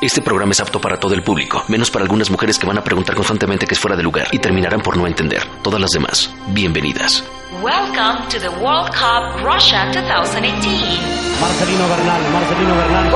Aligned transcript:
Este 0.00 0.22
programa 0.22 0.52
es 0.52 0.60
apto 0.60 0.80
para 0.80 1.00
todo 1.00 1.14
el 1.14 1.24
público, 1.24 1.64
menos 1.66 1.90
para 1.90 2.04
algunas 2.04 2.30
mujeres 2.30 2.56
que 2.56 2.66
van 2.66 2.78
a 2.78 2.84
preguntar 2.84 3.16
constantemente 3.16 3.66
que 3.66 3.74
es 3.74 3.80
fuera 3.80 3.96
de 3.96 4.04
lugar 4.04 4.28
y 4.30 4.38
terminarán 4.38 4.80
por 4.80 4.96
no 4.96 5.08
entender. 5.08 5.42
Todas 5.60 5.80
las 5.80 5.90
demás, 5.90 6.32
bienvenidas. 6.50 7.24
Welcome 7.60 8.28
to 8.30 8.38
the 8.38 8.48
World 8.48 8.90
Cup 8.94 9.42
Russia 9.44 9.86
2018. 9.86 11.00
Marcelino 11.40 11.88
Bernal, 11.88 12.22
Marcelino 12.32 12.76
Bernal. 12.76 13.10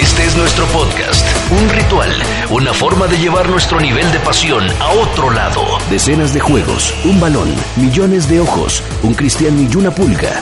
Este 0.00 0.24
es 0.24 0.36
nuestro 0.38 0.64
podcast, 0.68 1.26
un 1.50 1.68
ritual, 1.68 2.10
una 2.48 2.72
forma 2.72 3.06
de 3.06 3.18
llevar 3.18 3.50
nuestro 3.50 3.78
nivel 3.80 4.10
de 4.12 4.20
pasión 4.20 4.66
a 4.80 4.92
otro 4.92 5.28
lado. 5.30 5.60
Decenas 5.90 6.32
de 6.32 6.40
juegos, 6.40 6.94
un 7.04 7.20
balón, 7.20 7.54
millones 7.76 8.30
de 8.30 8.40
ojos, 8.40 8.82
un 9.02 9.12
cristiano 9.12 9.60
y 9.60 9.76
una 9.76 9.90
pulga. 9.90 10.40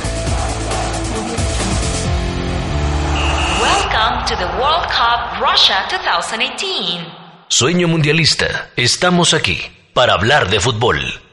To 4.27 4.35
the 4.35 4.47
World 4.59 4.89
Cup 4.89 5.41
Russia 5.41 5.87
2018. 5.89 7.47
Sueño 7.49 7.87
mundialista, 7.87 8.71
estamos 8.75 9.33
aquí 9.33 9.61
para 9.95 10.15
hablar 10.15 10.51
de 10.51 10.59
fútbol. 10.59 11.26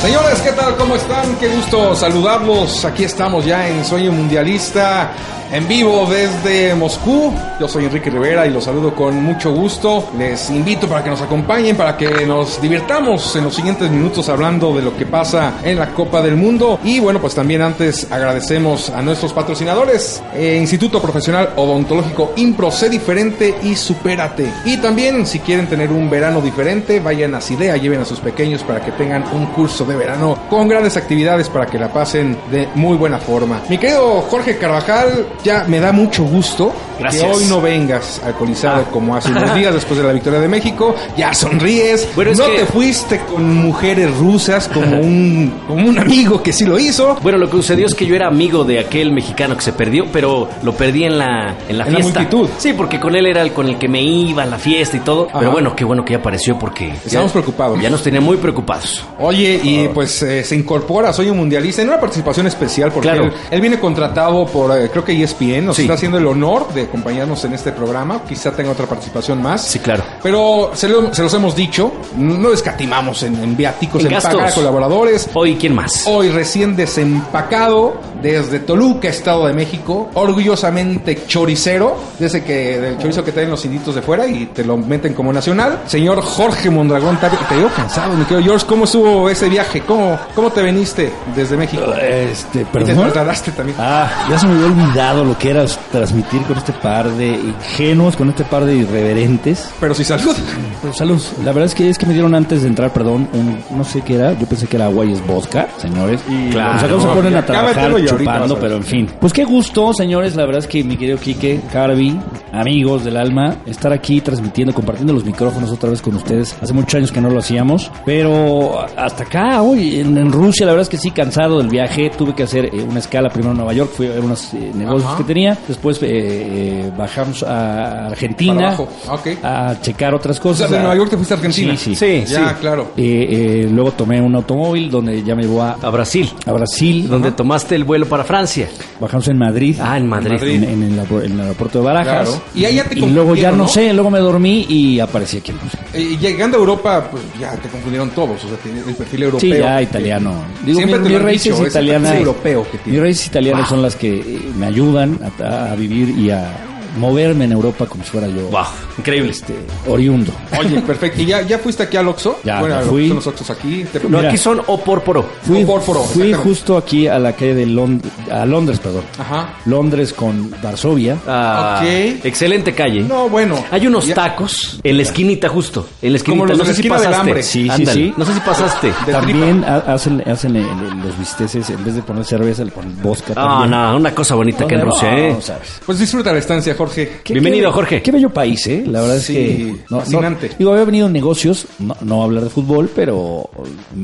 Señores, 0.00 0.40
¿qué 0.42 0.52
tal? 0.52 0.76
¿Cómo 0.76 0.94
están? 0.94 1.36
Qué 1.40 1.48
gusto 1.48 1.92
saludarlos. 1.96 2.84
Aquí 2.84 3.02
estamos 3.02 3.44
ya 3.44 3.68
en 3.68 3.84
Sueño 3.84 4.12
Mundialista, 4.12 5.10
en 5.50 5.66
vivo 5.66 6.06
desde 6.06 6.72
Moscú. 6.76 7.34
Yo 7.58 7.66
soy 7.66 7.86
Enrique 7.86 8.08
Rivera 8.08 8.46
y 8.46 8.50
los 8.50 8.64
saludo 8.64 8.94
con 8.94 9.20
mucho 9.24 9.50
gusto. 9.50 10.08
Les 10.16 10.50
invito 10.50 10.86
para 10.86 11.02
que 11.02 11.10
nos 11.10 11.20
acompañen, 11.20 11.76
para 11.76 11.96
que 11.96 12.24
nos 12.24 12.60
divirtamos 12.62 13.34
en 13.34 13.44
los 13.44 13.54
siguientes 13.56 13.90
minutos 13.90 14.28
hablando 14.28 14.72
de 14.76 14.82
lo 14.82 14.96
que 14.96 15.04
pasa 15.04 15.54
en 15.64 15.76
la 15.76 15.88
Copa 15.88 16.22
del 16.22 16.36
Mundo. 16.36 16.78
Y 16.84 17.00
bueno, 17.00 17.20
pues 17.20 17.34
también 17.34 17.62
antes 17.62 18.06
agradecemos 18.12 18.90
a 18.90 19.02
nuestros 19.02 19.32
patrocinadores, 19.32 20.22
eh, 20.32 20.58
Instituto 20.60 21.02
Profesional 21.02 21.50
Odontológico 21.56 22.34
Impro, 22.36 22.70
sé 22.70 22.88
diferente 22.88 23.56
y 23.64 23.74
supérate. 23.74 24.48
Y 24.64 24.76
también, 24.76 25.26
si 25.26 25.40
quieren 25.40 25.66
tener 25.66 25.90
un 25.90 26.08
verano 26.08 26.40
diferente, 26.40 27.00
vayan 27.00 27.34
a 27.34 27.40
Sidea, 27.40 27.76
lleven 27.76 28.00
a 28.00 28.04
sus 28.04 28.20
pequeños 28.20 28.62
para 28.62 28.80
que 28.84 28.92
tengan 28.92 29.24
un 29.32 29.46
curso 29.46 29.84
de 29.88 29.96
verano 29.96 30.36
con 30.48 30.68
grandes 30.68 30.96
actividades 30.96 31.48
para 31.48 31.66
que 31.66 31.78
la 31.78 31.92
pasen 31.92 32.36
de 32.50 32.68
muy 32.74 32.96
buena 32.96 33.18
forma. 33.18 33.60
Mi 33.68 33.78
querido 33.78 34.20
Jorge 34.22 34.56
Carvajal, 34.58 35.26
ya 35.44 35.64
me 35.66 35.80
da 35.80 35.92
mucho 35.92 36.24
gusto 36.24 36.72
Gracias. 36.98 37.22
que 37.24 37.30
hoy 37.30 37.44
no 37.46 37.60
vengas 37.60 38.20
alcoholizado 38.24 38.82
Ah. 38.86 38.90
como 38.90 39.14
hace 39.16 39.30
unos 39.30 39.54
días 39.54 39.72
después 39.74 39.98
de 39.98 40.06
la 40.06 40.12
victoria 40.12 40.40
de 40.40 40.48
México. 40.48 40.94
Ya 41.16 41.32
sonríes, 41.34 42.08
Bueno, 42.14 42.32
no 42.36 42.46
que- 42.46 42.58
te 42.58 42.66
fuiste 42.66 43.20
con 43.20 43.54
mujeres 43.56 44.14
rusas 44.18 44.68
como 44.68 44.96
un, 45.00 45.52
como 45.66 45.88
un 45.88 45.98
amigo 45.98 46.42
que 46.42 46.52
sí 46.52 46.64
lo 46.64 46.78
hizo. 46.78 47.16
Bueno, 47.22 47.38
lo 47.38 47.46
que 47.48 47.56
sucedió 47.56 47.86
es 47.86 47.94
que 47.94 48.06
yo 48.06 48.14
era 48.14 48.26
amigo 48.28 48.64
de 48.64 48.78
aquel 48.80 49.12
mexicano 49.12 49.56
que 49.56 49.62
se 49.62 49.72
perdió, 49.72 50.06
pero 50.12 50.48
lo 50.62 50.72
perdí 50.72 51.04
en 51.04 51.18
la, 51.18 51.54
en 51.68 51.78
la 51.78 51.86
En 51.86 51.92
la 51.94 52.00
fiesta. 52.00 52.20
multitud. 52.20 52.48
Sí, 52.58 52.72
porque 52.72 53.00
con 53.00 53.14
él 53.16 53.26
era 53.26 53.42
el 53.42 53.52
con 53.52 53.68
el 53.68 53.78
que 53.78 53.88
me 53.88 54.02
iba 54.02 54.42
a 54.42 54.46
la 54.46 54.58
fiesta 54.58 54.96
y 54.96 55.00
todo. 55.00 55.28
Ajá. 55.28 55.38
Pero 55.38 55.52
bueno, 55.52 55.74
qué 55.76 55.84
bueno 55.84 56.04
que 56.04 56.12
ya 56.14 56.18
apareció 56.18 56.58
porque... 56.58 56.88
Estamos 57.04 57.28
ya- 57.30 57.32
preocupados. 57.32 57.80
Ya 57.80 57.90
nos 57.90 58.02
tenía 58.02 58.20
muy 58.20 58.36
preocupados. 58.36 59.04
Oye, 59.18 59.60
y 59.62 59.77
pues 59.94 60.22
eh, 60.22 60.44
se 60.44 60.56
incorpora 60.56 61.12
Soy 61.12 61.30
un 61.30 61.36
Mundialista 61.38 61.82
en 61.82 61.88
una 61.88 62.00
participación 62.00 62.46
especial 62.46 62.90
porque 62.92 63.08
Claro. 63.08 63.24
él, 63.24 63.32
él 63.50 63.60
viene 63.60 63.78
contratado 63.78 64.46
por, 64.46 64.76
eh, 64.76 64.88
creo 64.90 65.04
que 65.04 65.12
ESPN, 65.22 65.66
nos 65.66 65.76
Sí. 65.76 65.82
está 65.82 65.94
haciendo 65.94 66.18
el 66.18 66.26
honor 66.26 66.72
de 66.74 66.82
acompañarnos 66.82 67.44
en 67.44 67.54
este 67.54 67.72
programa. 67.72 68.22
Quizá 68.28 68.50
tenga 68.52 68.70
otra 68.72 68.86
participación 68.86 69.40
más. 69.42 69.62
Sí, 69.66 69.78
claro. 69.78 70.02
Pero 70.22 70.72
se, 70.74 70.88
lo- 70.88 71.12
se 71.14 71.22
los 71.22 71.32
hemos 71.34 71.54
dicho, 71.54 71.92
no 72.16 72.52
escatimamos 72.52 73.22
en, 73.22 73.36
en 73.42 73.56
viáticos, 73.56 74.00
En 74.02 74.08
en, 74.08 74.12
gastos. 74.14 74.34
pagar 74.34 74.48
a 74.48 74.54
colaboradores. 74.54 75.28
Hoy, 75.34 75.56
¿quién 75.56 75.74
más? 75.74 76.04
Hoy 76.06 76.28
recién 76.30 76.74
desempacado 76.76 77.94
desde 78.22 78.58
Toluca, 78.60 79.08
Estado 79.08 79.46
de 79.46 79.52
México, 79.52 80.08
orgullosamente 80.14 81.24
choricero, 81.26 81.96
de 82.18 82.26
ese 82.26 82.42
que 82.44 82.78
del 82.80 82.98
chorizo 82.98 83.24
que 83.24 83.32
traen 83.32 83.50
los 83.50 83.64
inditos 83.64 83.94
de 83.94 84.02
fuera 84.02 84.26
y 84.26 84.46
te 84.46 84.64
lo 84.64 84.76
meten 84.76 85.14
como 85.14 85.32
nacional. 85.32 85.80
Señor 85.86 86.20
Jorge 86.22 86.70
Mondragón, 86.70 87.18
te 87.48 87.56
veo 87.56 87.68
cansado, 87.74 88.14
mi 88.14 88.24
querido 88.24 88.42
George, 88.42 88.66
¿cómo 88.66 88.84
estuvo 88.84 89.28
ese 89.30 89.48
viaje? 89.48 89.67
¿Cómo, 89.86 90.18
cómo 90.34 90.50
te 90.50 90.62
veniste 90.62 91.12
desde 91.36 91.56
México? 91.56 91.82
Este, 91.94 92.60
Y 92.60 92.84
te 92.84 92.94
trasladaste 92.94 93.52
también. 93.52 93.76
Ah, 93.78 94.26
ya 94.30 94.38
se 94.38 94.46
me 94.46 94.54
había 94.54 94.66
olvidado 94.66 95.24
lo 95.24 95.36
que 95.36 95.50
era 95.50 95.64
transmitir 95.92 96.42
con 96.42 96.56
este 96.56 96.72
par 96.72 97.08
de 97.10 97.28
ingenuos, 97.28 98.16
con 98.16 98.30
este 98.30 98.44
par 98.44 98.64
de 98.64 98.76
irreverentes. 98.76 99.68
Pero 99.78 99.94
si 99.94 100.04
salud. 100.04 100.36
Pero 100.80 100.92
salud. 100.94 101.20
La 101.44 101.52
verdad 101.52 101.64
es 101.64 101.74
que 101.74 101.88
es 101.88 101.98
que 101.98 102.06
me 102.06 102.12
dieron 102.12 102.34
antes 102.34 102.62
de 102.62 102.68
entrar, 102.68 102.92
perdón, 102.92 103.28
un, 103.32 103.58
no 103.76 103.84
sé 103.84 104.00
qué 104.02 104.14
era. 104.14 104.32
Yo 104.38 104.46
pensé 104.46 104.66
que 104.66 104.76
era 104.76 104.86
agua 104.86 105.04
y 105.04 105.12
es 105.12 105.26
vodka, 105.26 105.68
señores. 105.78 106.20
Y 106.28 106.50
Claro. 106.50 106.72
los 106.88 107.04
acá 107.04 107.08
se 107.14 107.16
ponen 107.20 107.36
a 107.36 107.44
trabajar 107.46 107.94
chupando, 108.06 108.58
pero 108.58 108.76
en 108.76 108.84
fin. 108.84 109.08
Pues 109.20 109.32
qué 109.32 109.44
gusto, 109.44 109.92
señores. 109.92 110.36
La 110.36 110.44
verdad 110.44 110.60
es 110.60 110.66
que 110.68 110.84
mi 110.84 110.96
querido 110.96 111.18
Quique, 111.18 111.60
Carvi, 111.72 112.18
amigos 112.52 113.04
del 113.04 113.16
alma, 113.16 113.56
estar 113.66 113.92
aquí 113.92 114.20
transmitiendo, 114.20 114.72
compartiendo 114.74 115.12
los 115.12 115.24
micrófonos 115.24 115.70
otra 115.70 115.90
vez 115.90 116.00
con 116.02 116.14
ustedes. 116.14 116.56
Hace 116.60 116.72
muchos 116.72 116.94
años 116.94 117.12
que 117.12 117.20
no 117.20 117.30
lo 117.30 117.38
hacíamos, 117.38 117.90
pero 118.04 118.80
hasta 118.96 119.24
acá, 119.24 119.62
hoy 119.62 120.00
en, 120.00 120.16
en 120.16 120.32
Rusia, 120.32 120.66
la 120.66 120.72
verdad 120.72 120.82
es 120.82 120.88
que 120.88 120.98
sí, 120.98 121.10
cansado 121.10 121.58
del 121.58 121.68
viaje. 121.68 122.10
Tuve 122.16 122.34
que 122.34 122.42
hacer 122.44 122.66
eh, 122.66 122.86
una 122.88 122.98
escala 123.00 123.28
primero 123.28 123.52
en 123.52 123.58
Nueva 123.58 123.72
York, 123.72 123.90
fui 123.94 124.06
a 124.06 124.10
ver 124.10 124.20
unos 124.20 124.52
eh, 124.54 124.70
negocios 124.74 125.04
Ajá. 125.08 125.18
que 125.18 125.24
tenía. 125.24 125.56
Después 125.66 125.98
eh, 126.02 126.06
eh, 126.10 126.90
bajamos 126.96 127.42
a 127.42 128.06
Argentina 128.06 128.68
abajo. 128.68 128.88
Ok. 129.10 129.28
a 129.42 129.74
checar 129.80 130.14
otras 130.14 130.38
cosas. 130.40 130.67
Sea, 130.68 130.76
de 130.76 130.78
a- 130.78 130.82
Nueva 130.82 130.96
York 130.96 131.10
te 131.10 131.16
fuiste 131.16 131.34
a 131.34 131.36
Argentina. 131.36 131.76
Sí, 131.76 131.94
sí. 131.94 132.24
Sí, 132.26 132.32
Ya, 132.32 132.48
sí. 132.50 132.54
claro. 132.60 132.92
Eh, 132.96 133.28
eh, 133.64 133.68
luego 133.70 133.92
tomé 133.92 134.20
un 134.20 134.34
automóvil 134.34 134.90
donde 134.90 135.22
ya 135.22 135.34
me 135.34 135.42
llevó 135.42 135.62
a, 135.62 135.72
A 135.82 135.90
Brasil, 135.90 136.30
a 136.46 136.52
Brasil. 136.52 137.08
donde 137.08 137.32
tomaste 137.32 137.74
el 137.74 137.84
vuelo 137.84 138.06
para 138.06 138.24
Francia. 138.24 138.68
Bajamos 139.00 139.28
en 139.28 139.38
Madrid. 139.38 139.76
Ah, 139.80 139.96
en 139.96 140.06
Madrid. 140.06 140.32
Madrid. 140.32 140.62
En, 140.62 140.64
en 140.64 140.82
el, 140.82 140.98
aer- 141.00 141.24
en 141.24 141.32
el 141.32 141.40
aeropuerto 141.40 141.78
de 141.80 141.84
Barajas. 141.84 142.28
Claro. 142.28 142.42
Y 142.54 142.64
ahí 142.64 142.74
ya 142.76 142.84
te 142.84 142.98
Y 142.98 143.10
luego 143.10 143.34
ya 143.34 143.50
no, 143.50 143.58
¿no? 143.58 143.68
sé, 143.68 143.92
luego 143.92 144.10
me 144.10 144.18
dormí 144.18 144.66
y 144.68 145.00
aparecí 145.00 145.38
aquí. 145.38 145.52
Eh, 145.94 146.16
llegando 146.20 146.56
a 146.56 146.60
Europa, 146.60 147.08
pues 147.10 147.22
ya 147.40 147.52
te 147.56 147.68
confundieron 147.68 148.10
todos. 148.10 148.44
O 148.44 148.48
sea, 148.48 148.56
tiene 148.58 148.80
el 148.86 148.94
perfil 148.94 149.22
europeo. 149.24 149.40
Sí, 149.54 149.58
ya 149.58 149.82
italiano. 149.82 150.34
Digo, 150.64 150.78
Siempre 150.78 150.98
mi, 151.00 151.08
mi 151.10 151.18
raíz 151.18 151.46
es 151.46 151.60
italiana. 151.60 152.16
europeo 152.16 152.64
que 152.70 152.78
tiene. 152.78 152.92
Mis 152.98 153.00
raíces 153.02 153.26
italianas 153.26 153.68
son 153.68 153.82
las 153.82 153.96
que 153.96 154.16
eh, 154.18 154.40
me 154.58 154.66
ayudan 154.66 155.18
a, 155.42 155.72
a 155.72 155.74
vivir 155.76 156.10
y 156.18 156.30
a 156.30 156.50
moverme 156.98 157.44
en 157.44 157.52
Europa 157.52 157.86
como 157.86 158.04
si 158.04 158.10
fuera 158.10 158.26
yo 158.28 158.48
Wow, 158.48 158.64
increíble. 158.98 159.30
este, 159.30 159.54
oriundo. 159.86 160.32
Oye, 160.58 160.80
perfecto. 160.82 161.22
¿Y 161.22 161.26
ya, 161.26 161.42
ya 161.42 161.58
fuiste 161.58 161.82
aquí 161.84 161.96
al 161.96 162.08
Oxxo? 162.08 162.40
Ya, 162.44 162.60
bueno, 162.60 162.80
fui. 162.82 163.08
son 163.08 163.16
los 163.16 163.26
Oxxos 163.26 163.50
aquí. 163.50 163.84
Te- 163.92 164.00
No, 164.00 164.18
Mira. 164.18 164.28
aquí 164.28 164.36
son 164.38 164.60
o 164.66 164.78
por 164.80 165.02
poro. 165.02 165.24
Fui, 165.42 165.64
Fósforo, 165.64 166.02
fui 166.04 166.32
justo 166.32 166.76
aquí 166.76 167.06
a 167.06 167.18
la 167.18 167.32
calle 167.32 167.54
de 167.54 167.66
Londres, 167.66 168.12
a 168.30 168.44
Londres, 168.44 168.78
perdón. 168.78 169.02
Ajá. 169.18 169.54
Londres 169.66 170.12
con 170.12 170.50
Varsovia. 170.62 171.16
Ah, 171.26 171.80
Ok. 171.82 172.24
Excelente 172.24 172.74
calle. 172.74 173.02
No, 173.02 173.28
bueno. 173.28 173.62
Hay 173.70 173.86
unos 173.86 174.06
Ya- 174.06 174.14
tacos 174.14 174.80
en 174.82 174.96
la 174.96 175.02
esquinita 175.02 175.48
justo. 175.48 175.86
En 176.02 176.12
la 176.12 176.16
esquinita. 176.18 176.38
Como 176.42 176.48
los 176.48 176.58
no 176.58 176.64
de 176.64 176.74
sé 176.74 176.82
si 176.82 176.88
pasaste. 176.88 177.14
hambre. 177.16 177.42
Sí, 177.42 177.64
sí, 177.64 177.70
Ándale. 177.70 177.92
sí. 177.92 178.14
No 178.16 178.24
sé 178.24 178.34
si 178.34 178.40
pasaste. 178.40 178.92
De 179.06 179.12
También 179.12 179.64
ha- 179.64 179.76
hacen, 179.94 180.22
hacen 180.28 180.56
el- 180.56 180.62
el- 180.68 181.00
los 181.06 181.18
bisteces, 181.18 181.68
en 181.70 181.84
vez 181.84 181.94
de 181.94 182.02
poner 182.02 182.24
cerveza, 182.24 182.64
le 182.64 182.70
ponen 182.70 183.00
vodka. 183.02 183.32
Ah, 183.36 183.60
también. 183.60 183.70
no, 183.70 183.96
una 183.96 184.14
cosa 184.14 184.34
bonita 184.34 184.66
que 184.66 184.74
en 184.74 184.80
No, 184.80 184.86
Rusia, 184.86 185.10
no, 185.10 185.16
¿eh? 185.18 185.36
sabes. 185.40 185.80
Pues 185.84 185.98
disfruta 185.98 186.32
la 186.32 186.38
estancia, 186.38 186.74
Jorge. 186.76 186.87
Qué- 186.94 187.32
Bienvenido, 187.34 187.70
qué- 187.70 187.74
Jorge. 187.74 188.02
Qué 188.02 188.10
bello 188.12 188.30
país, 188.30 188.66
¿eh? 188.66 188.84
La 188.86 189.00
verdad 189.00 189.16
es 189.16 189.24
Sí, 189.24 189.34
que... 189.34 189.64
no- 189.90 189.96
no- 189.96 190.00
fascinante. 190.00 190.50
digo, 190.58 190.72
había 190.72 190.84
venido 190.84 191.06
en 191.06 191.12
negocios, 191.12 191.66
no, 191.78 191.96
no 192.02 192.22
hablar 192.22 192.44
de 192.44 192.50
fútbol, 192.50 192.90
pero... 192.94 193.48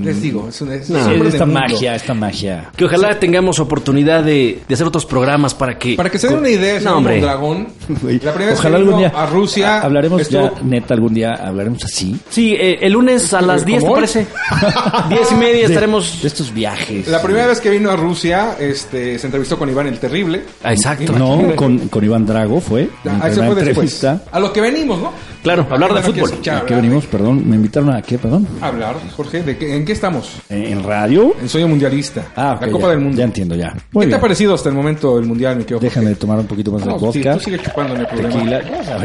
Les 0.02 0.20
digo, 0.20 0.48
es, 0.48 0.60
un, 0.60 0.72
es 0.72 0.90
No. 0.90 0.98
esta 1.24 1.46
magia, 1.46 1.94
esta 1.94 2.14
magia. 2.14 2.70
Que 2.76 2.84
ojalá 2.84 3.18
tengamos 3.18 3.58
oportunidad 3.60 4.22
de, 4.24 4.60
de 4.66 4.74
hacer 4.74 4.86
otros 4.86 5.06
programas 5.06 5.54
para 5.54 5.78
que... 5.78 5.94
Para 5.96 6.10
que 6.10 6.18
se 6.18 6.28
den 6.28 6.38
una 6.38 6.50
idea, 6.50 6.80
No, 6.80 6.98
hombre. 6.98 7.20
Dragón. 7.20 7.68
La 7.88 8.32
primera 8.32 8.50
vez 8.50 8.58
Ojalá 8.58 8.76
que 8.76 8.82
algún 8.82 8.96
vino 8.96 8.98
día 8.98 9.08
a 9.22 9.26
Rusia. 9.26 9.76
ha- 9.78 9.82
hablaremos 9.82 10.20
estuvo- 10.22 10.54
ya, 10.56 10.62
neta, 10.62 10.94
algún 10.94 11.14
día 11.14 11.32
hablaremos 11.34 11.84
así. 11.84 12.16
Sí, 12.30 12.54
eh, 12.54 12.78
el 12.80 12.92
lunes 12.92 13.32
a 13.34 13.40
las 13.40 13.62
¿Cómo 13.62 13.66
10, 13.76 13.84
¿te 13.84 13.90
parece? 13.90 14.26
10 15.08 15.32
y 15.32 15.34
media 15.34 15.52
De- 15.68 15.74
estaremos... 15.74 16.22
De 16.22 16.28
estos 16.28 16.52
viajes. 16.52 17.08
La 17.08 17.20
primera 17.22 17.46
vez 17.46 17.60
que 17.60 17.70
vino 17.70 17.90
a 17.90 17.96
Rusia, 17.96 18.56
este, 18.58 19.18
se 19.18 19.26
entrevistó 19.26 19.58
con 19.58 19.68
Iván 19.68 19.86
el 19.86 19.98
Terrible. 19.98 20.42
Ah, 20.62 20.72
exacto. 20.72 21.12
No, 21.12 21.54
con, 21.56 21.88
con 21.88 22.04
Iván 22.04 22.26
Drago 22.26 22.60
fue. 22.64 22.88
Ah, 23.06 23.28
eso 23.28 23.44
fue 23.44 23.54
después. 23.54 23.68
entrevista. 23.68 24.22
A 24.32 24.40
lo 24.40 24.52
que 24.52 24.60
venimos, 24.60 24.98
¿no? 25.00 25.12
Claro, 25.42 25.66
hablar 25.70 25.92
de 25.92 25.98
¿A 25.98 26.02
qué 26.02 26.08
no 26.08 26.12
quieres 26.14 26.14
fútbol. 26.14 26.30
escuchar, 26.30 26.56
¿A 26.62 26.66
qué 26.66 26.74
venimos? 26.74 27.04
Perdón, 27.06 27.46
me 27.48 27.56
invitaron 27.56 27.90
a 27.94 28.00
qué, 28.00 28.16
perdón. 28.16 28.48
Hablar, 28.62 28.96
Jorge, 29.14 29.42
¿de 29.42 29.58
qué- 29.58 29.76
¿en 29.76 29.84
qué 29.84 29.92
estamos? 29.92 30.36
¿En, 30.48 30.82
radio? 30.82 31.34
En 31.40 31.48
Sueño 31.50 31.68
Mundialista. 31.68 32.24
Ah, 32.34 32.54
ok, 32.56 32.62
la 32.62 32.72
Copa 32.72 32.84
ya, 32.86 32.90
del 32.92 33.00
Mundo. 33.00 33.18
Ya 33.18 33.24
entiendo, 33.24 33.54
ya. 33.54 33.72
¿Qué 33.74 33.80
Muy 33.92 34.04
te 34.04 34.06
bien. 34.08 34.18
ha 34.18 34.20
parecido 34.22 34.54
hasta 34.54 34.70
el 34.70 34.74
momento 34.74 35.18
el 35.18 35.26
Mundial, 35.26 35.56
mi 35.56 35.64
querido 35.64 35.80
Déjame 35.80 36.14
tomar 36.14 36.38
un 36.38 36.46
poquito 36.46 36.72
más 36.72 36.82
de 36.84 36.90
sí, 36.92 36.98
vodka. 36.98 37.34
tú 37.34 37.40
sigue 37.40 37.58
chupando, 37.58 37.94
no 37.94 38.00
hay 38.00 38.06
problema. 38.06 38.34
Tequila, 38.34 38.62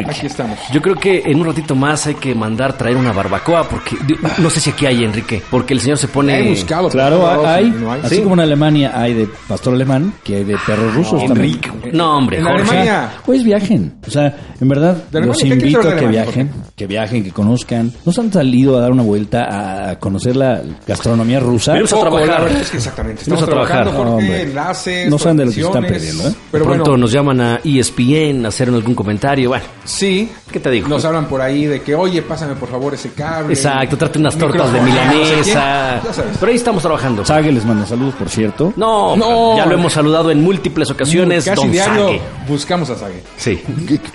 Aquí 0.09 0.25
estamos. 0.27 0.57
Yo 0.71 0.81
creo 0.81 0.95
que 0.95 1.23
en 1.25 1.39
un 1.41 1.45
ratito 1.47 1.75
más 1.75 2.07
hay 2.07 2.15
que 2.15 2.33
mandar 2.33 2.77
traer 2.77 2.95
una 2.95 3.11
barbacoa 3.11 3.67
porque 3.67 3.97
no 4.37 4.49
sé 4.49 4.61
si 4.61 4.69
aquí 4.69 4.85
hay 4.85 5.03
Enrique, 5.03 5.41
porque 5.51 5.73
el 5.73 5.81
señor 5.81 5.97
se 5.97 6.07
pone 6.07 6.39
He 6.39 6.49
buscado. 6.51 6.87
Claro, 6.89 7.45
hay, 7.45 7.65
y 7.65 7.69
no 7.71 7.91
hay. 7.91 7.99
así 8.01 8.15
Sí. 8.15 8.21
como 8.21 8.35
en 8.35 8.39
Alemania 8.41 8.93
hay 8.95 9.13
de 9.13 9.27
pastor 9.47 9.73
alemán, 9.73 10.13
que 10.23 10.37
hay 10.37 10.43
de 10.45 10.55
perros 10.65 10.93
rusos 10.95 11.25
también. 11.25 11.47
Enrique, 11.49 11.69
No, 11.93 12.17
hombre, 12.17 12.37
En 12.39 12.43
Jorge. 12.45 12.61
Alemania. 12.61 13.09
Pues 13.25 13.43
viajen. 13.43 13.93
O 14.07 14.11
sea, 14.11 14.35
en 14.59 14.67
verdad, 14.67 14.97
los 15.11 15.15
Alemania, 15.15 15.39
¿qué 15.43 15.53
invito 15.53 15.79
a 15.79 15.81
que 15.81 15.87
Alemania, 15.89 16.23
viajen, 16.23 16.51
que 16.75 16.87
viajen, 16.87 17.23
que 17.23 17.31
conozcan. 17.31 17.91
¿Nos 18.05 18.17
han 18.19 18.31
salido 18.31 18.77
a 18.77 18.81
dar 18.81 18.91
una 18.91 19.03
vuelta 19.03 19.89
a 19.89 19.99
conocer 19.99 20.35
la 20.35 20.61
gastronomía 20.87 21.39
rusa? 21.39 21.73
Venimos 21.73 21.93
a 21.93 21.99
trabajar. 21.99 22.27
la 22.29 22.39
verdad 22.41 22.61
es 22.61 22.69
que 22.71 22.77
exactamente. 22.77 23.23
Vamos 23.27 23.43
Estamos 23.43 23.43
a 23.43 23.67
trabajar. 23.67 23.95
Jorge, 23.95 24.41
enlaces, 24.43 25.09
No 25.09 25.17
saben 25.17 25.37
de 25.37 25.45
lo 25.45 25.51
que 25.51 25.55
se 25.55 25.61
están 25.67 25.83
perdiendo, 25.85 26.27
¿eh? 26.29 26.33
Pero 26.51 26.65
Pronto 26.65 26.83
bueno, 26.91 26.97
nos 26.97 27.11
llaman 27.11 27.41
a 27.41 27.59
ESPN 27.63 28.45
a 28.45 28.49
hacer 28.49 28.69
algún 28.69 28.95
comentario. 28.95 29.49
Bueno, 29.49 29.65
sí. 29.85 30.29
¿qué 30.51 30.59
te 30.59 30.69
digo? 30.71 30.87
Nos 30.87 31.05
hablan 31.05 31.25
por 31.27 31.41
ahí 31.41 31.65
de 31.65 31.81
que, 31.81 31.93
oye, 31.95 32.21
pásame 32.23 32.55
por 32.55 32.69
favor 32.69 32.93
ese 32.93 33.11
cable. 33.11 33.53
Exacto, 33.53 33.97
trate 33.97 34.17
unas 34.19 34.35
tortas 34.37 34.71
de 34.73 34.81
Micrófono, 34.81 35.05
no 35.11 35.13
sé 35.13 35.21
milanesa. 35.21 35.99
quién. 36.01 36.03
Ya 36.05 36.13
sabes. 36.13 36.37
Pero 36.39 36.49
ahí 36.51 36.55
estamos 36.57 36.81
trabajando. 36.81 37.25
Sague 37.25 37.51
les 37.51 37.65
manda 37.65 37.85
saludos, 37.85 38.15
por 38.15 38.29
cierto. 38.29 38.73
No, 38.75 39.15
No. 39.15 39.55
ya 39.57 39.65
lo 39.65 39.75
hemos 39.75 39.93
saludado 39.93 40.31
en 40.31 40.41
múltiples 40.43 40.89
ocasiones. 40.89 41.45
Casi 41.45 41.61
Don 41.61 41.71
diario 41.85 42.05
Sague. 42.07 42.21
buscamos 42.47 42.89
a 42.89 42.95
Sague. 42.95 43.21
Sí, 43.37 43.61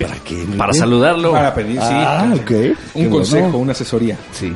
¿Para 0.00 0.16
qué? 0.24 0.44
para 0.56 0.72
saludarlo. 0.72 1.32
Para 1.32 1.54
pedir, 1.54 1.80
sí. 1.80 1.86
Ah, 1.90 2.32
ok. 2.34 2.50
Un 2.94 3.04
Qué 3.04 3.08
consejo, 3.10 3.42
bueno. 3.44 3.58
una 3.58 3.72
asesoría. 3.72 4.16
Sí. 4.32 4.52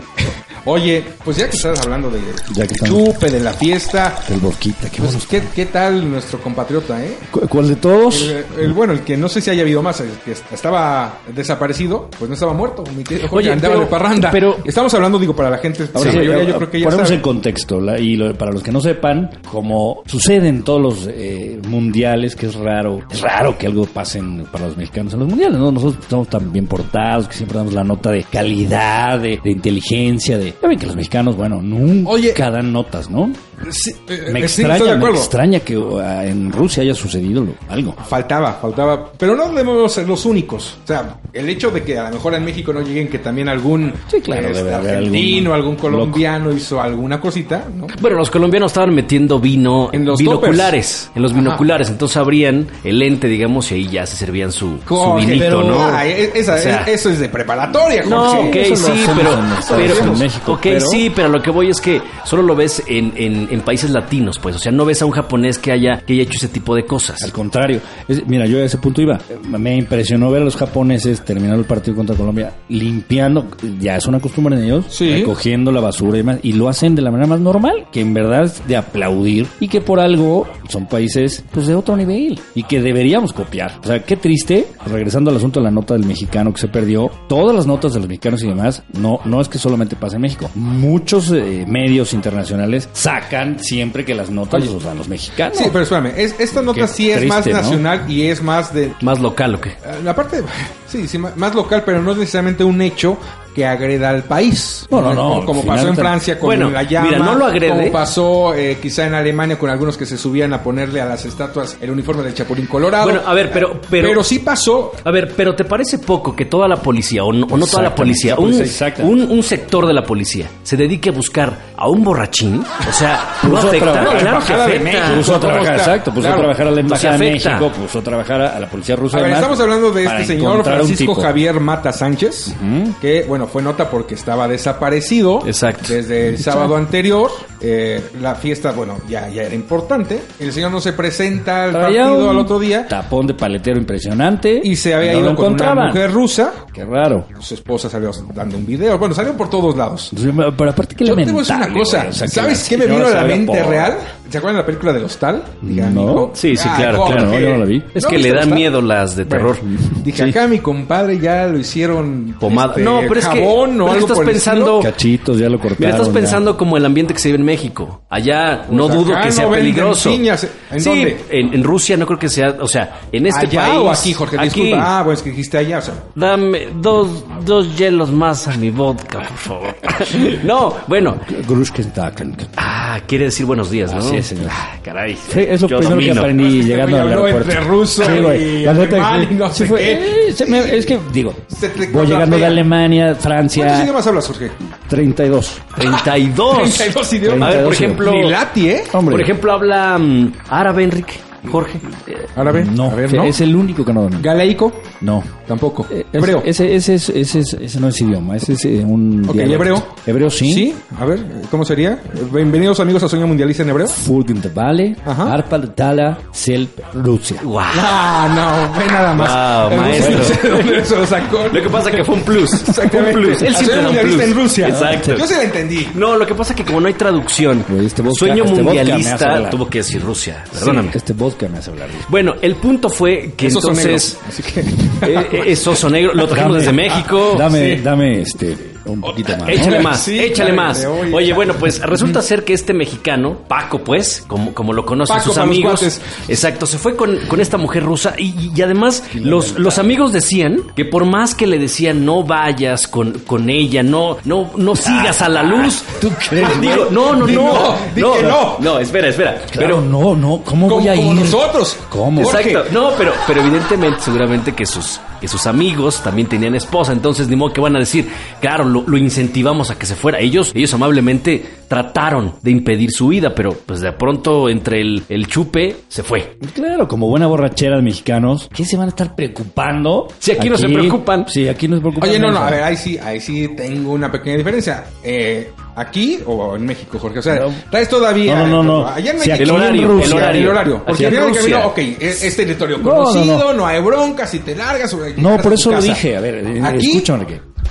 Oye, 0.64 1.02
pues 1.24 1.38
ya 1.38 1.48
que 1.48 1.56
estás 1.56 1.80
hablando 1.80 2.10
de 2.10 2.18
Ya 2.52 2.66
que 2.66 2.74
estamos- 2.74 3.04
chupe, 3.14 3.30
de 3.30 3.40
la 3.40 3.52
fiesta, 3.54 4.16
El 4.28 4.38
Borquita, 4.40 4.90
qué 4.90 4.98
pues, 4.98 5.12
bueno. 5.14 5.26
¿qué, 5.30 5.42
¿qué 5.54 5.66
tal 5.66 6.10
nuestro 6.10 6.40
compatriota, 6.40 7.02
eh? 7.02 7.16
¿Cu- 7.30 7.48
¿Cuál 7.48 7.68
de 7.68 7.76
todos? 7.76 8.20
El, 8.22 8.44
el- 8.64 8.72
bueno, 8.74 8.92
el 8.92 9.00
que 9.00 9.16
no 9.16 9.28
sé 9.30 9.40
si 9.40 9.48
haya 9.50 9.62
habido 9.62 9.82
más, 9.82 10.00
el 10.00 10.10
que 10.24 10.32
estaba 10.32 11.20
desaparecido, 11.34 12.10
pues 12.18 12.28
no 12.28 12.34
estaba 12.34 12.52
muerto. 12.52 12.84
Mi 12.94 13.02
querido 13.02 13.28
Jorge 13.28 13.44
Oye, 13.46 13.52
andaba 13.52 13.74
pero- 13.74 13.84
de 13.84 13.90
parranda. 13.90 14.30
pero- 14.30 14.58
Estamos 14.64 14.92
hablando, 14.92 15.18
digo, 15.18 15.34
para 15.34 15.48
la 15.48 15.58
gente, 15.58 15.84
Ahora 15.94 16.06
la 16.06 16.12
sí, 16.12 16.18
mayoría 16.18 16.42
yo 16.44 16.56
creo 16.56 16.70
que 16.70 16.80
ya 16.80 16.84
ponemos 16.86 17.06
sabe. 17.08 17.16
en 17.16 17.22
contexto, 17.22 17.80
la- 17.80 17.98
y 17.98 18.16
lo- 18.16 18.34
para 18.34 18.50
los 18.52 18.62
que 18.62 18.72
no 18.72 18.80
sepan, 18.80 19.30
como 19.50 20.02
sucede 20.06 20.48
en 20.48 20.64
todos 20.64 20.82
los 20.82 21.08
eh, 21.10 21.60
mundiales, 21.66 22.36
que 22.36 22.46
es 22.46 22.54
raro, 22.56 22.97
es 23.10 23.20
raro 23.20 23.56
que 23.58 23.66
algo 23.66 23.84
pase 23.86 24.18
en- 24.18 24.44
para 24.50 24.66
los 24.66 24.76
mexicanos 24.76 25.12
en 25.14 25.20
los 25.20 25.28
mundiales, 25.28 25.58
¿no? 25.58 25.70
Nosotros 25.72 26.02
estamos 26.02 26.28
tan 26.28 26.52
bien 26.52 26.66
portados, 26.66 27.28
que 27.28 27.34
siempre 27.34 27.58
damos 27.58 27.72
la 27.74 27.84
nota 27.84 28.10
de 28.10 28.24
calidad, 28.24 29.18
de, 29.20 29.40
de 29.42 29.50
inteligencia, 29.50 30.38
de... 30.38 30.54
Ya 30.62 30.68
ven 30.68 30.78
que 30.78 30.86
los 30.86 30.96
mexicanos, 30.96 31.36
bueno, 31.36 31.60
nunca 31.62 32.10
Oye. 32.10 32.32
dan 32.36 32.72
notas, 32.72 33.10
¿no? 33.10 33.30
Sí, 33.70 33.94
eh, 34.08 34.28
Me 34.32 34.48
sí, 34.48 34.62
extraña, 34.62 34.96
me 34.96 35.10
extraña 35.10 35.60
que 35.60 35.76
uh, 35.76 36.00
en 36.00 36.50
Rusia 36.52 36.82
haya 36.82 36.94
sucedido 36.94 37.44
lo- 37.44 37.54
algo. 37.68 37.94
Faltaba, 38.08 38.54
faltaba. 38.54 39.10
Pero 39.18 39.34
no 39.36 39.48
debemos 39.48 39.92
ser 39.92 40.08
los 40.08 40.24
únicos. 40.26 40.76
O 40.84 40.86
sea, 40.86 41.16
el 41.32 41.48
hecho 41.48 41.70
de 41.70 41.82
que 41.82 41.98
a 41.98 42.04
lo 42.08 42.16
mejor 42.16 42.34
en 42.34 42.44
México 42.44 42.72
no 42.72 42.80
lleguen 42.80 43.08
que 43.08 43.18
también 43.18 43.48
algún 43.48 43.92
Sí, 44.10 44.20
claro, 44.20 44.48
este, 44.48 44.72
argentino, 44.74 45.52
algún 45.54 45.68
algún 45.68 45.76
colombiano 45.76 46.52
hizo 46.52 46.80
alguna 46.80 47.20
cosita, 47.20 47.64
¿no? 47.76 47.86
Bueno, 48.00 48.16
los 48.16 48.30
colombianos 48.30 48.70
estaban 48.72 48.94
metiendo 48.94 49.38
vino 49.38 49.90
En 49.92 50.04
los 50.04 50.18
binoculares, 50.18 51.10
en 51.14 51.20
los 51.22 51.34
binoculares, 51.34 51.90
entonces 51.90 52.16
abrían 52.16 52.66
el 52.84 52.98
lente, 52.98 53.28
digamos, 53.28 53.70
y 53.70 53.74
ahí 53.74 53.88
ya 53.88 54.06
se 54.06 54.16
servían 54.16 54.50
su, 54.52 54.78
su 54.88 55.14
vinito, 55.14 55.38
pero- 55.44 55.62
¿no? 55.64 55.78
Ah, 55.80 56.06
e- 56.06 56.30
esa- 56.34 56.54
O 56.54 56.58
sea, 56.58 56.84
e- 56.86 56.94
eso 56.94 57.10
es 57.10 57.18
de 57.18 57.28
preparatoria, 57.28 58.04
No, 58.04 58.32
ok, 58.40 58.56
sí, 58.74 59.04
pero, 59.16 59.30
pero 59.68 59.94
en 60.12 60.18
México, 60.18 60.52
ok, 60.52 60.60
pero- 60.62 60.80
sí, 60.86 61.12
pero 61.14 61.28
lo 61.28 61.42
que 61.42 61.50
voy 61.50 61.68
es 61.70 61.80
que 61.80 62.00
solo 62.24 62.42
lo 62.42 62.54
ves 62.56 62.82
en, 62.86 63.12
en, 63.16 63.47
en 63.50 63.60
países 63.60 63.90
latinos, 63.90 64.38
pues, 64.38 64.56
o 64.56 64.58
sea, 64.58 64.72
no 64.72 64.84
ves 64.84 65.02
a 65.02 65.06
un 65.06 65.12
japonés 65.12 65.58
que 65.58 65.72
haya 65.72 66.02
que 66.06 66.14
haya 66.14 66.22
hecho 66.22 66.36
ese 66.36 66.48
tipo 66.48 66.74
de 66.74 66.84
cosas. 66.84 67.22
Al 67.22 67.32
contrario, 67.32 67.80
Es- 68.08 68.26
mira, 68.26 68.46
yo 68.46 68.58
a 68.58 68.64
ese 68.64 68.78
punto 68.78 69.02
iba. 69.02 69.18
Me 69.48 69.76
impresionó 69.76 70.30
ver 70.30 70.42
a 70.42 70.44
los 70.44 70.56
japoneses 70.56 71.24
terminar 71.24 71.58
el 71.58 71.64
partido 71.64 71.96
contra 71.96 72.16
Colombia 72.16 72.52
limpiando, 72.68 73.46
ya 73.80 73.96
es 73.96 74.06
una 74.06 74.20
costumbre 74.20 74.56
en 74.56 74.64
ellos, 74.64 74.84
Sí. 74.88 75.10
recogiendo 75.12 75.70
la 75.72 75.80
basura 75.80 76.16
y 76.16 76.20
demás, 76.20 76.38
y 76.42 76.52
lo 76.52 76.68
hacen 76.68 76.94
de 76.94 77.02
la 77.02 77.10
manera 77.10 77.28
más 77.28 77.40
normal, 77.40 77.86
que 77.92 78.00
en 78.00 78.14
verdad 78.14 78.44
es 78.44 78.66
de 78.66 78.76
aplaudir 78.76 79.46
y 79.60 79.68
que 79.68 79.80
por 79.80 80.00
algo 80.00 80.46
son 80.68 80.86
países 80.86 81.44
pues 81.52 81.66
de 81.66 81.74
otro 81.74 81.96
nivel 81.96 82.38
y 82.54 82.62
que 82.64 82.80
deberíamos 82.80 83.32
copiar. 83.32 83.78
O 83.82 83.86
sea, 83.86 84.02
qué 84.04 84.16
triste, 84.16 84.66
regresando 84.86 85.30
al 85.30 85.36
asunto 85.36 85.60
de 85.60 85.64
la 85.64 85.70
nota 85.70 85.94
del 85.94 86.04
mexicano 86.06 86.52
que 86.52 86.60
se 86.60 86.68
perdió, 86.68 87.10
todas 87.28 87.54
las 87.54 87.66
notas 87.66 87.92
de 87.92 88.00
los 88.00 88.08
mexicanos 88.08 88.42
y 88.42 88.48
demás, 88.48 88.82
no, 88.98 89.20
no 89.24 89.40
es 89.40 89.48
que 89.48 89.58
solamente 89.58 89.96
pase 89.96 90.16
en 90.16 90.22
México. 90.22 90.50
Muchos 90.54 91.30
eh, 91.32 91.64
medios 91.68 92.12
internacionales 92.12 92.88
sacan 92.92 93.37
siempre 93.60 94.04
que 94.04 94.14
las 94.14 94.30
notas 94.30 94.64
los 94.66 94.82
dan 94.84 94.98
los 94.98 95.08
mexicanos. 95.08 95.56
Sí, 95.58 95.64
pero 95.72 95.82
espérame, 95.84 96.12
es- 96.16 96.34
esta 96.38 96.62
nota 96.62 96.82
Qué 96.82 96.88
sí 96.88 97.10
es 97.10 97.24
más 97.26 97.42
triste, 97.44 97.60
¿no? 97.60 97.66
nacional 97.68 98.04
y 98.10 98.22
es 98.26 98.42
más 98.42 98.72
de... 98.74 98.92
Más 99.02 99.18
local, 99.20 99.54
¿o 99.56 99.60
qué? 99.60 99.70
eh, 99.70 100.00
La 100.04 100.14
parte, 100.14 100.42
sí, 100.88 101.06
sí, 101.08 101.18
más 101.18 101.54
local, 101.54 101.82
pero 101.84 102.02
no 102.02 102.12
es 102.12 102.18
necesariamente 102.18 102.64
un 102.64 102.80
hecho 102.82 103.18
que 103.54 103.66
agreda 103.66 104.10
al 104.10 104.22
país. 104.24 104.86
No, 104.90 105.00
no, 105.00 105.12
no, 105.14 105.44
Como, 105.44 105.64
pasó 105.64 105.88
en 105.88 105.96
Francia 105.96 106.38
con 106.38 106.46
Bueno, 106.48 106.70
la 106.70 106.82
llama. 106.84 107.06
mira, 107.08 107.18
no 107.18 107.34
lo 107.34 107.46
agrede. 107.46 107.70
Como 107.76 107.92
pasó 107.92 108.54
eh, 108.54 108.78
quizá 108.80 109.06
en 109.06 109.14
Alemania 109.14 109.58
con 109.58 109.68
algunos 109.70 109.96
que 109.96 110.06
se 110.06 110.16
subían 110.16 110.52
a 110.52 110.62
ponerle 110.62 111.00
a 111.00 111.04
las 111.06 111.24
estatuas 111.24 111.76
el 111.80 111.90
uniforme 111.90 112.22
del 112.22 112.34
Chapulín 112.34 112.66
Colorado. 112.66 113.04
Bueno, 113.04 113.20
a 113.26 113.34
ver, 113.34 113.50
pero- 113.52 113.80
pero- 113.90 114.08
Pero 114.08 114.22
sí 114.24 114.38
pasó 114.40 114.92
A 115.04 115.10
ver, 115.10 115.32
pero 115.36 115.54
¿te 115.54 115.64
parece 115.64 115.98
poco 115.98 116.34
que 116.36 116.44
toda 116.44 116.68
la 116.68 116.76
policía, 116.76 117.24
o 117.24 117.32
no, 117.32 117.46
o 117.50 117.56
no 117.56 117.66
toda 117.66 117.82
la 117.84 117.94
policía, 117.94 118.36
un, 118.38 119.42
sector 119.42 119.86
de 119.86 119.92
la 119.94 120.02
policía 120.04 120.48
se 120.62 120.76
dedique 120.76 121.08
a 121.10 121.12
buscar 121.12 121.52
a 121.76 121.88
un 121.88 122.04
borrachín? 122.04 122.62
O 122.88 122.92
sea, 122.92 123.28
no 123.42 123.50
Puso 123.50 123.66
a 123.66 123.68
afecta, 123.70 123.92
trabajar. 123.92 124.18
claro 124.20 124.38
que 124.46 124.52
afecta. 124.52 125.14
Puso 125.16 125.34
a 125.34 125.40
¿cómo 125.40 125.52
trabajar, 125.52 125.76
exacto, 125.78 126.10
puso 126.10 126.20
Claro. 126.22 126.34
a 126.36 126.38
trabajar 126.40 126.66
a 126.66 126.70
la 126.70 126.80
embajada 126.80 127.18
de. 127.18 127.30
México, 127.30 127.70
puso 127.70 127.98
a 127.98 128.02
trabajar 128.02 128.40
a, 128.42 128.56
a 128.56 128.60
la 128.60 128.68
policía 128.68 128.96
rusa. 128.96 129.16
A 129.18 129.20
ver, 129.22 129.32
además, 129.32 129.40
estamos 129.52 129.60
hablando 129.60 129.90
de 129.92 130.04
este 130.04 130.24
señor 130.26 130.64
Francisco. 130.64 131.14
Javier 131.14 131.60
Mata 131.60 131.92
Sánchez, 131.92 132.54
que 133.00 133.24
bueno, 133.28 133.37
fue 133.46 133.62
nota 133.62 133.90
porque 133.90 134.14
estaba 134.14 134.48
desaparecido 134.48 135.42
Exacto. 135.46 135.92
desde 135.92 136.28
el 136.28 136.38
sábado 136.38 136.76
anterior. 136.76 137.30
Eh, 137.60 138.00
la 138.20 138.34
fiesta, 138.36 138.70
bueno, 138.72 138.98
ya, 139.08 139.28
ya 139.28 139.42
era 139.42 139.54
importante. 139.54 140.20
El 140.38 140.52
señor 140.52 140.70
no 140.70 140.80
se 140.80 140.92
presenta 140.92 141.64
al 141.64 141.72
Traía 141.72 142.04
partido 142.04 142.30
al 142.30 142.38
otro 142.38 142.58
día 142.60 142.86
Tapón 142.86 143.26
de 143.26 143.34
paletero 143.34 143.78
impresionante. 143.78 144.60
y 144.62 144.76
se 144.76 144.94
había 144.94 145.12
no 145.14 145.20
ido 145.20 145.34
con 145.36 145.54
una 145.54 145.74
mujer 145.86 146.12
rusa. 146.12 146.52
Qué 146.72 146.84
raro. 146.84 147.26
Su 147.40 147.54
esposa 147.54 147.90
salió 147.90 148.10
dando 148.34 148.56
un 148.56 148.64
video. 148.66 148.96
Bueno, 148.98 149.14
salió 149.14 149.36
por 149.36 149.50
todos 149.50 149.76
lados. 149.76 150.10
Pero 150.56 150.70
aparte 150.70 150.94
que 150.94 151.04
Yo 151.04 151.14
te 151.16 151.24
voy 151.24 151.40
a 151.40 151.40
decir 151.42 151.56
una 151.56 151.68
cosa. 151.72 151.98
güey, 151.98 152.08
o 152.10 152.12
sea, 152.12 152.26
que 152.26 152.32
¿Sabes 152.32 152.68
qué 152.68 152.78
me 152.78 152.86
vino 152.86 153.06
a 153.06 153.10
la 153.10 153.24
mente 153.24 153.58
por- 153.58 153.68
real? 153.68 153.98
¿Se 154.30 154.36
acuerdan 154.36 154.56
de 154.56 154.62
la 154.62 154.66
película 154.66 154.92
de 154.92 155.02
Hostal? 155.04 155.42
Dije, 155.62 155.80
No. 155.80 155.86
amigo, 156.02 156.30
Sí, 156.34 156.54
sí, 156.54 156.68
ah, 156.70 156.74
claro, 156.76 157.06
claro, 157.06 157.38
yo 157.40 157.48
no 157.48 157.56
la 157.58 157.64
vi. 157.64 157.82
Es 157.94 158.04
¿No 158.04 158.10
que 158.10 158.18
le 158.18 158.28
dan 158.28 158.38
Hostal? 158.40 158.54
miedo 158.54 158.82
las 158.82 159.16
de 159.16 159.24
terror. 159.24 159.56
Bueno, 159.62 159.78
dije, 160.04 160.22
Sí. 160.24 160.30
acá 160.30 160.46
mi 160.46 160.58
compadre 160.58 161.18
ya 161.18 161.46
lo 161.46 161.58
hicieron 161.58 162.36
Pomada. 162.38 162.72
este, 162.72 162.82
no, 162.82 163.00
pero 163.08 163.20
es 163.20 163.26
jabón 163.30 163.70
pero 163.72 163.84
o 163.84 163.86
que 163.86 163.92
algo 163.92 164.00
estás 164.06 164.16
por 164.16 164.24
el 164.26 164.30
pensando, 164.32 164.80
Cachitos, 164.80 165.38
ya 165.38 165.48
lo 165.48 165.58
cortaron. 165.58 165.76
mira, 165.80 165.90
estás 165.92 166.06
ya. 166.08 166.12
pensando 166.12 166.56
como 166.56 166.76
el 166.76 166.84
ambiente 166.84 167.14
que 167.14 167.20
se 167.20 167.28
vive 167.28 167.38
en 167.38 167.44
México. 167.44 168.02
Allá 168.08 168.66
no 168.70 168.86
Pues 168.86 168.98
dudo 168.98 169.12
acá 169.16 169.24
que 169.26 169.32
sea 169.32 169.44
no 169.46 169.50
peligroso. 169.52 170.10
piñas. 170.10 170.46
¿En 170.70 170.80
sí, 170.80 170.88
dónde? 170.90 171.24
En, 171.30 171.54
en 171.54 171.64
Rusia 171.64 171.96
no 171.96 172.06
creo 172.06 172.18
que 172.18 172.28
sea, 172.28 172.56
o 172.60 172.68
sea, 172.68 173.00
en 173.12 173.26
este 173.26 173.46
allá 173.46 173.60
país. 173.66 173.78
o 173.80 173.90
aquí, 173.90 174.12
Jorge, 174.12 174.36
aquí. 174.38 174.44
disculpa. 174.62 174.98
Ah, 174.98 175.02
bueno, 175.02 175.14
es 175.16 175.22
que 175.22 175.30
dijiste 175.30 175.58
allá, 175.58 175.78
o 175.78 175.82
sea. 175.82 175.94
Dame 176.14 176.68
dos, 176.80 177.24
dos 177.44 177.76
hielos 177.76 178.10
más 178.10 178.48
a 178.48 178.52
mi 178.56 178.70
vodka, 178.70 179.18
por 179.20 179.36
favor. 179.36 179.76
no, 180.44 180.74
bueno. 180.86 181.16
Grushkentaken. 181.46 182.36
Ah, 182.56 182.77
quiere 183.06 183.26
decir 183.26 183.44
buenos 183.46 183.70
días, 183.70 183.92
¿no? 183.92 183.98
Así 183.98 184.16
es, 184.16 184.26
señor. 184.26 184.46
Ah, 184.50 184.76
caray. 184.82 185.16
Sí, 185.16 185.40
es 185.48 185.60
lo 185.62 185.68
Yo 185.68 185.78
primero 185.78 185.98
que 185.98 186.04
domino. 186.06 186.20
aprendí 186.20 186.58
Este 186.60 186.68
llegando 186.70 186.90
güey 186.96 187.00
al 187.02 187.08
aeropuerto. 187.08 187.50
entre 187.52 187.60
ruso 187.60 188.34
y 188.34 188.62
La 188.64 188.72
neta, 188.74 188.96
alemán 189.14 189.22
y 189.22 189.26
sí, 189.26 189.34
no 189.34 189.48
sí 189.50 189.54
sé 189.58 189.66
fue- 189.66 189.78
qué. 189.80 189.92
eh, 190.28 190.32
se 190.32 190.46
me- 190.46 190.76
es 190.76 190.86
que, 190.86 190.98
digo, 191.12 191.34
Se 191.48 191.68
te 191.68 191.86
voy 191.88 192.06
llegando 192.06 192.38
de. 192.38 192.46
Alemania, 192.46 193.04
¿Cuántos 193.06 193.22
Francia, 193.24 193.82
idiomas 193.84 194.06
hablas, 194.06 194.26
Jorge? 194.26 194.50
32. 194.88 195.60
32. 195.76 196.58
32 196.62 197.12
idiomas. 197.12 197.48
A 197.48 197.50
ver, 197.56 197.64
por 197.64 197.74
32 197.74 197.74
ejemplo, 197.74 198.10
Ni 198.12 198.30
lati, 198.30 198.68
¿eh? 198.70 198.82
Hombre. 198.92 199.12
por 199.12 199.20
ejemplo, 199.20 199.52
habla 199.52 199.98
mm, 199.98 200.32
árabe, 200.48 200.84
Enrique, 200.84 201.14
Jorge. 201.50 201.78
Eh, 202.06 202.26
Árabe. 202.36 202.64
No, 202.64 202.90
A 202.90 202.94
ver, 202.94 203.12
¿no? 203.12 203.24
es 203.24 203.40
el 203.40 203.54
único 203.54 203.84
que 203.84 203.92
no 203.92 204.02
domina. 204.02 204.20
Galeico. 204.22 204.72
No. 205.00 205.22
Tampoco. 205.48 205.86
Eh, 205.90 206.04
Hebreo. 206.12 206.42
Ese, 206.44 206.74
ese, 206.74 206.94
ese, 206.96 207.18
ese, 207.20 207.40
ese- 207.40 207.64
ese 207.64 207.80
no 207.80 207.88
es 207.88 208.00
idioma, 208.00 208.36
ese 208.36 208.52
es 208.52 208.64
eh, 208.66 208.84
un. 208.86 209.24
Ok, 209.26 209.32
dialecto. 209.34 209.54
hebreo. 209.56 209.86
Hebreo 210.06 210.30
sí. 210.30 210.52
Sí, 210.52 210.74
a 211.00 211.04
ver, 211.06 211.20
¿cómo 211.50 211.64
sería? 211.64 211.98
Bienvenidos 212.32 212.78
amigos 212.80 213.02
a 213.02 213.08
Sueño 213.08 213.26
Mundialista 213.26 213.62
en 213.62 213.70
hebreo. 213.70 213.88
Fulgen 213.88 214.40
de 214.42 214.48
Vale, 214.50 214.96
Ajá. 215.06 215.32
Arpal 215.32 215.74
Tala, 215.74 216.18
Selp, 216.32 216.78
Rusia. 216.94 217.40
Guau. 217.42 217.64
Ah, 217.76 218.68
no, 218.72 218.78
ve 218.78 218.86
nada 218.86 219.14
más. 219.14 219.70
Wow, 219.70 219.78
maestro. 219.80 220.98
Lo 220.98 221.06
sacó. 221.06 221.46
Lo 221.52 221.62
que 221.62 221.70
pasa 221.70 221.90
que 221.90 222.04
fue 222.04 222.14
un 222.16 222.22
plus. 222.22 222.52
Exactamente. 222.68 223.16
Un 223.18 223.24
plus. 223.24 223.42
Él 223.42 223.54
siempre 223.54 223.64
Sueño 223.64 223.72
da 223.74 223.78
un 223.78 223.84
Mundialista 223.94 224.18
plus. 224.24 224.28
en 224.30 224.34
Rusia. 224.42 224.68
Exacto. 224.68 225.16
Yo 225.16 225.26
se 225.26 225.36
la 225.36 225.42
entendí. 225.44 225.88
No, 225.94 226.16
lo 226.16 226.26
que 226.26 226.34
pasa 226.34 226.54
que 226.54 226.64
como 226.64 226.80
no 226.80 226.88
hay 226.88 226.94
traducción, 226.94 227.64
este 227.80 228.02
vodka- 228.02 228.18
sueño 228.18 228.44
este 228.44 228.62
mundialista 228.62 229.50
tuvo 229.50 229.66
que 229.68 229.78
decir 229.78 230.02
Rusia. 230.02 230.44
Perdóname. 230.52 230.92
Sí, 230.92 230.98
este 230.98 231.12
vodka 231.14 231.48
me 231.48 231.58
hace 231.58 231.70
hablar. 231.70 231.88
Bueno, 232.08 232.34
el 232.42 232.54
punto 232.56 232.88
fue 232.90 233.32
que 233.36 233.46
Esos 233.46 233.62
son 233.62 233.76
entonces 233.78 234.18
negros. 234.20 234.28
Así 234.28 234.42
que. 234.42 234.60
eh, 235.37 235.37
es 235.46 235.66
oso 235.66 235.88
negro, 235.90 236.12
lo 236.14 236.26
trajimos 236.26 236.52
Dame- 236.52 236.58
desde 236.60 236.72
México. 236.72 237.34
Dame, 237.38 237.76
sí. 237.76 237.82
dame 237.82 238.20
este. 238.22 238.56
un 238.86 239.00
poquito 239.02 239.36
más. 239.36 239.48
Échale 239.50 239.80
más, 239.80 240.00
Sí, 240.02 240.18
échale 240.18 240.52
más. 240.52 240.84
hoy, 240.86 241.12
Oye, 241.12 241.32
bueno, 241.34 241.52
pues 241.60 241.78
resulta 241.82 242.22
ser 242.22 242.42
que 242.44 242.54
este 242.54 242.72
mexicano, 242.72 243.36
Paco, 243.46 243.80
pues, 243.84 244.24
como, 244.26 244.54
como 244.54 244.72
lo 244.72 244.86
conocen 244.86 245.16
Paco 245.16 245.28
sus 245.28 245.36
amigos, 245.38 246.00
exacto, 246.26 246.64
se 246.64 246.78
fue 246.78 246.96
con, 246.96 247.18
con 247.28 247.38
esta 247.40 247.58
mujer 247.58 247.82
rusa 247.84 248.14
y, 248.16 248.50
y 248.54 248.62
además 248.62 249.02
los, 249.14 249.58
los 249.58 249.78
amigos 249.78 250.12
decían 250.14 250.60
que 250.74 250.86
por 250.86 251.04
más 251.04 251.34
que 251.34 251.46
le 251.46 251.58
decían 251.58 252.06
no 252.06 252.22
vayas 252.24 252.88
con, 252.88 253.12
con 253.26 253.50
ella, 253.50 253.82
no, 253.82 254.16
no, 254.24 254.50
no 254.56 254.74
sigas 254.74 255.20
a 255.20 255.28
la 255.28 255.42
luz. 255.42 255.82
¿Tú 256.00 256.10
crees? 256.30 256.48
Digo, 256.62 256.88
no, 256.90 257.14
no, 257.14 257.26
Di 257.26 257.34
no, 257.34 257.52
no, 257.94 258.12
que 258.14 258.22
no. 258.22 258.56
no, 258.60 258.78
espera, 258.78 259.08
espera. 259.08 259.34
Claro, 259.50 259.52
Pero 259.52 259.80
no, 259.82 260.14
no, 260.16 260.40
¿cómo 260.42 260.66
voy 260.66 260.88
a 260.88 260.94
como 260.94 261.12
ir? 261.12 261.20
nosotros. 261.20 261.76
¿Cómo? 261.90 262.24
Jorge. 262.24 262.52
Exacto. 262.52 262.70
No, 262.72 262.92
pero, 262.96 263.12
pero 263.26 263.40
evidentemente, 263.42 264.00
seguramente 264.00 264.54
que 264.54 264.64
sus, 264.64 264.98
que 265.20 265.28
sus 265.28 265.46
amigos 265.46 266.02
también 266.02 266.28
tenían 266.28 266.54
esposa. 266.54 266.92
Entonces, 266.92 267.28
ni 267.28 267.36
modo 267.36 267.52
que 267.52 267.60
van 267.60 267.76
a 267.76 267.78
decir, 267.80 268.08
claro, 268.40 268.64
lo, 268.64 268.84
lo 268.86 268.96
incentivamos 268.96 269.70
a 269.70 269.78
que 269.78 269.86
se 269.86 269.94
fuera. 269.94 270.18
Ellos, 270.20 270.52
ellos 270.54 270.72
amablemente 270.74 271.44
trataron 271.68 272.34
de 272.42 272.50
impedir 272.50 272.90
su 272.90 273.08
vida, 273.08 273.34
pero 273.34 273.52
pues 273.52 273.80
de 273.80 273.92
pronto 273.92 274.48
entre 274.48 274.80
el, 274.80 275.02
el 275.08 275.26
chupe 275.26 275.76
se 275.88 276.02
fue. 276.02 276.38
Claro, 276.54 276.88
como 276.88 277.08
buena 277.08 277.26
borrachera 277.26 277.76
de 277.76 277.82
mexicanos, 277.82 278.48
¿qué 278.52 278.64
se 278.64 278.76
van 278.76 278.86
a 278.86 278.88
estar 278.90 279.14
preocupando? 279.14 280.08
Sí, 280.18 280.32
aquí 280.32 280.48
no 280.48 280.56
se 280.56 280.68
preocupan. 280.68 281.26
Sí, 281.28 281.48
aquí 281.48 281.68
no 281.68 281.76
se 281.76 281.80
preocupan. 281.82 282.08
Oye, 282.08 282.18
no, 282.18 282.30
no, 282.30 282.38
a 282.38 282.50
ver, 282.50 282.62
ahí 282.62 282.76
sí, 282.76 282.98
ahí 282.98 283.20
sí 283.20 283.48
tengo 283.56 283.92
una 283.92 284.10
pequeña 284.10 284.38
diferencia. 284.38 284.84
Eh, 285.02 285.50
¿Aquí 285.78 286.20
o 286.26 286.56
en 286.56 286.66
México, 286.66 286.98
Jorge? 286.98 287.18
O 287.18 287.22
sea, 287.22 287.36
No. 287.36 287.52
traes 287.70 287.88
todavía... 287.88 288.36
No, 288.40 288.46
no, 288.46 288.62
no, 288.62 288.80
no. 288.80 288.86
Allá 288.88 289.12
en 289.12 289.18
México... 289.18 289.36
El 289.38 289.50
horario, 289.50 289.88
Rusia- 289.88 290.06
el 290.06 290.12
horario. 290.12 290.40
El 290.42 290.48
horario. 290.48 290.84
Porque 290.84 291.06
al 291.06 291.12
final 291.12 291.32
camino, 291.32 291.66
ok, 291.66 291.78
es, 292.00 292.22
es 292.24 292.36
territorio 292.36 292.78
No, 292.78 292.84
no, 292.84 292.96
conocido, 293.04 293.52
no, 293.54 293.66
hay 293.66 293.80
bronca, 293.80 294.26
si 294.26 294.40
te 294.40 294.54
largas... 294.56 294.92
o 294.94 294.98
No, 295.16 295.36
por 295.38 295.52
eso 295.52 295.70
lo 295.70 295.80
dije. 295.80 296.16
A 296.16 296.20
ver, 296.20 296.44
Aquí, 296.64 296.86
escúchame, 296.92 297.26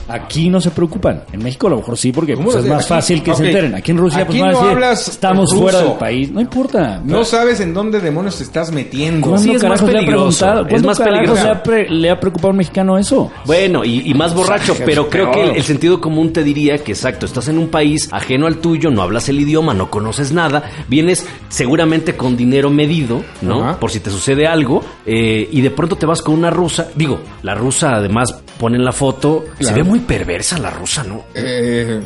aquí 0.07 0.49
no 0.49 0.61
se 0.61 0.71
preocupan. 0.71 1.23
En 1.31 1.43
México 1.43 1.67
a 1.67 1.71
lo 1.71 1.77
mejor 1.77 1.97
sí, 1.97 2.11
porque 2.11 2.33
¿Cómo 2.35 2.45
pues, 2.49 2.63
es 2.63 2.65
más 2.69 2.79
Aquí- 2.79 2.87
fácil 2.89 3.23
que 3.23 3.33
se 3.35 3.45
enteren. 3.47 3.75
Aquí 3.75 3.91
en 3.91 3.97
Rusia, 3.97 4.21
Aquí 4.23 4.39
pues 4.39 4.41
van 4.41 4.49
a 4.49 4.53
no 4.53 4.59
decir, 4.59 4.73
hablas 4.75 5.07
estamos 5.07 5.49
ruso. 5.51 5.61
fuera 5.61 5.81
del 5.81 5.93
país. 5.93 6.31
No 6.31 6.41
importa. 6.41 7.01
no 7.03 7.23
sabes 7.23 7.59
en 7.59 7.73
dónde 7.73 7.99
demonios 7.99 8.37
te 8.37 8.43
estás 8.43 8.71
metiendo. 8.71 9.27
¿Cuándo 9.27 9.43
Sí, 9.43 9.51
es 9.55 9.63
más 9.63 9.79
carajos 9.81 9.89
le 9.91 9.97
ha 9.97 9.99
peligroso. 10.01 11.43
Le 11.43 11.49
ha, 11.49 11.63
pre- 11.63 11.89
le 11.89 12.09
ha 12.09 12.19
preocupado 12.19 12.47
a 12.49 12.51
un 12.51 12.57
mexicano 12.57 12.97
eso? 12.97 13.31
Bueno, 13.45 13.83
y, 13.85 14.09
y 14.09 14.13
más 14.13 14.33
borracho, 14.33 14.73
O 14.73 14.75
sea, 14.75 14.85
pero 14.85 15.09
creo 15.09 15.31
que 15.31 15.43
el, 15.43 15.55
el 15.57 15.63
sentido 15.63 15.99
común 16.01 16.33
te 16.33 16.43
diría 16.43 16.77
que 16.83 16.91
exacto, 16.91 17.25
estás 17.25 17.47
en 17.47 17.57
un 17.57 17.69
país 17.69 18.07
ajeno 18.11 18.47
al 18.47 18.57
tuyo, 18.57 18.89
no 18.89 19.01
hablas 19.01 19.29
el 19.29 19.39
idioma, 19.39 19.73
no 19.73 19.89
conoces 19.89 20.31
nada, 20.31 20.63
vienes 20.87 21.25
seguramente 21.49 22.15
con 22.15 22.37
dinero 22.37 22.69
medido, 22.69 23.23
¿no? 23.41 23.79
Por 23.79 23.91
si 23.91 23.99
te 23.99 24.09
sucede 24.09 24.47
algo, 24.47 24.83
eh, 25.05 25.47
y 25.51 25.61
de 25.61 25.71
pronto 25.71 25.95
te 25.95 26.05
vas 26.05 26.21
con 26.21 26.35
una 26.35 26.49
rusa. 26.49 26.87
Digo, 26.95 27.19
la 27.43 27.55
rusa 27.55 27.95
además 27.95 28.33
pone 28.59 28.77
en 28.77 28.85
la 28.85 28.91
foto, 28.91 29.45
se 29.57 29.63
Claro. 29.65 29.75
ve 29.77 29.83
muy 29.83 29.96
perversa 29.99 30.57
la 30.57 30.69
rusa, 30.69 31.03
¿no? 31.03 31.25
Eh, 31.33 32.01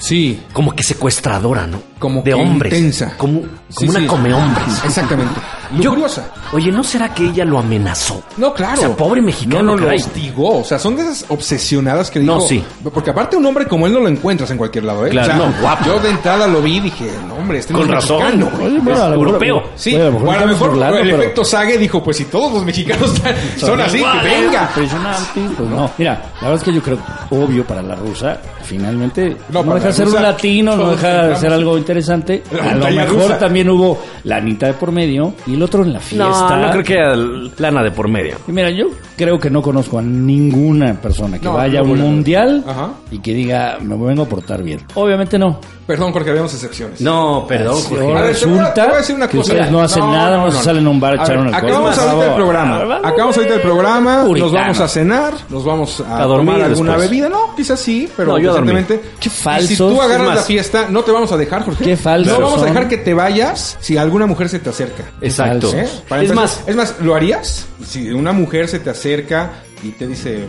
sí, 0.00 0.40
Como 0.52 0.74
que 0.74 0.82
secuestradora, 0.82 1.66
¿no? 1.66 1.82
Como 1.98 2.18
de 2.22 2.30
que 2.30 2.34
hombres. 2.34 2.72
intensa. 2.74 3.14
Como, 3.16 3.40
como 3.40 3.50
Sí, 3.68 3.88
una 3.88 4.00
sí. 4.00 4.06
come 4.06 4.32
hombres. 4.34 4.66
Exactamente. 4.84 5.40
Yo- 5.78 5.90
Lujuriosa. 5.90 6.30
Oye, 6.52 6.70
¿no 6.70 6.84
será 6.84 7.12
que 7.12 7.24
ella 7.26 7.44
lo 7.44 7.58
amenazó? 7.58 8.22
No, 8.36 8.54
claro. 8.54 8.74
O 8.74 8.76
sea, 8.76 8.88
pobre 8.96 9.20
mexicano, 9.20 9.62
No, 9.62 9.76
no, 9.76 9.88
lo 9.88 9.94
hostigó. 9.96 10.58
O 10.60 10.64
sea, 10.64 10.78
son 10.78 10.94
de 10.94 11.02
esas 11.02 11.24
obsesionadas 11.28 12.08
que 12.10 12.20
No, 12.20 12.36
dijo... 12.36 12.46
sí. 12.46 12.64
Porque 12.94 13.10
aparte 13.10 13.36
un 13.36 13.44
hombre 13.46 13.66
como 13.66 13.86
él 13.88 13.92
no 13.92 13.98
lo 13.98 14.06
encuentras 14.08 14.48
en 14.52 14.58
cualquier 14.58 14.84
lado, 14.84 15.04
¿eh? 15.06 15.10
Claro, 15.10 15.32
O 15.32 15.36
sea, 15.36 15.46
no, 15.48 15.60
guapo. 15.60 15.84
Yo 15.86 15.98
de 15.98 16.10
entrada 16.10 16.46
lo 16.46 16.62
vi 16.62 16.76
y 16.76 16.80
dije, 16.80 17.10
no, 17.26 17.34
hombre, 17.34 17.58
este 17.58 17.72
no 17.72 17.80
Con 17.80 17.88
es 17.88 17.94
razón. 17.96 18.18
mexicano. 18.22 18.50
Oye, 18.64 18.78
bueno, 18.78 18.92
Es 18.92 18.98
a 19.00 19.04
lo 19.04 19.10
mejor- 19.10 19.26
europeo. 19.26 19.62
Sí, 19.74 19.94
Oye, 19.94 20.02
a 20.02 20.06
lo 20.06 20.12
mejor 20.12 20.36
a 20.36 20.40
lo 20.40 20.46
mejor 20.46 20.70
burlando, 20.70 20.98
el 20.98 21.04
pero- 21.10 21.22
efecto 21.22 21.44
Sage 21.44 21.78
dijo, 21.78 22.02
pues 22.04 22.16
si 22.18 22.24
todos 22.26 22.52
los 22.52 22.64
mexicanos 22.64 23.12
son 23.56 23.80
así, 23.80 23.92
que 23.92 23.98
iguales, 23.98 24.22
venga. 24.40 24.62
Impresionante. 24.68 25.40
Pues 25.56 25.68
no. 25.68 25.90
Mira, 25.98 26.12
la 26.36 26.40
verdad 26.48 26.54
es 26.56 26.62
que 26.62 26.72
yo 26.72 26.82
creo, 26.82 26.98
obvio, 27.30 27.66
para 27.66 27.82
la 27.82 27.96
rusa, 27.96 28.38
finalmente 28.62 29.36
No, 29.50 29.64
no, 29.64 29.74
deja 29.74 29.88
de 29.88 29.92
ser 29.92 30.06
un 30.06 30.14
latino, 30.22 30.76
no 30.76 30.90
deja 30.92 31.08
de 31.28 31.36
ser 31.36 31.52
algo 31.52 31.76
interesante. 31.86 32.42
La 32.52 32.72
A 32.72 32.74
lo 32.74 32.90
mejor 32.90 33.22
rusa. 33.22 33.38
también 33.38 33.70
hubo 33.70 33.98
la 34.24 34.36
Anita 34.36 34.66
de 34.66 34.72
por 34.74 34.90
medio 34.90 35.32
y 35.46 35.54
el 35.54 35.62
otro 35.62 35.84
en 35.84 35.92
la 35.92 36.00
fiesta. 36.00 36.26
No, 36.56 36.66
no 36.66 36.70
creo 36.72 36.82
que 36.84 36.94
haya 36.94 37.50
lana 37.58 37.82
de 37.84 37.92
por 37.92 38.08
medio. 38.08 38.36
Y 38.48 38.52
mira, 38.52 38.70
yo 38.70 38.86
creo 39.16 39.38
que 39.38 39.48
no 39.50 39.62
conozco 39.62 39.98
a 39.98 40.02
ninguna 40.02 40.94
persona 41.00 41.38
que 41.38 41.44
No, 41.44 41.54
vaya 41.54 41.80
a 41.80 41.82
un 41.82 41.98
mundial 42.00 42.64
Ajá. 42.66 42.90
y 43.10 43.18
que 43.20 43.32
diga, 43.34 43.78
me 43.80 43.96
vengo 43.96 44.22
a 44.24 44.26
portar 44.28 44.62
bien. 44.62 44.80
Obviamente 44.94 45.38
no. 45.38 45.60
Perdón, 45.86 46.12
porque 46.12 46.30
habíamos 46.30 46.52
excepciones. 46.52 47.00
No, 47.00 47.44
perdón, 47.46 47.80
Jorge. 47.80 48.04
ahora 48.04 48.18
A 48.18 48.22
ver, 48.24 48.36
te 48.36 48.44
voy 48.46 48.58
a- 48.58 48.62
resulta 48.62 48.74
te 48.74 48.80
voy 48.82 48.90
a 48.90 48.96
decir 48.96 49.14
una 49.16 49.28
que 49.28 49.36
cosa. 49.38 49.52
ustedes 49.52 49.70
no 49.70 49.80
hacen 49.82 50.00
No, 50.02 50.12
nada, 50.12 50.36
no, 50.36 50.46
no, 50.46 50.52
salen 50.52 50.86
a 50.86 50.90
un 50.90 50.98
bar 51.00 51.12
a 51.12 51.16
echar 51.16 51.28
ver, 51.30 51.38
un 51.38 51.46
alcohol. 51.54 51.70
acabamos 51.70 51.98
ahorita 51.98 52.26
el 52.26 52.34
programa. 52.34 52.98
Acabamos 53.04 53.36
ahorita 53.36 53.54
el 53.54 53.60
programa. 53.60 54.24
Nos 54.28 54.52
vamos 54.52 54.80
a 54.80 54.88
cenar. 54.88 55.34
Nos 55.48 55.64
vamos 55.64 56.00
a, 56.00 56.22
A 56.22 56.24
dormir 56.24 56.54
tomar 56.54 56.70
alguna 56.70 56.90
después. 56.92 57.10
bebida. 57.10 57.28
No, 57.28 57.54
quizás 57.56 57.78
sí, 57.78 58.08
pero 58.16 58.34
recientemente. 58.36 59.00
Qué 59.20 59.28
Y 59.28 59.66
Si 59.68 59.76
tú 59.76 60.02
agarras 60.02 60.34
la 60.34 60.42
fiesta, 60.42 60.86
no 60.90 61.02
te 61.04 61.12
vamos 61.12 61.30
a 61.30 61.36
dejar, 61.36 61.64
Jorge. 61.64 61.84
Qué 61.84 61.96
falsos 61.96 62.36
No 62.36 62.44
vamos 62.44 62.62
a 62.62 62.66
dejar 62.66 62.88
que 62.88 62.96
te 62.96 63.14
vayas 63.14 63.76
si 63.80 63.96
alguna 63.96 64.26
mujer 64.26 64.48
se 64.48 64.58
te 64.58 64.70
acerca. 64.70 65.04
Exacto. 65.20 65.72
¿Eh? 65.72 65.88
Para 66.08 66.22
Es 66.22 66.30
empezar- 66.30 66.34
más, 66.34 66.60
es 66.66 66.74
más, 66.76 66.94
¿lo 67.00 67.14
harías? 67.14 67.66
Si 67.86 68.10
una 68.10 68.32
mujer 68.32 68.66
se 68.66 68.80
te 68.80 68.90
acerca 68.90 69.52
y 69.84 69.90
te 69.90 70.08
dice, 70.08 70.46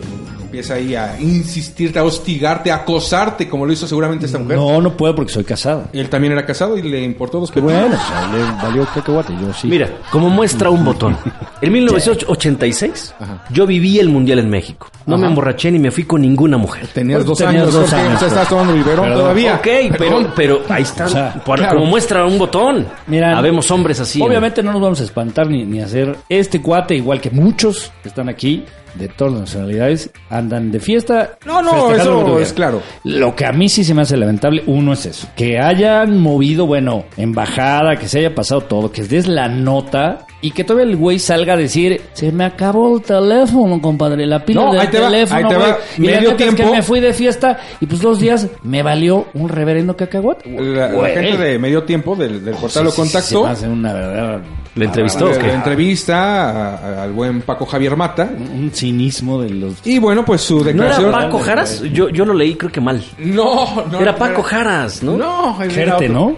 empieza 0.48 0.74
ahí 0.74 0.94
a 0.94 1.20
insistirte, 1.20 1.98
a 1.98 2.04
hostigarte, 2.04 2.72
a 2.72 2.76
acosarte, 2.76 3.48
como 3.48 3.66
lo 3.66 3.72
hizo 3.72 3.86
seguramente 3.86 4.24
esta 4.26 4.38
mujer. 4.38 4.56
No, 4.56 4.80
no 4.80 4.96
puedo 4.96 5.14
porque 5.14 5.30
soy 5.32 5.44
casada. 5.44 5.84
Él 5.92 6.08
también 6.08 6.32
era 6.32 6.46
casado 6.46 6.78
y 6.78 6.82
le 6.82 7.02
importó 7.04 7.38
dos 7.38 7.50
pepinos. 7.50 7.72
bueno, 7.78 7.96
o 7.96 8.08
sea, 8.08 8.32
le 8.32 8.62
valió 8.62 8.86
cacahuate, 8.94 9.34
yo 9.40 9.52
sí. 9.52 9.68
Mira, 9.68 9.88
como 10.10 10.30
muestra 10.30 10.70
un 10.70 10.84
botón. 10.84 11.16
En 11.60 11.72
1986, 11.72 13.14
yo 13.50 13.66
viví 13.66 13.98
el 13.98 14.08
Mundial 14.08 14.38
en 14.38 14.48
México. 14.48 14.88
No 15.06 15.16
me 15.16 15.24
Ajá. 15.24 15.30
emborraché 15.30 15.70
ni 15.72 15.78
me 15.80 15.90
fui 15.90 16.04
con 16.04 16.20
ninguna 16.22 16.56
mujer. 16.56 16.86
Tenías 16.94 17.24
dos 17.24 17.38
Tenías 17.38 17.62
años, 17.62 17.74
dos 17.74 17.92
años, 17.92 18.14
o 18.14 18.18
sea, 18.18 18.28
estabas 18.28 18.48
tomando 18.48 18.74
biberón 18.74 19.06
Perdón. 19.06 19.18
todavía. 19.22 19.54
Ok, 19.56 19.66
pero, 19.98 20.32
pero 20.36 20.62
ahí 20.68 20.82
está. 20.82 21.06
O 21.06 21.08
sea, 21.08 21.34
Por- 21.44 21.58
claro. 21.58 21.78
Como 21.78 21.90
muestra 21.90 22.24
un 22.24 22.38
botón. 22.38 22.86
Mira, 23.08 23.36
Habemos 23.36 23.68
hombres 23.72 23.98
así. 24.00 24.22
Obviamente 24.22 24.62
no 24.62 24.72
nos 24.72 24.80
vamos 24.80 25.00
a 25.00 25.04
espantar 25.04 25.48
ni, 25.48 25.64
ni 25.64 25.80
hacer 25.80 26.16
este 26.28 26.62
cuate, 26.62 26.94
igual 26.94 27.20
que 27.20 27.30
muchos 27.30 27.90
que 28.02 28.08
están 28.10 28.28
aquí, 28.28 28.64
de 28.98 29.08
todas 29.08 29.32
las 29.32 29.42
nacionalidades, 29.42 30.10
andan 30.30 30.70
de 30.70 30.80
fiesta. 30.80 31.38
No, 31.46 31.62
no, 31.62 31.92
eso 31.92 32.38
es 32.38 32.52
claro. 32.52 32.82
Lo 33.04 33.34
que 33.34 33.46
a 33.46 33.52
mí 33.52 33.68
sí 33.68 33.84
se 33.84 33.94
me 33.94 34.02
hace 34.02 34.16
lamentable, 34.16 34.62
uno 34.66 34.92
es 34.92 35.06
eso. 35.06 35.28
Que 35.36 35.58
hayan 35.58 36.18
movido, 36.18 36.66
bueno, 36.66 37.04
embajada, 37.16 37.96
que 37.96 38.08
se 38.08 38.18
haya 38.18 38.34
pasado 38.34 38.62
todo, 38.62 38.92
que 38.92 39.02
des 39.02 39.28
la 39.28 39.48
nota 39.48 40.26
y 40.40 40.50
que 40.52 40.62
todavía 40.64 40.88
el 40.90 40.96
güey 40.96 41.18
salga 41.18 41.54
a 41.54 41.56
decir, 41.56 42.00
se 42.12 42.30
me 42.30 42.44
acabó 42.44 42.96
el 42.96 43.02
teléfono, 43.02 43.80
compadre, 43.82 44.24
la 44.26 44.44
pila 44.44 44.62
No, 44.66 44.72
del 44.72 44.80
ahí 44.82 44.88
te 44.88 45.00
va, 45.00 45.06
teléfono, 45.10 45.38
ahí 45.38 45.48
te 45.48 45.56
va. 45.56 45.78
Y 45.98 46.02
la 46.02 46.12
Medio 46.16 46.30
es 46.30 46.34
que 46.36 46.44
tiempo- 46.52 46.72
me 46.74 46.82
fui 46.82 47.00
de 47.00 47.12
fiesta 47.12 47.58
y 47.80 47.86
pues 47.86 48.00
dos 48.00 48.20
días 48.20 48.46
me 48.62 48.82
valió 48.82 49.26
un 49.34 49.48
reverendo 49.48 49.96
cacahuate. 49.96 50.48
La, 50.50 50.88
la 50.92 51.08
gente 51.08 51.36
de 51.38 51.58
medio 51.58 51.82
tiempo 51.82 52.14
del, 52.14 52.44
del 52.44 52.54
portal 52.54 52.70
Sí, 52.70 52.84
lo 52.84 52.90
sí, 52.90 53.02
sí, 53.08 53.20
se 53.20 53.38
me 53.42 53.48
hace 53.48 53.68
una. 53.68 54.40
¿Le 54.74 54.84
entrevistó 54.84 55.28
Le- 55.30 55.52
entrevista 55.54 56.50
a- 56.50 56.76
a- 56.76 57.02
al 57.02 57.12
buen 57.12 57.40
Paco 57.42 57.66
Javier 57.66 57.96
Mata. 57.96 58.28
Un 58.38 58.70
cinismo 58.72 59.40
de 59.42 59.50
los... 59.50 59.74
Y 59.84 59.98
bueno, 59.98 60.24
pues 60.24 60.42
su 60.42 60.58
¿No 60.58 60.64
declaración. 60.64 61.08
era 61.08 61.18
Paco 61.18 61.38
Jaras? 61.40 61.82
Yo, 61.92 62.08
yo 62.10 62.24
lo 62.24 62.32
leí 62.34 62.54
creo 62.54 62.70
que 62.70 62.80
mal. 62.80 63.02
No, 63.18 63.84
no. 63.90 64.00
Era 64.00 64.14
Paco 64.14 64.42
Jaras, 64.42 65.02
¿no? 65.02 65.16
No, 65.16 65.60
era 65.60 65.72
Gerte, 65.72 65.92
otro. 66.08 66.08
¿no? 66.14 66.36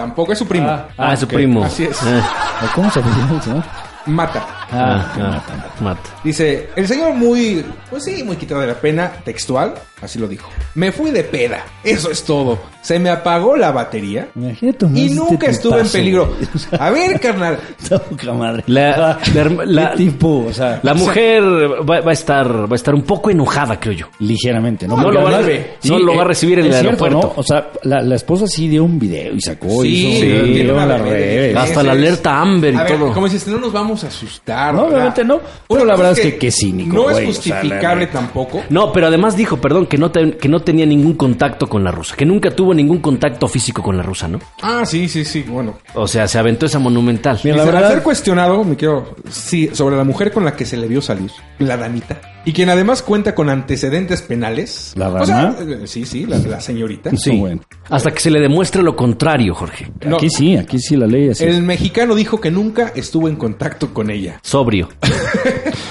Tampoco 0.00 0.32
es 0.32 0.38
su 0.38 0.46
primo. 0.46 0.66
Ah, 0.96 1.14
su 1.14 1.26
ok, 1.26 1.32
primo. 1.34 1.62
Así 1.62 1.84
es. 1.84 1.98
Ah, 2.02 2.64
¿O 2.64 2.74
¿Cómo 2.74 2.90
se 2.90 3.00
llama 3.02 3.34
el 3.34 3.42
señor? 3.42 3.64
Mata. 4.06 4.46
ah, 4.72 5.12
ah, 5.14 5.42
mata. 5.80 6.00
Dice, 6.24 6.70
el 6.74 6.88
señor 6.88 7.12
muy, 7.12 7.62
pues 7.90 8.04
sí, 8.04 8.24
muy 8.24 8.36
quitado 8.36 8.62
de 8.62 8.68
la 8.68 8.74
pena, 8.80 9.12
textual, 9.24 9.74
así 10.00 10.18
lo 10.18 10.26
dijo. 10.26 10.48
Me 10.74 10.90
fui 10.90 11.10
de 11.10 11.22
peda, 11.22 11.62
eso 11.84 12.10
es 12.10 12.24
todo. 12.24 12.58
Se 12.82 12.98
me 12.98 13.10
apagó 13.10 13.56
la 13.56 13.72
batería 13.72 14.28
Imagínate 14.34 14.86
y 14.94 15.10
nunca 15.10 15.48
estuve 15.48 15.80
en 15.80 15.88
peligro. 15.88 16.34
A 16.78 16.90
ver, 16.90 17.20
carnal. 17.20 17.58
La, 18.66 18.96
la, 18.96 19.18
herma- 19.34 19.64
la- 19.64 19.90
¿Qué 19.92 19.96
tipo? 19.98 20.46
O 20.48 20.52
sea, 20.52 20.80
la 20.82 20.94
mujer 20.94 21.42
va, 21.42 22.00
va 22.00 22.10
a 22.10 22.12
estar 22.12 22.48
va 22.70 22.72
a 22.72 22.76
estar 22.76 22.94
un 22.94 23.02
poco 23.02 23.30
enojada, 23.30 23.78
creo 23.78 23.92
yo. 23.94 24.06
ligeramente, 24.18 24.86
¿no? 24.88 24.96
Lo 24.96 25.22
va 25.22 25.30
a- 25.30 25.38
además- 25.38 25.66
no 25.84 25.98
lo 25.98 26.16
va 26.16 26.22
a 26.22 26.26
recibir 26.26 26.58
en 26.60 26.66
el 26.66 26.72
cierto, 26.72 27.04
aeropuerto. 27.04 27.32
¿no? 27.36 27.40
O 27.40 27.42
sea, 27.42 27.70
la, 27.82 28.00
la 28.02 28.14
esposa 28.14 28.46
sí 28.46 28.68
dio 28.68 28.84
un 28.84 28.98
video 28.98 29.34
y 29.34 29.40
sacó 29.40 29.82
Sí, 29.82 29.88
hizo 29.88 30.20
sí, 30.20 30.32
un 30.32 30.42
video 30.54 30.76
redes. 30.98 31.54
meses. 31.54 31.56
Hasta 31.56 31.82
la 31.82 31.92
alerta 31.92 32.40
Amber 32.40 32.74
y 32.74 32.76
A 32.76 32.82
ver, 32.84 32.98
todo. 32.98 33.12
como 33.12 33.26
dices, 33.28 33.46
no 33.48 33.58
nos 33.58 33.72
vamos 33.72 34.04
a 34.04 34.08
asustar. 34.08 34.74
No, 34.74 34.84
obviamente 34.84 35.24
no. 35.24 35.40
Pero 35.68 35.84
la 35.84 35.94
cosa 35.94 36.02
verdad 36.08 36.12
es 36.12 36.32
que 36.32 36.38
qué 36.38 36.50
cínico, 36.50 36.94
No 36.96 37.02
güey, 37.04 37.28
es 37.28 37.38
o 37.38 37.42
sea, 37.42 37.54
la 37.56 37.60
justificable 37.60 38.06
tampoco. 38.06 38.62
No, 38.70 38.92
pero 38.92 39.06
además 39.08 39.36
dijo, 39.36 39.58
perdón, 39.58 39.86
que 39.86 39.98
no, 39.98 40.10
te- 40.10 40.36
que 40.36 40.48
no 40.48 40.60
tenía 40.60 40.86
ningún 40.86 41.14
contacto 41.14 41.68
con 41.68 41.84
la 41.84 41.90
rusa, 41.90 42.16
que 42.16 42.24
nunca 42.24 42.50
tuvo 42.50 42.69
ningún 42.74 42.98
contacto 42.98 43.48
físico 43.48 43.82
con 43.82 43.96
la 43.96 44.02
rusa, 44.02 44.28
¿no? 44.28 44.38
Ah, 44.62 44.84
sí, 44.86 45.08
sí, 45.08 45.24
sí, 45.24 45.42
bueno. 45.42 45.78
O 45.94 46.06
sea, 46.08 46.26
se 46.28 46.38
aventó 46.38 46.66
esa 46.66 46.78
monumental. 46.78 47.38
Mira, 47.44 47.56
la 47.56 47.64
verdad- 47.64 47.90
ser 47.90 48.02
cuestionado, 48.02 48.62
me 48.64 48.76
quiero, 48.76 49.16
sí, 49.28 49.70
sobre 49.72 49.96
la 49.96 50.04
mujer 50.04 50.32
con 50.32 50.44
la 50.44 50.54
que 50.56 50.64
se 50.66 50.76
le 50.76 50.86
vio 50.88 51.00
salir, 51.02 51.30
la 51.58 51.76
damita, 51.76 52.20
y 52.44 52.52
quien 52.52 52.70
además 52.70 53.02
cuenta 53.02 53.34
con 53.34 53.48
antecedentes 53.50 54.22
penales. 54.22 54.92
¿La 54.96 55.08
O 55.10 55.26
sea, 55.26 55.52
dama? 55.52 55.56
eh, 55.60 55.86
sí, 55.86 56.04
sí, 56.06 56.26
la, 56.26 56.38
la 56.38 56.60
señorita. 56.60 57.10
Sí. 57.16 57.36
bueno. 57.38 57.60
Hasta 57.88 58.10
que 58.12 58.20
se 58.20 58.30
le 58.30 58.40
demuestre 58.40 58.82
lo 58.82 58.96
contrario, 58.96 59.54
Jorge. 59.54 59.90
No. 60.04 60.16
Aquí 60.16 60.30
sí, 60.30 60.56
aquí 60.56 60.78
sí 60.78 60.96
la 60.96 61.06
ley 61.06 61.30
así. 61.30 61.44
El 61.44 61.62
mexicano 61.62 62.14
dijo 62.14 62.40
que 62.40 62.50
nunca 62.50 62.92
estuvo 62.94 63.28
en 63.28 63.36
contacto 63.36 63.92
con 63.92 64.10
ella. 64.10 64.38
Sobrio. 64.42 64.88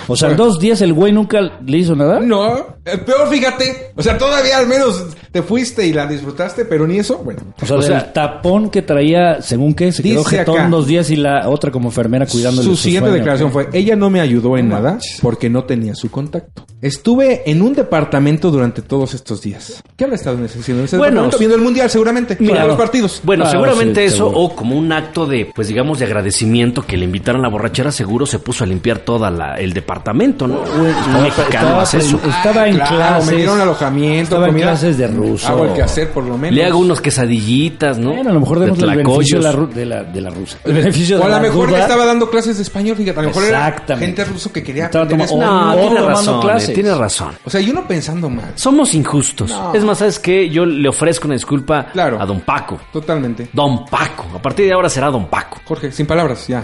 O 0.08 0.16
sea, 0.16 0.32
en 0.32 0.38
dos 0.38 0.60
días 0.60 0.82
el 0.82 0.92
güey 0.94 1.12
nunca 1.14 1.40
le 1.64 1.78
hizo 1.78 1.96
nada. 1.96 2.20
No, 2.20 2.58
eh, 2.84 2.98
peor 2.98 3.30
fíjate. 3.30 3.92
O 3.96 4.02
sea, 4.02 4.18
todavía 4.18 4.58
al 4.58 4.66
menos 4.66 5.06
te 5.32 5.44
fuiste 5.44 5.86
y 5.86 5.94
la 5.94 6.08
disfrutaste, 6.08 6.66
pero 6.66 6.88
ni 6.88 6.98
eso. 6.98 7.20
Bueno, 7.20 7.42
O 7.62 7.66
sea, 7.66 7.78
O 7.78 7.82
sea, 7.84 8.00
el 8.00 8.14
tapón 8.14 8.72
que 8.72 8.82
traía, 8.82 9.40
según 9.44 9.76
qué, 9.76 9.92
se 9.92 10.02
quedó 10.02 10.24
jetón 10.24 10.58
acá. 10.58 10.68
dos 10.70 10.88
días 10.88 11.12
y 11.12 11.16
la 11.16 11.48
otra 11.48 11.70
como 11.70 11.90
enfermera 11.90 12.26
cuidándole 12.26 12.66
su 12.68 12.76
su 12.76 12.82
siguiente 12.84 13.10
sueño. 13.10 13.18
declaración 13.20 13.52
fue, 13.52 13.70
ella 13.72 13.96
no 13.96 14.10
me 14.10 14.20
ayudó 14.20 14.58
en 14.58 14.70
nada 14.70 14.98
porque 15.22 15.48
no 15.48 15.64
tenía 15.66 15.94
su 15.94 16.10
contacto. 16.10 16.39
Estuve 16.82 17.50
en 17.52 17.62
un 17.62 17.74
departamento 17.74 18.52
durante 18.52 18.82
todos 18.82 19.14
estos 19.14 19.42
días. 19.42 19.84
¿Qué 19.98 20.06
habrá 20.06 20.16
estado 20.16 20.38
en 20.38 20.46
ese, 20.46 20.60
en 20.72 20.80
ese 20.86 20.96
Bueno, 20.98 21.24
departamento? 21.24 21.38
Viendo 21.38 21.56
el 21.58 21.62
mundial 21.62 21.90
seguramente. 21.90 22.38
Mira, 22.40 22.54
Mira, 22.54 22.68
los 22.68 22.78
partidos. 22.78 23.20
Bueno, 23.24 23.44
Claro, 23.44 23.60
seguramente 23.60 24.00
sí, 24.08 24.08
eso, 24.16 24.30
seguro. 24.30 24.40
o 24.40 24.56
como 24.56 24.78
un 24.78 24.90
acto 24.94 25.26
de, 25.26 25.52
pues 25.54 25.68
digamos, 25.68 26.00
de 26.00 26.06
agradecimiento 26.06 26.86
que 26.86 26.96
le 26.96 27.04
invitaron 27.04 27.42
a 27.42 27.44
la 27.44 27.50
borrachera, 27.50 27.92
seguro 27.92 28.26
se 28.26 28.40
puso 28.40 28.64
a 28.64 28.68
limpiar 28.68 29.00
toda 29.00 29.30
la, 29.30 29.56
el 29.56 29.74
departamento, 29.74 30.48
¿no? 30.48 30.62
Un 30.62 31.22
mexicano 31.24 31.82
estaba, 31.82 31.84
eso. 31.84 32.20
estaba 32.30 32.68
en 32.70 32.76
Ah, 32.82 32.86
claro, 32.88 32.96
clases. 33.16 33.32
me 33.32 33.36
dieron 33.38 33.60
alojamiento, 33.60 34.36
Estaba 34.36 34.48
en 34.48 34.56
clases 34.56 34.98
de 34.98 35.08
ruso. 35.08 35.48
Hago 35.50 35.66
el 35.66 35.74
quehacer 35.74 36.12
por 36.12 36.24
lo 36.24 36.38
menos. 36.38 36.56
Le 36.56 36.64
hago 36.64 36.78
unos 36.80 37.02
quesadillitas, 37.02 37.98
¿no? 37.98 38.14
Bueno, 38.14 38.30
a 38.30 38.34
lo 38.34 38.40
mejor 38.40 38.60
De 38.60 38.66
demos 38.68 38.80
el 38.82 38.90
beneficio 38.96 39.38
de 39.40 39.44
la, 39.44 39.52
de 39.66 39.86
la, 39.86 40.04
de 40.06 40.22
la 40.22 40.30
rusa. 40.30 40.58
El 40.64 40.74
beneficio 40.74 41.18
O 41.18 41.20
de 41.20 41.26
a 41.26 41.30
lo 41.38 41.42
mejor 41.42 41.72
le 41.72 41.80
estaba 41.80 42.06
dando 42.06 42.30
clases 42.30 42.56
de 42.56 42.64
español, 42.64 42.96
fíjate. 42.96 43.20
A 43.20 43.24
lo 43.24 43.28
mejor 43.30 43.44
era 43.44 43.84
gente 44.00 44.24
ruso 44.24 44.54
que 44.54 44.64
quería 44.64 44.86
Estaba 44.86 45.06
tomando-. 45.06 45.36
No, 45.40 45.76
tiene 45.76 46.00
razón, 46.36 46.42
clases. 46.42 46.70
eh, 46.70 46.74
tiene 46.74 46.96
razón. 46.96 47.36
O 47.46 47.50
sea, 47.50 47.62
y 47.62 47.70
uno 47.70 47.88
pensando 47.88 48.30
mal. 48.30 48.52
Somos 48.56 48.94
injustos. 48.94 49.50
No. 49.52 49.74
Es 49.74 49.84
más, 49.84 49.98
¿sabes 50.00 50.20
qué? 50.20 50.50
Yo 50.50 50.66
le 50.66 50.88
ofrezco 50.90 51.28
una 51.28 51.36
disculpa 51.36 51.88
Claro. 51.92 52.22
a 52.22 52.26
don 52.26 52.42
Paco. 52.42 52.80
Totalmente. 52.94 53.50
Don 53.54 53.86
Paco. 53.86 54.26
A 54.36 54.42
partir 54.42 54.66
de 54.68 54.74
ahora 54.74 54.90
será 54.90 55.10
don 55.10 55.28
Paco. 55.28 55.60
Jorge, 55.66 55.92
sin 55.92 56.06
palabras, 56.06 56.48
ya. 56.48 56.64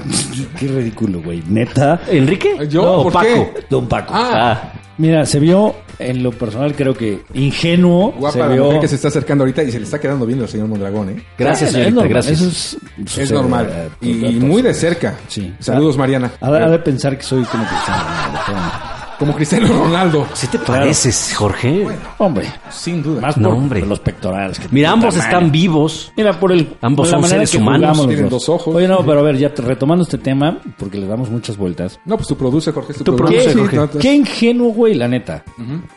Qué 0.59 0.67
ridículo, 0.67 1.21
güey. 1.21 1.43
Neta. 1.47 2.01
¿Enrique? 2.07 2.67
¿Yo? 2.69 2.81
No, 2.83 3.03
¿Por 3.03 3.13
Paco. 3.13 3.25
qué? 3.25 3.65
Don 3.69 3.87
Paco. 3.87 4.13
Ah, 4.15 4.31
Ah, 4.35 4.71
Mira, 4.97 5.25
se 5.25 5.41
vio, 5.41 5.75
en 5.99 6.23
lo 6.23 6.31
personal 6.31 6.73
creo 6.73 6.93
que 6.93 7.23
ingenuo. 7.33 8.13
guapa 8.13 8.31
se 8.31 8.39
la 8.39 8.47
vio... 8.47 8.63
mujer 8.63 8.79
que 8.79 8.87
se 8.87 8.95
está 8.95 9.09
acercando 9.09 9.43
ahorita 9.43 9.61
y 9.63 9.69
se 9.71 9.77
le 9.79 9.83
está 9.83 9.99
quedando 9.99 10.25
viendo 10.25 10.45
al 10.45 10.49
señor 10.49 10.69
Mondragón, 10.69 11.09
¿eh? 11.09 11.23
gracias, 11.37 11.63
es 11.69 11.73
señorita, 11.73 11.95
normal, 11.95 12.09
gracias. 12.09 12.41
Eso 12.41 12.77
es, 13.05 13.17
Es 13.17 13.31
normal. 13.31 13.89
eh, 14.01 14.07
Y 14.07 14.13
muy 14.39 14.61
de 14.61 14.73
cerca. 14.73 15.15
Sí. 15.27 15.53
Saludos, 15.59 15.97
Mariana. 15.97 16.31
Ha 16.39 16.49
de, 16.49 16.63
ha 16.63 16.69
de 16.69 16.79
pensar 16.79 17.17
que 17.17 17.23
soy 17.23 17.43
como 17.43 17.65
pero- 17.65 18.94
Como 19.19 19.33
Cristiano 19.33 19.67
Ronaldo. 19.67 20.27
¿Sí 20.33 20.47
te 20.47 20.59
pareces, 20.59 21.33
Jorge? 21.35 21.85
Hombre, 22.17 22.47
Sin 22.69 23.01
duda. 23.01 23.21
más 23.21 23.37
No, 23.37 23.49
por, 23.49 23.57
hombre. 23.57 23.79
por 23.79 23.89
los 23.89 23.99
pectorales. 23.99 24.59
que 24.59 24.67
Mira, 24.71 24.91
ambos 24.91 25.15
están 25.15 25.51
vivos. 25.51 26.11
Mira, 26.17 26.39
por 26.39 26.51
el. 26.51 26.75
Ambos 26.81 27.09
por 27.09 27.21
son 27.21 27.29
seres 27.29 27.53
humanos, 27.55 28.05
tienen 28.07 28.29
dos 28.29 28.49
ojos. 28.49 28.75
Oye, 28.75 28.87
no, 28.87 29.05
pero 29.05 29.19
a 29.19 29.23
ver, 29.23 29.37
ya 29.37 29.49
retomando 29.55 30.03
este 30.03 30.17
tema, 30.17 30.59
porque 30.77 30.97
le 30.97 31.07
damos 31.07 31.29
muchas 31.29 31.57
vueltas. 31.57 31.99
No, 32.05 32.15
pues 32.17 32.27
tu 32.27 32.35
produce, 32.35 32.71
Jorge. 32.71 32.91
es 32.91 32.97
tu 32.99 33.03
Tu 33.03 33.15
produce, 33.15 33.35
produce, 33.37 33.53
sí, 33.53 33.59
Jorge. 33.59 33.75
no, 33.77 33.89
no. 33.93 33.99
Qué 33.99 34.13
ingenuo, 34.13 34.69
güey, 34.73 34.93
la 34.95 35.07
neta. 35.07 35.43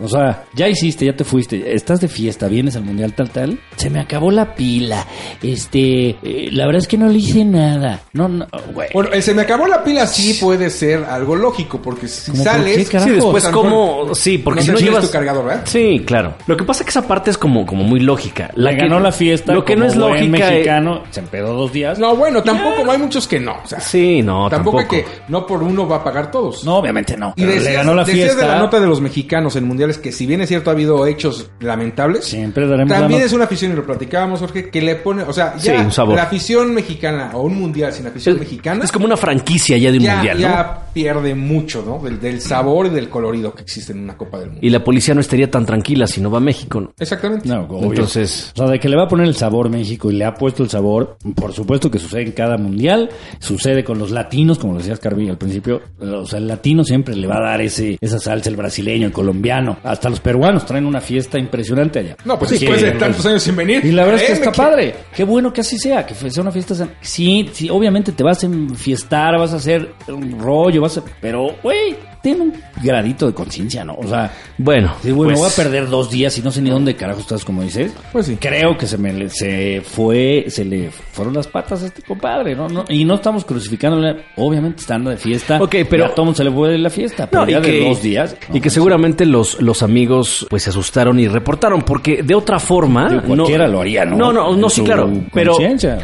O 0.00 0.08
sea, 0.08 0.44
ya 0.54 0.68
hiciste, 0.68 1.04
ya 1.06 1.16
te 1.16 1.24
fuiste, 1.24 1.74
estás 1.74 2.00
de 2.00 2.08
fiesta, 2.08 2.46
vienes 2.48 2.76
al 2.76 2.84
mundial 2.84 3.12
tal, 3.14 3.30
tal. 3.30 3.58
Se 3.76 3.90
me 3.90 4.00
acabó 4.00 4.30
la 4.30 4.54
pila. 4.54 5.04
Este, 5.42 6.10
eh, 6.22 6.48
la 6.52 6.66
verdad 6.66 6.82
es 6.82 6.88
que 6.88 6.98
no 6.98 7.08
le 7.08 7.18
hice 7.18 7.44
nada. 7.44 8.02
No, 8.12 8.28
no, 8.28 8.46
güey. 8.72 8.88
Bueno, 8.92 9.10
el 9.12 9.22
se 9.22 9.34
me 9.34 9.42
acabó 9.42 9.66
la 9.66 9.82
pila 9.82 10.06
sí 10.06 10.38
puede 10.40 10.70
ser 10.70 11.04
algo 11.04 11.36
lógico, 11.36 11.80
porque 11.80 12.08
si 12.08 12.30
¿Cómo 12.30 12.44
por 12.44 12.52
sales... 12.52 12.76
qué, 12.76 12.98
Sí, 13.08 13.14
después 13.16 13.44
como... 13.48 14.14
Sí, 14.14 14.38
porque 14.38 14.60
no 14.60 14.64
si 14.66 14.72
no 14.72 14.78
llevas... 14.78 15.04
tu 15.06 15.10
cargador, 15.10 15.44
¿verdad? 15.44 15.62
Sí, 15.64 16.02
claro. 16.06 16.34
Lo 16.46 16.56
que 16.56 16.64
pasa 16.64 16.82
es 16.82 16.86
que 16.86 16.90
esa 16.90 17.06
parte 17.06 17.30
es 17.30 17.38
como, 17.38 17.66
como 17.66 17.84
muy 17.84 18.00
lógica. 18.00 18.50
Le 18.54 18.70
que- 18.70 18.82
ganó 18.82 19.00
la 19.00 19.12
fiesta. 19.12 19.52
Lo 19.54 19.64
que 19.64 19.74
como 19.74 19.84
no 19.86 19.90
es 19.90 19.96
lógica... 19.96 20.24
eh, 20.24 20.28
mexicano, 20.28 21.02
se 21.10 21.20
empedó 21.20 21.54
dos 21.54 21.72
días. 21.72 21.98
No, 21.98 22.14
bueno, 22.16 22.42
tampoco, 22.42 22.90
hay 22.90 22.98
muchos 22.98 23.26
que 23.28 23.40
no. 23.40 23.56
O 23.64 23.66
sea, 23.66 23.80
Sí, 23.80 24.22
no, 24.22 24.48
tampoco, 24.48 24.78
tampoco. 24.78 24.96
hay 24.96 25.02
que... 25.02 25.08
No 25.28 25.46
por 25.46 25.62
uno 25.62 25.86
va 25.88 25.96
a 25.96 26.04
pagar 26.04 26.30
todos. 26.30 26.64
No, 26.64 26.76
obviamente 26.76 27.16
no. 27.16 27.34
Y 27.36 27.44
decías, 27.44 27.64
le 27.64 27.72
ganó 27.74 27.94
la 27.94 28.04
fiesta. 28.04 28.40
de 28.42 28.48
la 28.48 28.58
nota 28.58 28.80
de 28.80 28.86
los 28.86 29.00
mexicanos 29.00 29.56
en 29.56 29.64
mundiales 29.64 29.98
que 29.98 30.12
si 30.12 30.26
bien 30.26 30.40
es 30.40 30.48
cierto 30.48 30.70
ha 30.70 30.72
habido 30.72 31.06
hechos 31.06 31.50
lamentables, 31.60 32.24
Siempre 32.24 32.66
daremos 32.66 32.90
la 32.90 33.00
también 33.00 33.22
es 33.22 33.32
una 33.32 33.44
afición 33.44 33.72
y 33.72 33.74
lo 33.76 33.84
platicábamos 33.84 34.40
Jorge 34.40 34.70
que 34.70 34.80
le 34.82 34.96
pone, 34.96 35.22
o 35.22 35.32
sea, 35.32 35.54
Sí, 35.58 35.68
ya 35.68 35.80
un 35.80 35.92
sabor. 35.92 36.16
la 36.16 36.24
afición 36.24 36.74
mexicana 36.74 37.30
o 37.34 37.42
un 37.42 37.58
mundial 37.58 37.92
sin 37.92 38.06
afición 38.06 38.34
Es, 38.36 38.40
mexicana 38.40 38.84
es 38.84 38.92
como 38.92 39.06
una 39.06 39.16
franquicia 39.16 39.76
ya 39.78 39.90
de 39.90 39.98
un 39.98 40.04
ya, 40.04 40.14
mundial, 40.14 40.36
¿no? 40.40 40.48
ya 40.48 40.80
pierde 40.92 41.34
mucho, 41.34 41.82
¿no? 41.86 41.98
Del, 41.98 42.20
del 42.20 42.40
sabor 42.40 42.86
y 42.86 42.90
del 42.98 43.08
colorido 43.08 43.54
que 43.54 43.62
existe 43.62 43.92
en 43.92 44.00
una 44.00 44.16
Copa 44.16 44.38
del 44.38 44.48
Mundo. 44.50 44.60
Y 44.66 44.70
la 44.70 44.82
policía 44.84 45.14
no 45.14 45.20
estaría 45.20 45.50
tan 45.50 45.64
tranquila 45.66 46.06
si 46.06 46.20
no 46.20 46.30
va 46.30 46.38
a 46.38 46.40
México, 46.40 46.80
¿no? 46.80 46.92
Exactamente. 46.98 47.48
No, 47.48 47.62
obvio. 47.64 47.90
Entonces- 47.90 48.52
O 48.54 48.58
sea, 48.58 48.66
de 48.68 48.78
que 48.80 48.88
le 48.88 48.96
va 48.96 49.04
a 49.04 49.08
poner 49.08 49.26
el 49.26 49.34
sabor 49.36 49.68
México 49.70 50.10
y 50.10 50.14
le 50.16 50.24
ha 50.24 50.34
puesto 50.34 50.62
el 50.62 50.70
sabor, 50.70 51.16
por 51.34 51.52
supuesto 51.52 51.90
que 51.90 51.98
sucede 51.98 52.22
en 52.22 52.32
cada 52.32 52.56
mundial, 52.58 53.08
sucede 53.38 53.84
con 53.84 53.98
los 53.98 54.10
latinos, 54.10 54.58
como 54.58 54.74
lo 54.74 54.78
decías 54.80 54.98
Carvi 55.00 55.28
al 55.28 55.38
principio, 55.38 55.80
o 56.00 56.26
sea, 56.26 56.38
el 56.38 56.46
latino 56.48 56.84
siempre 56.84 57.14
le 57.16 57.26
va 57.26 57.38
a 57.38 57.40
dar 57.50 57.60
ese 57.60 57.98
esa 58.00 58.18
salsa, 58.18 58.48
el 58.50 58.56
brasileño, 58.56 59.06
el 59.06 59.12
colombiano, 59.12 59.78
hasta 59.82 60.08
los 60.10 60.20
peruanos 60.20 60.64
traen 60.66 60.86
una 60.86 61.00
fiesta 61.00 61.38
impresionante 61.38 61.98
allá. 62.00 62.16
No, 62.24 62.38
pues 62.38 62.50
Sí, 62.52 62.58
después 62.58 62.80
de 62.82 62.92
tantos 62.92 63.24
años 63.26 63.42
sin 63.42 63.56
venir. 63.56 63.84
Y 63.84 63.92
la 63.92 64.04
verdad 64.04 64.20
es 64.22 64.26
que 64.26 64.32
está 64.34 64.52
padre. 64.52 64.94
Qué 65.14 65.24
bueno 65.24 65.52
que 65.52 65.60
así 65.60 65.78
sea, 65.78 66.04
que 66.06 66.14
sea 66.14 66.42
una 66.42 66.50
fiesta. 66.52 66.74
Sí, 67.00 67.48
sí, 67.52 67.68
obviamente 67.70 68.12
te 68.12 68.22
vas 68.22 68.42
a 68.42 68.46
enfiestar, 68.46 69.38
vas 69.38 69.52
a 69.52 69.56
hacer 69.56 69.92
un 70.08 70.38
rollo, 70.38 70.80
vas 70.82 70.98
a... 70.98 71.02
Pero, 71.20 71.48
güey, 71.62 71.96
tiene 72.22 72.42
un 72.42 72.52
gradito 72.82 73.26
de 73.26 73.34
conciencia, 73.34 73.84
¿no? 73.84 73.94
O 73.94 74.06
sea, 74.06 74.32
Bueno, 74.58 74.94
Sí, 75.02 75.12
bueno, 75.12 75.32
pues, 75.34 75.38
voy 75.40 75.48
a 75.50 75.64
perder 75.64 75.88
dos 75.88 76.10
días 76.10 76.36
y 76.38 76.42
no 76.42 76.50
sé 76.50 76.60
ni 76.62 76.70
dónde 76.70 76.96
carajo 76.96 77.20
estás, 77.20 77.44
como 77.44 77.62
dices. 77.62 77.92
Pues 78.12 78.26
sí. 78.26 78.36
Creo 78.40 78.76
que 78.76 78.86
se 78.86 78.98
me 78.98 79.12
le- 79.12 79.30
se 79.30 79.80
fue, 79.84 80.46
se 80.48 80.64
le 80.64 80.90
fueron 80.90 81.34
las 81.34 81.46
patas 81.46 81.82
a 81.82 81.86
este 81.86 82.02
compadre, 82.02 82.54
¿no? 82.56 82.68
no 82.68 82.84
y 82.88 83.04
no 83.04 83.14
estamos 83.14 83.44
crucificándole, 83.44 84.24
obviamente 84.36 84.80
estando 84.80 85.10
de 85.10 85.16
fiesta. 85.16 85.60
Ok, 85.62 85.76
pero- 85.88 86.06
a 86.06 86.14
todo 86.14 86.34
se 86.34 86.44
le 86.44 86.50
fue 86.50 86.76
la 86.78 86.90
fiesta, 86.90 87.28
pero 87.28 87.42
No, 87.44 87.48
y 87.48 87.52
ya 87.52 87.60
que, 87.60 87.72
de 87.72 87.88
dos 87.88 88.02
días. 88.02 88.36
y 88.52 88.60
que 88.60 88.70
seguramente 88.70 89.24
los, 89.26 89.60
los 89.62 89.82
amigos 89.82 90.46
pues 90.50 90.62
se 90.64 90.70
asustaron 90.70 91.18
y 91.20 91.28
reportaron, 91.28 91.82
porque 91.82 92.22
de 92.22 92.34
otra 92.34 92.58
forma... 92.58 93.08
Digo, 93.08 93.22
cualquiera 93.22 93.68
lo 93.68 93.80
haría, 93.80 94.04
¿no? 94.04 94.16
No, 94.16 94.32
no, 94.32 94.56
no, 94.56 94.68
sí, 94.70 94.82
claro. 94.82 95.10
Pero, 95.32 95.56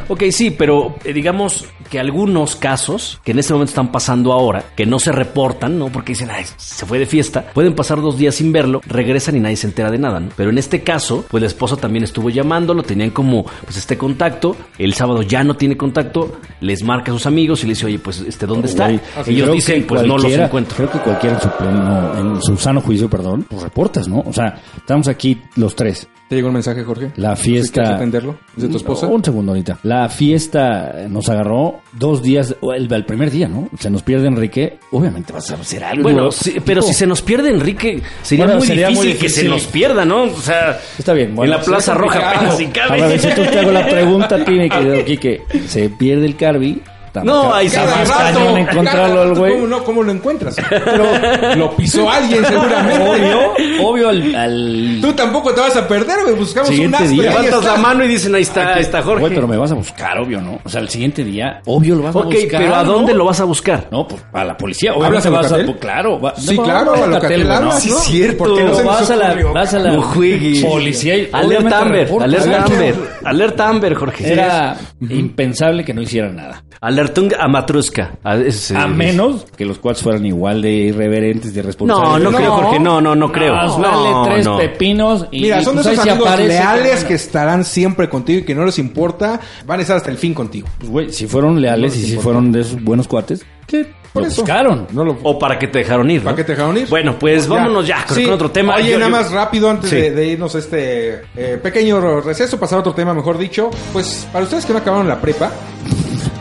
ok, 0.08 0.22
sí, 0.30 0.50
pero 0.50 0.96
eh, 1.04 1.12
digamos 1.12 1.64
que 1.90 1.98
algunos 1.98 2.56
casos 2.56 3.20
que 3.24 3.32
en 3.32 3.38
este 3.38 3.52
momento 3.52 3.70
están 3.70 3.90
pasando 3.92 4.32
ahora, 4.32 4.64
que 4.76 4.86
no 4.86 4.98
se 4.98 5.12
reportan, 5.12 5.78
¿no? 5.78 5.88
Porque 5.88 6.03
dicen, 6.12 6.30
ay, 6.30 6.44
se 6.56 6.86
fue 6.86 6.98
de 6.98 7.06
fiesta, 7.06 7.46
pueden 7.54 7.74
pasar 7.74 8.00
dos 8.00 8.18
días 8.18 8.34
sin 8.34 8.52
verlo, 8.52 8.80
regresan 8.86 9.36
y 9.36 9.40
nadie 9.40 9.56
se 9.56 9.66
entera 9.66 9.90
de 9.90 9.98
nada, 9.98 10.20
¿no? 10.20 10.28
Pero 10.36 10.50
en 10.50 10.58
este 10.58 10.82
caso, 10.82 11.24
pues 11.28 11.40
la 11.40 11.46
esposa 11.46 11.76
también 11.76 12.04
estuvo 12.04 12.30
llamándolo, 12.30 12.82
tenían 12.82 13.10
como 13.10 13.44
pues 13.64 13.76
este 13.76 13.96
contacto, 13.96 14.56
el 14.78 14.94
sábado 14.94 15.22
ya 15.22 15.44
no 15.44 15.56
tiene 15.56 15.76
contacto, 15.76 16.38
les 16.60 16.82
marca 16.82 17.12
a 17.12 17.14
sus 17.14 17.26
amigos 17.26 17.62
y 17.62 17.66
le 17.66 17.74
dice, 17.74 17.86
oye, 17.86 17.98
pues, 17.98 18.20
este, 18.20 18.46
¿dónde 18.46 18.68
está? 18.68 18.84
Güey, 18.84 19.00
Ellos 19.26 19.52
dicen, 19.52 19.86
pues 19.86 20.02
no 20.06 20.18
los 20.18 20.32
encuentro. 20.32 20.76
Creo 20.76 20.90
que 20.90 20.98
cualquiera 20.98 21.36
en 21.36 21.42
su 21.42 21.50
pleno, 21.50 22.18
en 22.18 22.42
su 22.42 22.56
sano 22.56 22.80
juicio, 22.80 23.08
perdón, 23.08 23.46
pues 23.48 23.62
reportas, 23.62 24.08
¿no? 24.08 24.20
O 24.26 24.32
sea, 24.32 24.60
estamos 24.76 25.08
aquí 25.08 25.40
los 25.56 25.74
tres. 25.74 26.08
¿Te 26.34 26.38
llegó 26.38 26.48
un 26.48 26.54
mensaje, 26.54 26.82
Jorge? 26.82 27.12
La 27.14 27.36
¿Sí 27.36 27.44
fiesta. 27.44 27.80
¿Quieres 27.82 27.96
atenderlo? 27.96 28.36
¿Es 28.56 28.64
de 28.64 28.68
tu 28.68 28.76
esposa? 28.78 29.06
Un 29.06 29.22
segundo 29.22 29.52
ahorita. 29.52 29.78
La 29.84 30.08
fiesta 30.08 31.06
nos 31.08 31.28
agarró 31.28 31.76
dos 31.92 32.24
días, 32.24 32.56
el, 32.74 32.92
el 32.92 33.04
primer 33.04 33.30
día, 33.30 33.46
¿no? 33.46 33.68
Se 33.78 33.88
nos 33.88 34.02
pierde 34.02 34.26
Enrique. 34.26 34.80
Obviamente 34.90 35.32
vas 35.32 35.48
a 35.52 35.54
hacer 35.54 35.84
algo. 35.84 36.02
Bueno, 36.02 36.32
sí, 36.32 36.56
pero 36.64 36.82
si 36.82 36.92
se 36.92 37.06
nos 37.06 37.22
pierde 37.22 37.50
Enrique, 37.50 38.02
sería, 38.22 38.46
Bueno, 38.46 38.58
muy, 38.58 38.66
sería 38.66 38.88
difícil 38.88 39.10
muy 39.10 39.18
que 39.20 39.28
se 39.28 39.44
nos 39.44 39.64
pierda, 39.66 40.04
¿no? 40.04 40.24
O 40.24 40.40
sea, 40.40 40.80
Está 40.98 41.12
bien, 41.12 41.36
bueno, 41.36 41.52
en 41.54 41.60
la 41.60 41.64
Plaza 41.64 41.94
Roja 41.94 42.50
si 42.56 42.66
cabe. 42.66 43.00
A 43.00 43.06
ver, 43.06 43.20
si 43.20 43.28
tú 43.28 43.42
te 43.42 43.60
hago 43.60 43.70
la 43.70 43.86
pregunta 43.86 44.34
a 44.34 44.44
ti, 44.44 44.54
mi 44.54 44.68
querido 44.68 45.04
Quique. 45.04 45.42
Se 45.68 45.88
pierde 45.88 46.26
el 46.26 46.34
Carby. 46.34 46.82
No, 47.22 47.54
ahí 47.54 47.66
está 47.66 47.84
más 47.86 48.10
cañón 48.10 48.58
encontrarlo 48.58 49.22
al 49.22 49.34
güey. 49.34 49.52
¿Cómo, 49.54 49.66
no? 49.66 49.84
¿Cómo 49.84 50.02
lo 50.02 50.10
encuentras? 50.12 50.56
Pero 50.68 51.04
lo 51.56 51.76
pisó 51.76 52.10
alguien 52.10 52.44
seguramente. 52.44 53.04
Obvio, 53.04 53.88
obvio 53.88 54.08
al, 54.08 54.34
al- 54.34 54.98
Tú 55.00 55.12
tampoco 55.12 55.52
te 55.54 55.60
vas 55.60 55.76
a 55.76 55.86
perder, 55.86 56.22
güey. 56.24 56.34
Buscamos 56.34 56.68
Siguiente 56.70 57.02
un 57.04 57.10
día. 57.10 57.22
Levantas 57.30 57.54
está. 57.60 57.72
la 57.72 57.76
mano 57.78 58.04
y 58.04 58.08
dicen, 58.08 58.34
ahí 58.34 58.42
está, 58.42 58.74
ahí 58.74 58.80
está 58.82 59.02
Jorge. 59.02 59.20
Güey, 59.20 59.34
pero 59.34 59.46
me 59.46 59.56
vas 59.56 59.70
a 59.70 59.74
buscar, 59.74 60.18
obvio, 60.18 60.40
¿no? 60.40 60.58
O 60.64 60.68
sea, 60.68 60.80
el 60.80 60.88
siguiente 60.88 61.22
día, 61.24 61.60
obvio 61.66 61.94
lo 61.96 62.02
vas 62.02 62.16
a 62.16 62.18
ok, 62.18 62.24
buscar. 62.34 62.60
pero 62.62 62.74
¿a 62.74 62.82
¿no? 62.84 62.92
dónde 62.92 63.14
lo 63.14 63.24
vas 63.24 63.40
a 63.40 63.44
buscar? 63.44 63.88
No, 63.90 64.06
pues 64.08 64.22
a 64.32 64.44
la 64.44 64.56
policía. 64.56 64.92
¿Hablas 64.92 65.08
Obviamente 65.26 65.28
a 65.28 65.30
vas 65.30 65.52
a. 65.52 65.56
Pues, 65.66 65.76
claro. 65.78 66.20
va- 66.20 66.34
Sí, 66.36 66.56
no, 66.56 66.62
claro, 66.64 66.94
a 66.94 67.06
Locatel 67.06 67.50
hablas, 67.50 67.74
¿no? 67.74 67.80
Sí, 67.80 67.88
es 67.90 67.98
cierto. 68.04 68.38
¿Por 68.44 68.56
qué 68.56 68.64
no 68.64 68.74
se 68.74 68.82
vas 68.82 69.10
a 69.10 69.16
la, 69.16 69.26
ocurrió? 69.28 69.52
vas 69.52 69.74
a 69.74 69.78
la 69.78 69.92
No 69.92 70.02
juegues. 70.02 70.64
policía 70.64 71.16
y 71.16 71.28
Alerta 71.32 71.78
Amber, 71.80 72.08
alerta 72.20 72.64
Amber, 72.64 72.94
alerta 73.24 73.68
Amber, 73.68 73.94
Jorge. 73.94 74.32
Era 74.32 74.76
impensable 75.00 75.84
que 75.84 75.94
no 75.94 76.02
hicieran 76.02 76.36
nada. 76.36 76.64
Alerta 76.80 77.03
Ertung 77.04 77.32
a 77.38 77.48
Matruska. 77.48 78.12
A, 78.24 78.36
ese- 78.36 78.76
A 78.76 78.86
menos 78.86 79.46
que 79.56 79.64
los 79.64 79.78
cuates 79.78 80.02
fueran 80.02 80.24
igual 80.26 80.62
de 80.62 80.70
irreverentes, 80.70 81.54
de 81.54 81.62
No, 81.62 81.66
responsables. 81.66 82.22
no, 82.30 82.36
creo, 82.36 82.52
Jorge. 82.52 82.80
No, 82.80 83.00
no, 83.00 83.14
no 83.14 83.30
creo. 83.32 83.54
Más 83.54 83.78
No, 83.78 83.90
vale 84.22 84.34
tres 84.34 84.46
no. 84.46 84.56
pepinos 84.58 85.26
y 85.30 85.42
Mira, 85.42 85.60
y 85.60 85.64
son 85.64 85.76
de 85.76 85.82
pues 85.82 85.94
esos 85.94 86.06
amigos 86.08 86.28
aparece 86.28 86.48
leales 86.48 87.02
que- 87.02 87.08
que 87.08 87.14
estarán 87.14 87.64
siempre 87.64 88.08
contigo 88.08 88.40
y 88.40 88.42
que 88.44 88.54
no 88.54 88.64
les 88.64 88.78
importa, 88.78 89.40
van 89.66 89.78
a 89.78 89.82
estar 89.82 89.96
hasta 89.96 90.10
el 90.10 90.18
fin 90.18 90.34
contigo. 90.34 90.68
Pues, 90.78 90.90
güey, 90.90 91.12
si 91.12 91.26
fueron 91.26 91.60
leales 91.60 91.92
No 91.94 91.98
y 91.98 92.02
si 92.02 92.08
importa. 92.10 92.22
fueron 92.24 92.52
de 92.52 92.60
esos 92.60 92.82
buenos 92.82 93.08
cuates, 93.08 93.44
¿qué? 93.66 93.86
Por 94.12 94.22
Lo 94.22 94.28
eso. 94.28 94.42
buscaron. 94.42 94.86
No 94.92 95.04
lo 95.04 95.18
O 95.24 95.36
para 95.40 95.58
que 95.58 95.66
te 95.66 95.80
dejaron 95.80 96.08
ir. 96.08 96.20
¿no? 96.20 96.26
¿Para 96.26 96.36
qué 96.36 96.44
te 96.44 96.52
dejaron 96.52 96.76
ir? 96.78 96.86
Bueno, 96.88 97.18
pues 97.18 97.48
vámonos 97.48 97.84
ya, 97.84 98.04
con, 98.06 98.16
Sí. 98.16 98.24
con 98.24 98.34
otro 98.34 98.48
tema. 98.52 98.76
Oye, 98.76 98.92
Yo- 98.92 98.98
nada 99.00 99.10
yo- 99.10 99.16
más 99.16 99.32
rápido 99.32 99.68
antes 99.68 99.90
Sí. 99.90 99.96
de, 99.96 100.10
de 100.12 100.26
irnos 100.28 100.54
a 100.54 100.58
este 100.60 101.22
eh, 101.36 101.58
pequeño 101.60 102.20
receso, 102.20 102.56
pasar 102.60 102.76
a 102.76 102.80
otro 102.80 102.94
tema, 102.94 103.12
mejor 103.12 103.36
dicho. 103.38 103.70
Pues 103.92 104.28
para 104.32 104.44
ustedes 104.44 104.64
que 104.66 104.72
no 104.72 104.78
acabaron 104.78 105.08
la 105.08 105.20
prepa, 105.20 105.50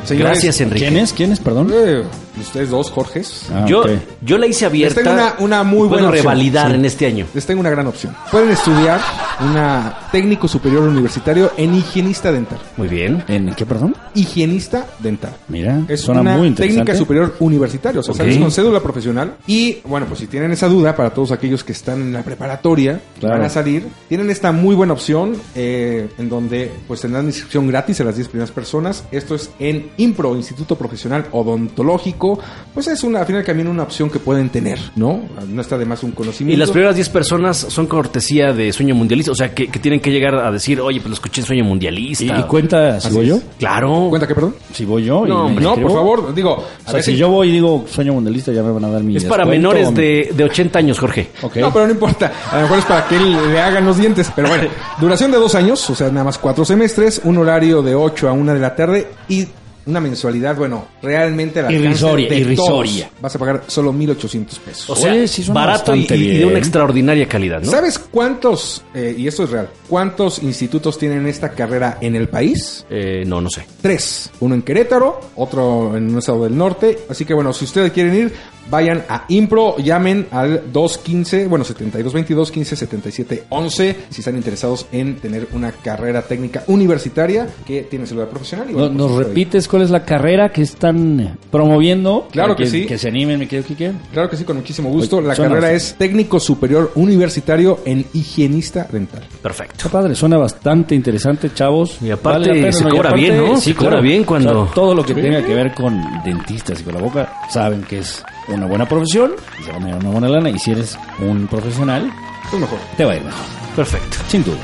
señores, 0.06 0.32
Gracias, 0.34 0.62
Enrique. 0.62 0.86
¿Quién 0.88 0.98
es? 0.98 1.13
¿Quién 1.13 1.32
es? 1.32 1.39
Perdón. 1.39 1.72
eh, 1.74 2.04
ustedes 2.44 2.70
dos, 2.70 2.92
Jorges, 2.92 3.48
Ah, 3.54 3.66
yo, 3.68 3.82
ok. 3.82 3.90
yo 4.22 4.38
la 4.38 4.48
hice 4.48 4.66
abierta. 4.66 5.02
Les 5.02 5.04
tengo 5.04 5.16
una- 5.22 5.36
una 5.40 5.64
muy 5.64 5.88
buena 5.88 6.08
opción. 6.10 6.24
revalidar 6.24 6.70
Sí. 6.70 6.76
en 6.76 6.86
este 6.86 7.06
año. 7.06 7.26
les 7.34 7.46
tengo 7.46 7.60
una 7.62 7.70
gran 7.70 7.88
opción. 7.88 8.16
Pueden 8.32 8.50
estudiar 8.50 9.00
una 9.42 9.98
técnico 10.12 10.48
superior 10.48 10.84
universitario 10.84 11.52
en 11.58 11.74
higienista 11.76 12.32
dental. 12.32 12.60
Muy 12.78 12.88
bien. 12.88 13.24
¿En 13.28 13.54
qué, 13.56 13.66
perdón? 13.66 13.96
Higienista 14.14 14.86
dental. 15.00 15.34
Mira, 15.48 15.82
Es 15.88 16.02
suena 16.02 16.22
una 16.22 16.38
muy 16.38 16.48
interesante. 16.50 16.82
técnica 16.82 16.98
superior 16.98 17.36
universitaria, 17.40 18.00
o 18.00 18.04
sea, 18.04 18.12
Ok. 18.14 18.18
sales 18.20 18.38
con 18.38 18.52
cédula 18.52 18.80
profesional. 18.82 19.36
Y 19.48 19.78
bueno, 19.86 20.06
pues 20.08 20.20
si 20.20 20.28
tienen 20.28 20.52
esa 20.52 20.68
duda, 20.68 20.96
para 20.96 21.10
todos 21.12 21.32
aquellos 21.32 21.64
que 21.64 21.72
están 21.72 22.02
en 22.02 22.14
la 22.14 22.22
preparatoria, 22.24 23.02
Claro. 23.20 23.36
van 23.38 23.46
a 23.46 23.50
salir, 23.50 23.88
tienen 24.08 24.30
esta 24.30 24.52
muy 24.52 24.76
buena 24.76 24.94
opción 24.94 25.36
eh, 25.56 26.08
en 26.18 26.30
donde 26.30 26.72
pues 26.88 27.02
tendrán 27.02 27.26
inscripción 27.26 27.68
gratis 27.68 28.00
a 28.02 28.04
las 28.04 28.16
10 28.16 28.28
primeras 28.28 28.52
personas. 28.52 29.04
Esto 29.12 29.36
es 29.36 29.50
en 29.60 29.90
IMPRO, 29.98 30.36
Instituto 30.36 30.76
Profesional 30.78 31.26
Odontológico. 31.32 32.33
Pues 32.74 32.88
es 32.88 33.04
una, 33.04 33.19
al 33.19 33.26
final 33.28 33.43
camino 33.43 33.69
una 33.69 33.84
opción 33.84 34.10
que 34.10 34.17
pueden 34.19 34.50
tener, 34.50 34.80
¿no? 34.96 35.22
No 35.48 35.62
está 35.62 35.78
de 35.78 35.86
más 35.86 36.02
un 36.04 36.10
Y 36.10 36.13
conocimiento. 36.13 36.60
las 36.60 36.72
primeras 36.72 36.96
10 36.96 37.10
personas 37.10 37.58
son 37.58 37.86
cortesía 37.88 38.52
de 38.54 38.74
Sueño 38.74 38.96
Mundialista. 38.96 39.32
O 39.32 39.36
sea, 39.36 39.54
que, 39.54 39.67
que 39.67 39.80
tienen 39.80 40.00
que 40.00 40.12
llegar 40.12 40.36
a 40.36 40.52
decir, 40.52 40.82
oye, 40.82 41.00
pues 41.00 41.10
lo 41.10 41.13
escuché 41.13 41.41
en 41.41 41.48
Sueño 41.48 41.63
Mundialista. 41.65 42.24
¿Y, 42.24 42.30
y 42.39 42.43
cuenta 42.43 43.00
si 43.00 43.08
Así 43.08 43.15
voy 43.15 43.26
es. 43.26 43.30
yo? 43.32 43.41
Claro. 43.60 44.08
¿Cuenta 44.10 44.28
que 44.28 44.34
perdón? 44.36 44.56
Si 44.74 44.86
voy 44.86 45.04
yo. 45.04 45.26
y 45.26 45.30
No, 45.30 45.46
hombre, 45.46 45.63
No, 45.63 45.76
por 45.76 45.91
favor, 45.91 46.34
digo, 46.34 46.54
O 46.54 46.63
sea, 46.86 46.93
veces- 46.93 47.06
si 47.13 47.15
yo 47.17 47.30
voy 47.30 47.50
y 47.50 47.52
digo 47.52 47.86
sueño 47.88 48.13
mundialista, 48.13 48.52
ya 48.52 48.63
me 48.63 48.72
van 48.72 48.86
a 48.86 48.89
dar 48.89 49.04
mi 49.04 49.15
Es 49.17 49.26
para 49.26 49.46
menores 49.46 49.93
de, 49.93 50.32
de 50.36 50.43
80 50.43 50.80
años, 50.80 50.98
Jorge. 51.00 51.30
No, 51.41 51.72
pero 51.72 51.86
no 51.86 51.91
importa. 51.91 52.32
A 52.52 52.56
lo 52.58 52.62
mejor 52.63 52.80
es 52.80 52.86
para 52.86 53.08
que 53.08 53.17
él 53.17 53.34
le 53.52 53.60
hagan 53.62 53.86
los 53.86 53.98
dientes. 53.98 54.32
Pero 54.36 54.48
bueno, 54.48 54.63
duración 55.00 55.30
de 55.32 55.38
dos 55.38 55.54
años, 55.56 55.88
o 55.89 55.96
sea, 55.96 56.10
nada 56.10 56.24
más 56.24 56.38
cuatro 56.39 56.65
semestres, 56.65 57.22
un 57.24 57.38
horario 57.38 57.82
de 57.84 57.93
8 57.93 58.30
a 58.30 58.32
1 58.34 58.54
de 58.54 58.60
la 58.60 58.76
tarde 58.76 59.08
y 59.30 59.48
una 59.86 60.00
mensualidad, 60.00 60.56
bueno, 60.56 60.88
realmente 61.02 61.60
al 61.60 61.67
alcance 61.67 61.86
Irrisoria, 61.88 62.30
de 62.30 62.38
irrisoria. 62.38 63.08
todos. 63.08 63.22
Vas 63.22 63.36
a 63.36 63.39
pagar 63.39 63.63
solo 63.67 63.93
1.800 63.93 64.60
pesos. 64.60 64.89
O 64.89 64.96
sea, 64.96 65.12
Oye, 65.12 65.28
sí 65.28 65.43
barato 65.52 65.96
y, 65.96 66.06
de 66.06 66.46
una 66.46 66.58
extraordinaria 66.58 67.28
calidad, 67.28 67.62
¿no? 67.62 67.69
¿Sabes 67.69 68.00
cuántos, 68.00 68.84
eh, 68.93 69.15
y 69.17 69.28
esto 69.28 69.43
es 69.43 69.50
real, 69.50 69.69
cuántos 69.89 70.41
institutos 70.41 70.98
tienen 70.98 71.28
esta 71.28 71.50
carrera 71.50 71.98
en 72.02 72.15
el 72.15 72.30
país? 72.30 72.86
Eh, 72.89 73.24
no, 73.26 73.41
no 73.41 73.50
sé. 73.50 73.65
Tres. 73.82 74.30
Uno 74.39 74.56
en 74.56 74.62
Querétaro, 74.62 75.19
otro 75.36 75.96
en 75.98 76.12
un 76.12 76.19
estado 76.19 76.43
del 76.46 76.58
norte. 76.58 77.00
Así 77.10 77.26
que 77.26 77.34
bueno, 77.34 77.54
si 77.54 77.65
ustedes 77.65 77.91
quieren 77.91 78.15
ir, 78.15 78.34
vayan 78.69 79.04
a 79.10 79.26
Impro, 79.30 79.78
llamen 79.78 80.28
al 80.32 80.71
215, 80.71 81.47
bueno, 81.47 81.63
7222 81.65 82.52
15 82.52 82.76
77 82.76 83.43
11 83.49 83.95
si 84.10 84.21
están 84.21 84.36
interesados 84.36 84.86
en 84.91 85.15
tener 85.17 85.47
una 85.54 85.71
carrera 85.71 86.21
técnica 86.21 86.63
universitaria 86.67 87.47
que 87.65 87.84
tiene 87.84 88.06
celular 88.06 88.30
profesional. 88.30 88.67
Y, 88.69 88.73
No- 88.73 88.80
bueno, 88.80 88.95
¿Nos 88.95 89.12
pues, 89.12 89.28
repites 89.28 89.67
cuál 89.67 89.82
es 89.84 89.89
la 89.89 90.04
carrera 90.06 90.49
que 90.49 90.62
están 90.62 91.38
promoviendo? 91.52 92.28
Claro 92.32 92.56
que 92.56 92.65
sí. 92.65 92.86
Que 92.86 92.97
se 92.97 93.08
animen, 93.08 93.39
me 93.39 93.47
quedo 93.47 93.63
Quique. 93.63 93.91
Claro 94.12 94.30
que 94.30 94.38
sí, 94.38 94.43
con 94.43 94.58
muchísimo 94.58 94.89
gusto. 94.89 95.17
Oye, 95.17 95.28
La 95.28 95.36
carrera 95.36 95.71
es 95.71 95.95
técnico 95.97 96.39
superior 96.39 96.91
universitario 96.95 97.80
en 97.86 98.06
higienista 98.13 98.88
dental. 98.91 99.23
Perfecto. 99.41 99.73
Está 99.78 99.89
padre, 99.89 100.15
suena 100.15 100.38
bastante 100.38 100.95
interesante, 100.95 101.54
chavos. 101.54 101.97
Y 102.02 102.12
aparte 102.12 102.49
pena, 102.49 102.71
se 102.71 102.84
cobra 102.84 103.13
bien, 103.13 103.38
¿no? 103.38 103.58
Se 103.58 103.73
cobra 103.76 104.02
bien 104.02 104.23
cuando- 104.23 104.62
O 104.62 104.65
sea, 104.65 104.73
todo 104.73 104.95
lo 104.95 105.04
que 105.06 105.13
tenga 105.13 105.43
que 105.45 105.54
ver 105.54 105.73
con 105.73 106.02
dentistas 106.23 106.82
y 106.82 106.84
con 106.84 106.93
la 106.95 107.02
boca, 107.02 107.34
saben 107.49 107.84
que 107.84 107.99
es 107.99 108.23
una 108.48 108.66
buena 108.66 108.88
profesión, 108.88 109.34
y 109.60 109.64
se 109.64 109.72
van 109.72 109.84
a 109.84 109.86
ganar 109.88 110.02
una 110.02 110.10
buena 110.12 110.30
lana, 110.30 110.50
y 110.50 110.60
si 110.60 110.72
eres 110.72 110.98
un 111.20 111.48
profesional, 111.48 112.12
Pues 112.50 112.62
mejor. 112.62 112.80
te 112.98 113.06
va 113.06 113.14
a 113.14 113.16
ir 113.16 113.24
mejor. 113.24 113.46
Perfecto. 113.76 114.18
Sin 114.28 114.44
duda. 114.44 114.58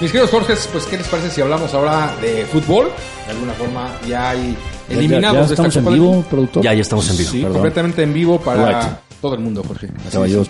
Mis 0.00 0.10
queridos 0.12 0.30
Jorge, 0.30 0.54
pues 0.72 0.84
¿qué 0.86 0.96
les 0.96 1.06
parece 1.08 1.30
si 1.30 1.40
hablamos 1.42 1.74
ahora 1.74 2.14
de 2.22 2.46
fútbol? 2.46 2.90
De 3.26 3.32
alguna 3.32 3.52
forma 3.52 3.90
ya 4.08 4.30
hay 4.30 4.56
Ya- 4.88 4.94
eliminados 4.96 5.34
ya, 5.34 5.38
de 5.40 5.42
esta 5.42 5.52
estamos 5.66 5.76
en 5.76 5.84
del 5.84 5.94
vivo, 5.94 6.24
productor. 6.30 6.62
Ya, 6.62 6.72
ya 6.72 6.80
estamos 6.80 7.10
en 7.10 7.18
vivo. 7.18 7.30
Sí, 7.30 7.36
Perdón. 7.38 7.52
completamente 7.52 8.02
en 8.02 8.14
vivo 8.14 8.40
para 8.40 8.66
Right. 8.80 8.90
Todo 9.20 9.34
el 9.34 9.40
mundo, 9.40 9.62
Jorge. 9.66 9.88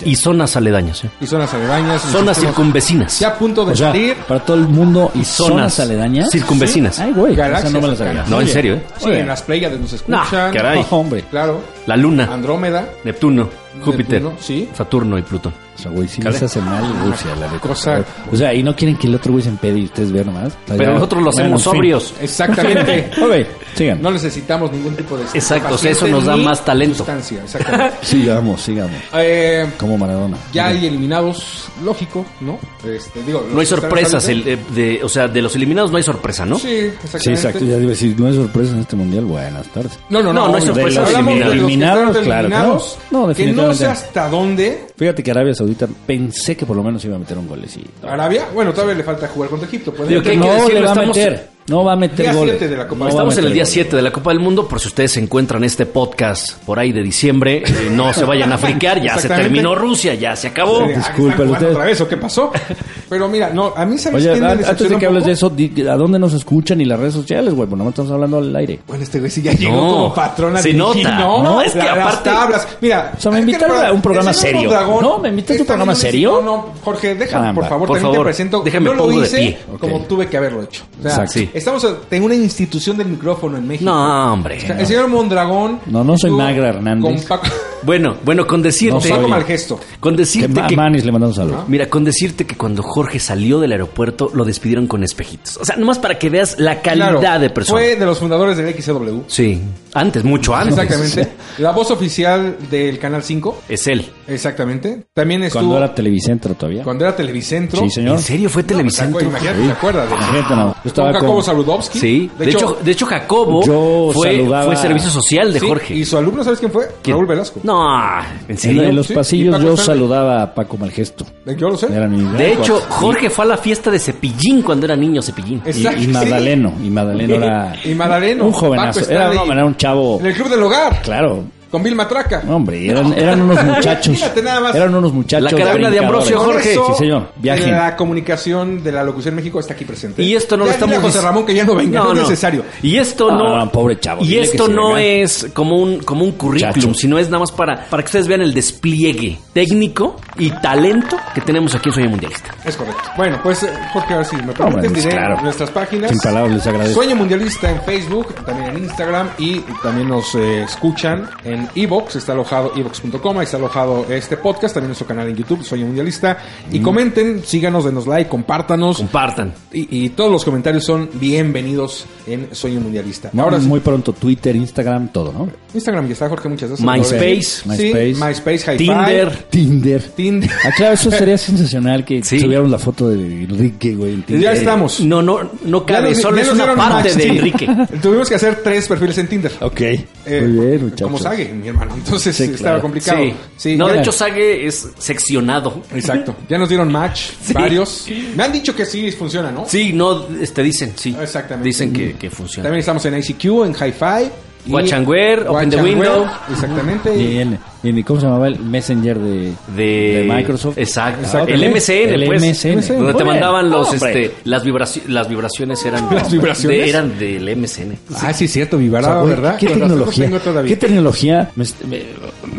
Y 0.04 0.14
zonas 0.16 0.56
aledañas, 0.56 1.04
¿eh? 1.04 1.10
Y 1.20 1.26
zonas 1.26 1.52
aledañas. 1.54 2.02
Zonas 2.02 2.38
circunvecinas. 2.38 3.18
Ya 3.18 3.28
a 3.28 3.34
punto 3.38 3.64
de 3.64 3.72
O 3.72 3.76
sea, 3.76 3.88
salir. 3.88 4.16
para 4.28 4.40
todo 4.40 4.56
el 4.56 4.68
mundo 4.68 5.10
y 5.14 5.24
zonas, 5.24 5.74
Zonas 5.74 5.80
aledañas. 5.80 6.30
circunvecinas. 6.30 6.98
Ay, 7.00 7.12
güey, 7.12 7.34
Galaxias 7.34 7.72
no 7.72 7.80
me 7.80 7.88
la 7.88 7.96
sabía. 7.96 8.12
cercanas. 8.12 8.30
No, 8.30 8.40
en 8.40 8.48
serio, 8.48 8.74
¿eh? 8.74 8.82
Sí, 8.98 9.10
en 9.10 9.26
las 9.26 9.42
Pléyades 9.42 9.80
nos 9.80 9.92
escuchan. 9.92 10.20
Nah, 10.32 10.50
caray. 10.52 10.80
No, 10.90 10.96
hombre. 10.98 11.24
Claro. 11.30 11.60
La 11.86 11.96
Luna, 11.96 12.28
Andrómeda. 12.32 12.88
Neptuno, 13.04 13.48
Júpiter, 13.84 14.22
Neptuno, 14.22 14.36
sí. 14.40 14.68
Saturno 14.74 15.18
y 15.18 15.22
Plutón. 15.22 15.52
O 15.80 15.82
sea, 15.82 15.92
güey, 15.92 16.08
si 16.08 16.20
les 16.20 16.42
hace 16.42 16.60
mal 16.60 16.84
Rusia, 17.04 17.34
la. 17.36 17.48
Cosa- 17.58 18.04
O 18.30 18.36
sea, 18.36 18.52
y 18.52 18.62
no 18.62 18.76
quieren 18.76 18.96
que 18.96 19.06
el 19.06 19.14
otro 19.14 19.32
güey 19.32 19.42
se 19.42 19.48
empede 19.48 19.78
y 19.78 19.84
ustedes 19.86 20.12
vean 20.12 20.26
nomás. 20.26 20.48
O 20.48 20.50
sea, 20.68 20.76
Pero 20.76 20.84
ya- 20.84 20.90
nosotros 20.94 21.22
lo 21.22 21.30
bueno, 21.32 21.40
hacemos 21.56 21.60
en 21.60 21.64
fin. 21.72 21.78
sobrios. 21.78 22.14
Exactamente. 22.20 23.10
Sigan. 23.74 24.02
No 24.02 24.10
necesitamos 24.10 24.72
ningún 24.72 24.96
tipo 24.96 25.16
de... 25.16 25.24
Exacto, 25.32 25.74
o 25.74 25.78
sea, 25.78 25.92
eso 25.92 26.06
nos 26.08 26.24
da 26.24 26.36
más 26.36 26.64
talento. 26.64 26.96
sustancia, 26.98 27.40
exactamente. 27.44 27.96
Sigamos, 28.02 28.60
sigamos. 28.60 28.96
Eh, 29.14 29.66
Como 29.78 29.96
Maradona. 29.96 30.36
ya 30.52 30.64
Ok. 30.64 30.70
hay 30.72 30.86
eliminados, 30.86 31.68
lógico, 31.84 32.26
¿no? 32.40 32.58
Este, 32.84 33.22
digo, 33.22 33.46
No 33.52 33.60
hay 33.60 33.66
sorpresas. 33.66 34.28
el, 34.28 34.46
eh, 34.46 34.58
de, 34.74 35.00
o 35.04 35.08
sea, 35.08 35.28
de 35.28 35.40
los 35.40 35.54
eliminados 35.54 35.90
no 35.92 35.96
hay 35.98 36.02
sorpresa, 36.02 36.44
¿no? 36.44 36.58
Sí, 36.58 36.68
exactamente. 36.68 37.20
Sí, 37.20 37.30
exacto. 37.30 37.60
Ya 37.64 37.76
iba 37.76 37.86
a 37.86 37.90
decir, 37.90 38.16
no 38.18 38.26
hay 38.26 38.34
sorpresa 38.34 38.72
en 38.72 38.80
este 38.80 38.96
mundial. 38.96 39.24
Buenas 39.24 39.66
tardes. 39.68 39.98
No, 40.10 40.20
no, 40.22 40.32
No, 40.32 40.40
no. 40.46 40.48
no 40.48 40.56
hay 40.56 40.62
sorpresa. 40.62 41.06
Hablamos 41.06 41.34
de 41.34 41.40
los 41.40 41.48
que 41.52 41.58
Eliminados, 41.60 42.08
están 42.08 42.24
claro, 42.24 42.40
eliminados, 42.48 42.82
claro. 42.82 43.00
No, 43.10 43.20
Que 43.20 43.22
no 43.22 43.28
definitivamente. 43.28 43.78
sé 43.78 43.86
hasta 43.86 44.28
dónde. 44.28 44.86
Fíjate 45.00 45.22
que 45.22 45.30
Arabia 45.30 45.54
Saudita 45.54 45.88
pensé 46.06 46.54
que 46.58 46.66
por 46.66 46.76
lo 46.76 46.82
menos 46.82 47.02
iba 47.06 47.16
a 47.16 47.18
meter 47.18 47.38
un 47.38 47.48
golecito. 47.48 48.06
Arabia, 48.06 48.48
bueno, 48.52 48.70
todavía 48.74 48.96
le 48.96 49.02
falta 49.02 49.28
jugar 49.28 49.48
contra 49.48 49.66
Egipto. 49.66 49.94
puede 49.94 50.10
Digo, 50.10 50.22
ser. 50.22 50.24
¿qué 50.24 50.36
hay 50.36 50.42
que 50.42 50.46
no 50.46 50.52
decirlo, 50.52 50.80
le 50.80 50.86
va 50.86 50.92
a 50.92 51.06
meter. 51.06 51.48
No 51.68 51.84
va 51.84 51.92
a 51.92 51.96
meter 51.96 52.16
Día 52.26 52.32
goles. 52.34 52.56
siete 52.58 52.68
de 52.68 52.76
la 52.76 52.86
Copa. 52.86 53.04
No 53.04 53.08
Estamos 53.08 53.38
en 53.38 53.44
el 53.44 53.52
día 53.54 53.62
goles. 53.62 53.72
7 53.72 53.96
de 53.96 54.02
la 54.02 54.12
Copa 54.12 54.30
del 54.30 54.40
Mundo, 54.40 54.68
por 54.68 54.78
si 54.78 54.88
ustedes 54.88 55.16
encuentran 55.16 55.64
este 55.64 55.86
podcast 55.86 56.62
por 56.64 56.78
ahí 56.78 56.92
de 56.92 57.02
diciembre, 57.02 57.62
eh, 57.64 57.88
no 57.92 58.12
se 58.12 58.24
vayan 58.26 58.52
a 58.52 58.58
friquear, 58.58 59.00
ya 59.00 59.16
se 59.16 59.28
terminó 59.28 59.74
Rusia, 59.74 60.12
ya 60.14 60.36
se 60.36 60.48
acabó. 60.48 60.82
Ah, 60.82 60.88
disculpen 60.88 61.00
¿están 61.00 61.16
jugando 61.32 61.52
ustedes. 61.54 61.72
otra 61.72 61.84
vez 61.86 62.00
o 62.02 62.08
qué 62.08 62.16
pasó? 62.18 62.52
Pero 63.10 63.28
mira, 63.28 63.50
no, 63.50 63.72
a 63.76 63.84
mí 63.84 63.98
sabes 63.98 64.22
Oye, 64.22 64.30
quién 64.32 64.44
me 64.44 64.50
an- 64.52 64.64
antes 64.64 64.88
de 64.88 64.96
que 64.96 65.04
hables 65.06 65.24
de 65.26 65.32
eso, 65.32 65.50
di- 65.50 65.74
¿a 65.86 65.96
dónde 65.96 66.18
nos 66.18 66.32
escuchan 66.32 66.80
y 66.80 66.84
las 66.84 66.98
redes 66.98 67.12
sociales, 67.12 67.52
güey? 67.52 67.68
Pues 67.68 67.82
no 67.82 67.88
estamos 67.88 68.10
hablando 68.12 68.38
al 68.38 68.54
aire. 68.54 68.78
Bueno, 68.86 69.02
este 69.02 69.18
güey 69.18 69.30
sí 69.30 69.42
ya 69.42 69.52
llegó 69.52 69.74
No, 69.76 69.88
como 69.90 70.14
patrona 70.14 70.62
se 70.62 70.68
de 70.68 70.74
nota. 70.74 71.18
No, 71.18 71.42
No, 71.42 71.60
es 71.60 71.72
que 71.72 71.78
La- 71.78 71.96
las 71.96 72.06
aparte- 72.06 72.30
tablas. 72.30 72.68
Mira, 72.80 73.12
O 73.18 73.20
sea, 73.20 73.32
me 73.32 73.40
invitaron 73.40 73.84
a 73.84 73.92
un 73.92 74.00
programa 74.00 74.32
serio. 74.32 74.60
Mondragón 74.62 75.02
No, 75.02 75.18
me 75.18 75.28
invitaste 75.30 75.58
a 75.60 75.62
un 75.62 75.66
programa 75.66 75.94
serio. 75.96 76.40
No, 76.40 76.42
no, 76.42 76.66
Jorge, 76.84 77.08
déjame, 77.16 77.30
Caramba, 77.30 77.60
por 77.60 77.68
favor, 77.68 77.88
por 77.88 77.96
también 77.96 78.12
favor, 78.14 78.26
te 78.26 78.30
presento. 78.30 78.62
déjame 78.64 78.86
Yo 78.86 78.94
lo 78.94 79.02
pongo 79.04 79.20
de 79.20 79.26
hice 79.26 79.36
pie. 79.38 79.58
como 79.80 79.96
Ok. 79.96 80.06
tuve 80.08 80.28
que 80.28 80.36
haberlo 80.36 80.62
hecho. 80.62 80.84
O 80.98 81.02
sea, 81.02 81.10
Exacto. 81.10 81.32
Sí. 81.32 81.50
estamos 81.52 81.86
en 82.12 82.22
una 82.22 82.34
institución 82.36 82.96
del 82.96 83.08
micrófono 83.08 83.58
en 83.58 83.66
México. 83.66 83.90
No, 83.90 84.32
hombre. 84.34 84.58
O 84.58 84.60
sea, 84.60 84.78
el 84.78 84.86
señor 84.86 85.08
Mondragón. 85.08 85.80
No, 85.86 86.04
no 86.04 86.16
soy 86.16 86.30
Magra 86.30 86.68
Hernández. 86.68 87.26
Con 87.26 87.38
Paco, 87.38 87.52
Bueno, 87.82 88.16
bueno, 88.24 88.46
con 88.46 88.60
No 88.60 88.64
decirte, 88.64 89.00
soy. 89.00 89.10
Paco 89.12 89.28
Malgesto. 89.28 89.80
con 90.00 90.16
decirte 90.16 90.60
que, 90.68 90.76
Manis 90.76 91.04
le 91.04 91.12
mandamos 91.12 91.36
saludos. 91.36 91.64
mira, 91.68 91.88
con 91.88 92.04
decirte 92.04 92.46
que 92.46 92.56
cuando 92.56 92.82
Jorge 92.82 93.18
salió 93.18 93.58
del 93.60 93.72
aeropuerto 93.72 94.30
lo 94.34 94.44
despidieron 94.44 94.86
con 94.86 95.02
espejitos. 95.02 95.56
O 95.56 95.64
sea, 95.64 95.76
nomás 95.76 95.98
para 95.98 96.18
que 96.18 96.28
veas 96.30 96.58
la 96.58 96.82
calidad 96.82 97.18
Claro, 97.20 97.40
de 97.40 97.50
persona. 97.50 97.80
Fue 97.80 97.96
de 97.96 98.06
los 98.06 98.18
fundadores 98.18 98.56
del 98.56 98.74
XW. 98.74 99.20
Sí, 99.26 99.60
antes, 99.94 100.24
mucho 100.24 100.54
antes. 100.54 100.76
Exactamente. 100.78 101.32
La 101.58 101.72
voz 101.72 101.90
oficial 101.90 102.56
del 102.70 102.98
Canal 102.98 103.22
5. 103.22 103.62
Es 103.68 103.86
él. 103.88 104.06
Exactamente. 104.28 105.04
También 105.12 105.42
estuvo. 105.42 105.60
Cuando 105.62 105.76
era 105.78 105.94
Televicentro 105.94 106.54
todavía. 106.54 106.82
cuando 106.84 107.04
era 107.04 107.14
Televicentro. 107.16 107.80
Sí, 107.82 107.90
señor. 107.90 108.16
¿En 108.16 108.22
serio 108.22 108.48
fue 108.48 108.62
Televicentro? 108.62 109.20
Imagínate, 109.20 109.58
¿te 109.62 109.70
acuerdas? 109.72 110.08
De 110.08 110.14
Imagínate, 110.16 110.54
no. 110.56 110.74
Yo 110.84 110.94
Con 110.94 111.12
Jacobo 111.12 111.34
con- 111.34 111.42
Saludowski. 111.44 111.98
Sí, 111.98 112.30
de, 112.38 112.50
hecho, 112.50 112.78
de 112.82 112.90
hecho 112.92 113.06
Jacobo 113.06 113.62
Yo 113.64 114.10
fue, 114.14 114.36
saludaba- 114.36 114.64
fue 114.66 114.76
servicio 114.76 115.10
social 115.10 115.52
de 115.52 115.60
Sí, 115.60 115.66
Jorge. 115.68 115.94
Y 115.94 116.04
su 116.04 116.16
alumno, 116.16 116.44
¿sabes 116.44 116.58
quién 116.60 116.70
fue? 116.72 116.88
¿Quién? 117.02 117.16
Raúl 117.16 117.26
Velasco. 117.26 117.60
No, 117.70 118.20
¿en 118.20 118.24
En, 118.48 118.58
serio? 118.58 118.82
en 118.82 118.96
los 118.96 119.06
Sí, 119.06 119.14
pasillos 119.14 119.52
yo 119.62 119.74
Stanley. 119.74 119.84
saludaba 119.86 120.42
a 120.42 120.54
Paco 120.54 120.76
Malgesto. 120.76 121.24
Yo 121.56 121.68
lo 121.70 121.76
sé. 121.76 121.86
Era 121.94 122.08
mi 122.08 122.20
De 122.36 122.52
hecho. 122.54 122.80
Jorge 122.88 123.30
fue 123.30 123.44
a 123.44 123.48
la 123.48 123.56
fiesta 123.56 123.90
de 123.90 123.98
Cepillín 123.98 124.62
cuando 124.62 124.86
era 124.86 124.96
niño 124.96 125.22
Cepillín. 125.22 125.62
Y, 125.66 125.70
y 125.70 125.72
sí. 125.74 126.06
Magdaleno. 126.08 126.72
Y 126.82 126.90
Magdaleno 126.90 127.34
era 127.44 127.72
Y 127.84 127.94
Madaleno. 127.94 128.44
un 128.46 128.52
jovenazo. 128.52 129.08
Era, 129.08 129.32
no, 129.32 129.44
era 129.52 129.64
un 129.64 129.76
chavo. 129.76 130.18
En 130.20 130.26
el 130.26 130.34
club 130.34 130.48
del 130.48 130.62
hogar. 130.62 131.00
Claro. 131.02 131.44
Con 131.70 131.82
Bill 131.82 131.94
Matraca. 131.94 132.42
Hombre, 132.48 132.86
eran, 132.88 133.12
eran 133.12 133.42
unos 133.42 133.62
muchachos. 133.64 134.14
Fíjate 134.16 134.42
nada 134.42 134.60
más. 134.60 134.74
Eran 134.74 134.94
unos 134.94 135.12
muchachos. 135.12 135.52
La 135.52 135.58
carabina 135.58 135.90
de 135.90 135.98
Ambrosio, 136.00 136.38
Jorge. 136.40 136.72
eso, 136.72 136.86
Sí, 136.88 137.04
señor. 137.04 137.28
Viajen. 137.36 137.70
La 137.72 137.96
comunicación 137.96 138.82
de 138.82 138.92
la 138.92 139.04
locución 139.04 139.34
México 139.34 139.60
está 139.60 139.74
aquí 139.74 139.84
presente. 139.84 140.22
Y 140.22 140.34
esto 140.34 140.56
no 140.56 140.64
lo 140.64 140.70
Ya 140.70 140.76
dile 140.76 140.86
estamos 140.86 141.04
a 141.04 141.12
José 141.12 141.26
Ramón 141.26 141.46
que 141.46 141.54
ya 141.54 141.64
no 141.64 141.74
venga, 141.74 142.00
no, 142.02 142.12
es 142.12 142.18
necesario. 142.20 142.64
Y 142.82 142.96
esto 142.96 143.30
No, 143.30 143.38
no, 143.38 143.64
no, 143.64 143.70
pobre 143.70 143.98
chavo, 144.00 144.24
Y 144.24 144.36
esto 144.38 144.68
no 144.68 144.94
venga. 144.94 145.00
es 145.02 145.48
como 145.54 145.76
un 145.76 145.98
como 146.00 146.24
un 146.24 146.32
currículum, 146.32 146.74
Chacho. 146.74 146.94
sino 146.94 147.18
es 147.18 147.28
nada 147.28 147.40
más 147.40 147.52
para 147.52 147.84
para 147.86 148.02
que 148.02 148.06
ustedes 148.06 148.26
vean 148.28 148.40
el 148.42 148.52
despliegue 148.54 149.38
técnico 149.52 150.16
y 150.38 150.50
talento 150.50 151.16
que 151.34 151.40
tenemos 151.40 151.74
aquí 151.74 151.88
en 151.88 151.92
Sueño 151.94 152.10
Mundialista. 152.10 152.50
Es 152.64 152.76
correcto. 152.76 153.02
Bueno, 153.16 153.38
pues 153.42 153.62
eh, 153.62 153.68
Jorge, 153.92 154.14
a 154.14 154.16
ver 154.18 154.26
si 154.26 154.36
me 154.36 154.52
permites, 154.52 154.92
diré 154.92 155.10
claro. 155.10 155.40
nuestras 155.42 155.70
páginas. 155.70 156.10
Sin 156.10 156.20
palabras, 156.20 156.52
les 156.54 156.66
agradezco. 156.66 156.94
Sueño 157.02 157.16
Mundialista 157.16 157.70
en 157.70 157.80
Facebook, 157.82 158.34
también 158.44 158.70
en 158.70 158.78
Instagram 158.84 159.28
y 159.38 159.60
también 159.82 160.08
nos 160.08 160.34
eh, 160.34 160.62
escuchan 160.62 161.28
en 161.44 161.59
Evox, 161.74 162.16
está 162.16 162.32
alojado 162.32 162.72
evox.com, 162.76 163.38
ahí 163.38 163.44
está 163.44 163.56
alojado 163.56 164.06
este 164.10 164.36
podcast, 164.36 164.74
también 164.74 164.88
nuestro 164.88 165.06
canal 165.06 165.28
en 165.28 165.36
YouTube, 165.36 165.62
Sueño 165.64 165.86
Mundialista. 165.86 166.38
Y 166.72 166.80
comenten, 166.80 167.42
síganos, 167.44 167.84
denos 167.84 168.06
like, 168.06 168.28
compártanos. 168.30 168.98
Compartan. 168.98 169.52
Y, 169.72 170.04
y 170.04 170.08
todos 170.10 170.30
los 170.30 170.44
comentarios 170.44 170.84
son 170.84 171.08
bienvenidos 171.14 172.06
en 172.26 172.54
Sueño 172.54 172.80
Mundialista. 172.80 173.30
Ahora 173.36 173.60
sí, 173.60 173.66
muy 173.66 173.80
pronto 173.80 174.12
Twitter, 174.12 174.54
Instagram, 174.56 175.08
todo, 175.12 175.32
¿no? 175.32 175.48
Instagram 175.74 176.06
ya 176.06 176.12
está, 176.12 176.28
Jorge, 176.28 176.48
muchas 176.48 176.70
gracias. 176.70 176.88
MySpace. 176.88 177.76
Sí, 177.76 177.92
MySpace. 177.94 178.72
Hi-Fi, 178.72 178.76
Tinder. 178.76 179.36
Tinder. 179.50 180.02
Tinder. 180.02 180.50
Ah, 180.64 180.70
claro, 180.76 180.94
eso 180.94 181.10
sería 181.10 181.38
sensacional 181.38 182.04
que 182.04 182.22
Sí. 182.22 182.38
la 182.40 182.78
foto 182.78 183.08
de 183.08 183.44
Enrique, 183.44 183.94
güey. 183.94 184.14
en 184.14 184.22
Tinder. 184.22 184.42
Ya 184.44 184.52
estamos. 184.52 185.00
No, 185.00 185.22
no, 185.22 185.50
no 185.64 185.80
Ya 185.80 185.86
cabe, 185.86 186.14
solo 186.14 186.36
ya 186.36 186.42
es 186.42 186.48
nos 186.48 186.54
una 186.56 186.64
dieron 186.64 186.78
parte 186.78 187.14
de 187.14 187.22
sí. 187.22 187.28
Enrique. 187.28 187.68
Tuvimos 188.02 188.28
que 188.28 188.34
hacer 188.34 188.60
tres 188.62 188.86
perfiles 188.88 189.18
en 189.18 189.28
Tinder. 189.28 189.52
Ok. 189.60 189.80
Eh, 189.80 190.06
Muy 190.26 190.66
bien, 190.66 190.82
muchachos. 190.84 191.06
Como 191.06 191.18
Sage, 191.18 191.49
mi 191.52 191.68
hermano. 191.68 191.94
Entonces 191.94 192.36
Sí, 192.36 192.44
estaba 192.44 192.58
claro. 192.58 192.82
complicado. 192.82 193.18
Sí. 193.22 193.34
Sí, 193.56 193.76
no, 193.76 193.88
de 193.88 193.98
hecho 194.00 194.12
Sage 194.12 194.66
es 194.66 194.88
seccionado. 194.98 195.82
Exacto. 195.94 196.36
Ya 196.48 196.58
nos 196.58 196.68
dieron 196.68 196.90
match, 196.92 197.30
varios. 197.54 198.06
Me 198.36 198.42
han 198.44 198.52
dicho 198.52 198.74
que 198.74 198.84
sí 198.86 199.10
funciona, 199.12 199.50
¿no? 199.50 199.64
Sí, 199.66 199.92
no, 199.92 200.26
este 200.40 200.62
dicen, 200.62 200.92
sí. 200.96 201.16
Exactamente. 201.20 201.66
Dicen 201.68 201.92
que, 201.92 202.14
que 202.14 202.30
funciona. 202.30 202.64
También 202.64 202.80
estamos 202.80 203.04
en 203.06 203.18
ICQ, 203.18 203.44
en 203.66 203.74
Hi-Fi. 203.74 204.30
y- 204.66 204.72
Watch 204.72 204.92
and 204.92 205.08
Wear, 205.08 205.48
Open 205.48 205.70
the 205.70 205.82
Window. 205.82 206.22
Wear, 206.24 206.40
Exactamente. 206.50 207.16
Y 207.16 207.79
en, 207.82 208.02
¿Cómo 208.02 208.20
se 208.20 208.26
llamaba 208.26 208.48
el 208.48 208.58
Messenger 208.58 209.18
de, 209.18 209.52
de, 209.76 210.24
de 210.24 210.24
Microsoft? 210.28 210.78
Exacto. 210.78 211.22
Exacto. 211.24 211.48
El 211.52 211.70
MSN, 211.70 211.92
El 211.92 212.26
pues. 212.26 212.42
MSN. 212.42 212.98
Donde 212.98 213.14
te 213.14 213.24
mandaban 213.24 213.70
los, 213.70 213.88
Hombre. 213.90 214.24
este, 214.24 214.36
las, 214.44 214.64
vibraci- 214.64 215.06
las 215.06 215.28
vibraciones 215.28 215.84
eran. 215.84 216.08
¿Las 216.14 216.30
vibraciones? 216.30 216.78
de- 216.78 216.88
eran 216.88 217.18
del 217.18 217.56
MSN. 217.56 217.98
Ah, 218.16 218.32
sí, 218.32 218.48
cierto, 218.48 218.76
O 218.76 218.78
sea, 218.78 218.84
Vivarado, 218.84 219.20
güey, 219.22 219.34
¿verdad? 219.34 219.56
¿Qué 219.58 219.66
tecnología? 219.68 220.24
tengo 220.24 220.38
todavía. 220.40 220.68
¿Qué 220.68 220.76
tecnología? 220.76 221.50
Me, 221.56 221.64
me- 221.88 222.02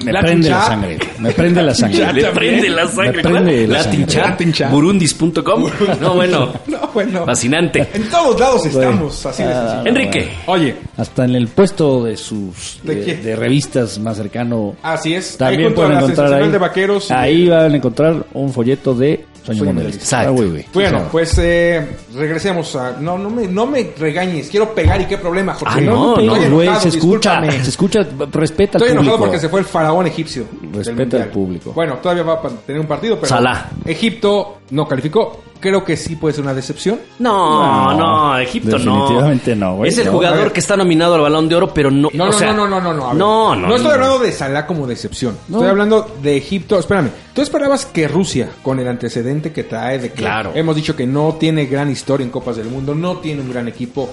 me 0.06 0.14
prende 0.22 0.50
la 0.50 0.62
sangre. 0.66 0.98
Me 1.20 1.32
prende 1.32 1.62
la 1.64 1.76
sangre. 1.76 2.14
Le 2.14 2.26
prende 2.32 2.70
la 2.70 2.88
sangre. 2.88 3.12
Me 3.24 3.30
prende 3.30 3.68
la 3.68 3.84
sangre. 3.84 4.68
burundis.com. 4.72 5.70
No, 6.02 6.14
bueno. 6.16 6.54
No, 6.68 6.90
bueno. 6.94 7.26
Fascinante. 7.26 7.88
En 7.94 8.04
todos 8.10 8.40
lados 8.40 8.66
estamos, 8.66 9.26
así 9.26 9.44
de 9.44 9.50
Ah, 9.50 9.82
sencillo. 9.84 9.90
Enrique. 9.90 10.30
Oye, 10.46 10.76
Hasta 10.98 11.26
en 11.26 11.36
el 11.36 11.48
puesto 11.50 12.04
de 12.04 12.16
sus 12.18 12.80
¿De 12.84 12.96
de, 13.16 13.36
revistas 13.36 14.00
más 14.00 14.18
cercano. 14.18 14.76
Así 15.15 15.32
es. 15.32 15.38
También 15.38 15.74
pueden 15.74 15.93
encontrar 15.97 16.34
ahí. 16.34 16.50
de 16.50 16.58
Vaqueros. 16.58 17.10
y- 17.10 17.13
ahí 17.13 17.50
van 17.50 17.71
a 17.74 17.76
encontrar 17.76 18.26
un 18.34 18.52
folleto 18.54 18.93
de 18.93 19.26
Sueño 19.43 19.63
Mundialista. 19.65 20.21
Ah. 20.21 20.30
Bueno, 20.30 20.62
Claro. 20.71 21.08
pues 21.12 21.36
eh, 21.39 21.88
regresemos 22.15 22.76
a... 22.76 22.91
No, 23.00 23.17
no 23.17 23.30
me, 23.30 23.47
no 23.47 23.65
me 23.65 23.89
regañes, 23.97 24.50
quiero 24.50 24.74
pegar 24.76 25.02
y 25.02 25.06
qué 25.06 25.17
problema, 25.17 25.56
Jorge. 25.56 25.80
Ah, 25.80 25.82
no, 25.82 26.10
Estoy 26.12 26.28
no, 26.28 26.36
No, 26.50 26.56
güey, 26.56 26.69
se 26.80 26.89
escucha, 26.89 27.41
se 27.63 27.69
escucha, 27.71 28.00
respeta 28.32 28.78
al 28.78 28.84
Estoy 28.84 28.91
enojado 28.91 28.95
público. 29.02 29.17
porque 29.17 29.39
se 29.39 29.50
fue 29.50 29.60
el 29.62 29.65
faraón 29.65 30.06
egipcio. 30.06 30.45
Respeta 30.71 31.17
al 31.24 31.30
público. 31.30 31.71
Bueno, 31.74 31.95
todavía 31.95 32.24
va 32.24 32.34
a 32.34 32.41
tener 32.65 32.80
un 32.82 32.88
partido, 32.88 33.15
pero 33.15 33.28
Salah. 33.28 33.69
Egipto 33.86 34.60
no 34.69 34.88
calificó. 34.88 35.41
Creo 35.62 35.86
que 35.86 35.95
sí 35.95 36.15
puede 36.17 36.34
ser 36.34 36.43
una 36.43 36.54
decepción. 36.54 37.00
No, 37.19 37.93
No, 37.93 37.97
no, 37.97 38.38
Egipto 38.39 38.78
no. 38.80 38.93
definitivamente 38.95 39.56
no, 39.56 39.76
güey. 39.78 39.89
Es 39.89 39.97
el 40.00 40.08
No, 40.08 40.12
jugador 40.13 40.52
que 40.52 40.60
está 40.60 40.76
nominado 40.76 41.15
al 41.15 41.21
Balón 41.21 41.47
de 41.47 41.56
Oro, 41.56 41.74
pero 41.74 41.89
no. 41.91 42.10
No, 42.13 42.24
o 42.24 42.28
no, 42.28 42.34
sea, 42.34 42.52
no, 42.52 42.67
no, 42.67 42.82
no, 42.82 42.93
no. 42.93 43.13
No, 43.13 43.56
no. 43.56 43.67
No 43.67 43.76
estoy 43.76 43.91
hablando 43.91 44.19
de 44.19 44.32
Salah 44.32 44.65
como 44.67 44.88
decepción. 44.88 45.38
Estoy 45.50 45.67
hablando 45.67 46.13
de 46.21 46.36
Egipto. 46.38 46.80
Espérame. 46.80 47.12
¿Tú 47.34 47.41
esperabas 47.41 47.86
que 47.86 48.08
Rusia, 48.08 48.50
con 48.62 48.80
el 48.80 48.88
antecedente 48.88 49.52
que 49.54 49.63
trae 49.63 50.00
de 50.00 50.10
que 50.10 50.15
Claro. 50.22 50.52
hemos 50.54 50.76
dicho 50.76 50.96
que 50.96 51.08
no 51.08 51.36
tiene 51.39 51.65
gran 51.65 51.89
historia 51.89 52.26
en 52.26 52.30
Copas 52.32 52.58
del 52.58 52.67
Mundo, 52.67 52.94
no 52.94 53.17
tiene 53.20 53.41
un 53.41 53.50
gran 53.52 53.67
equipo, 53.70 54.10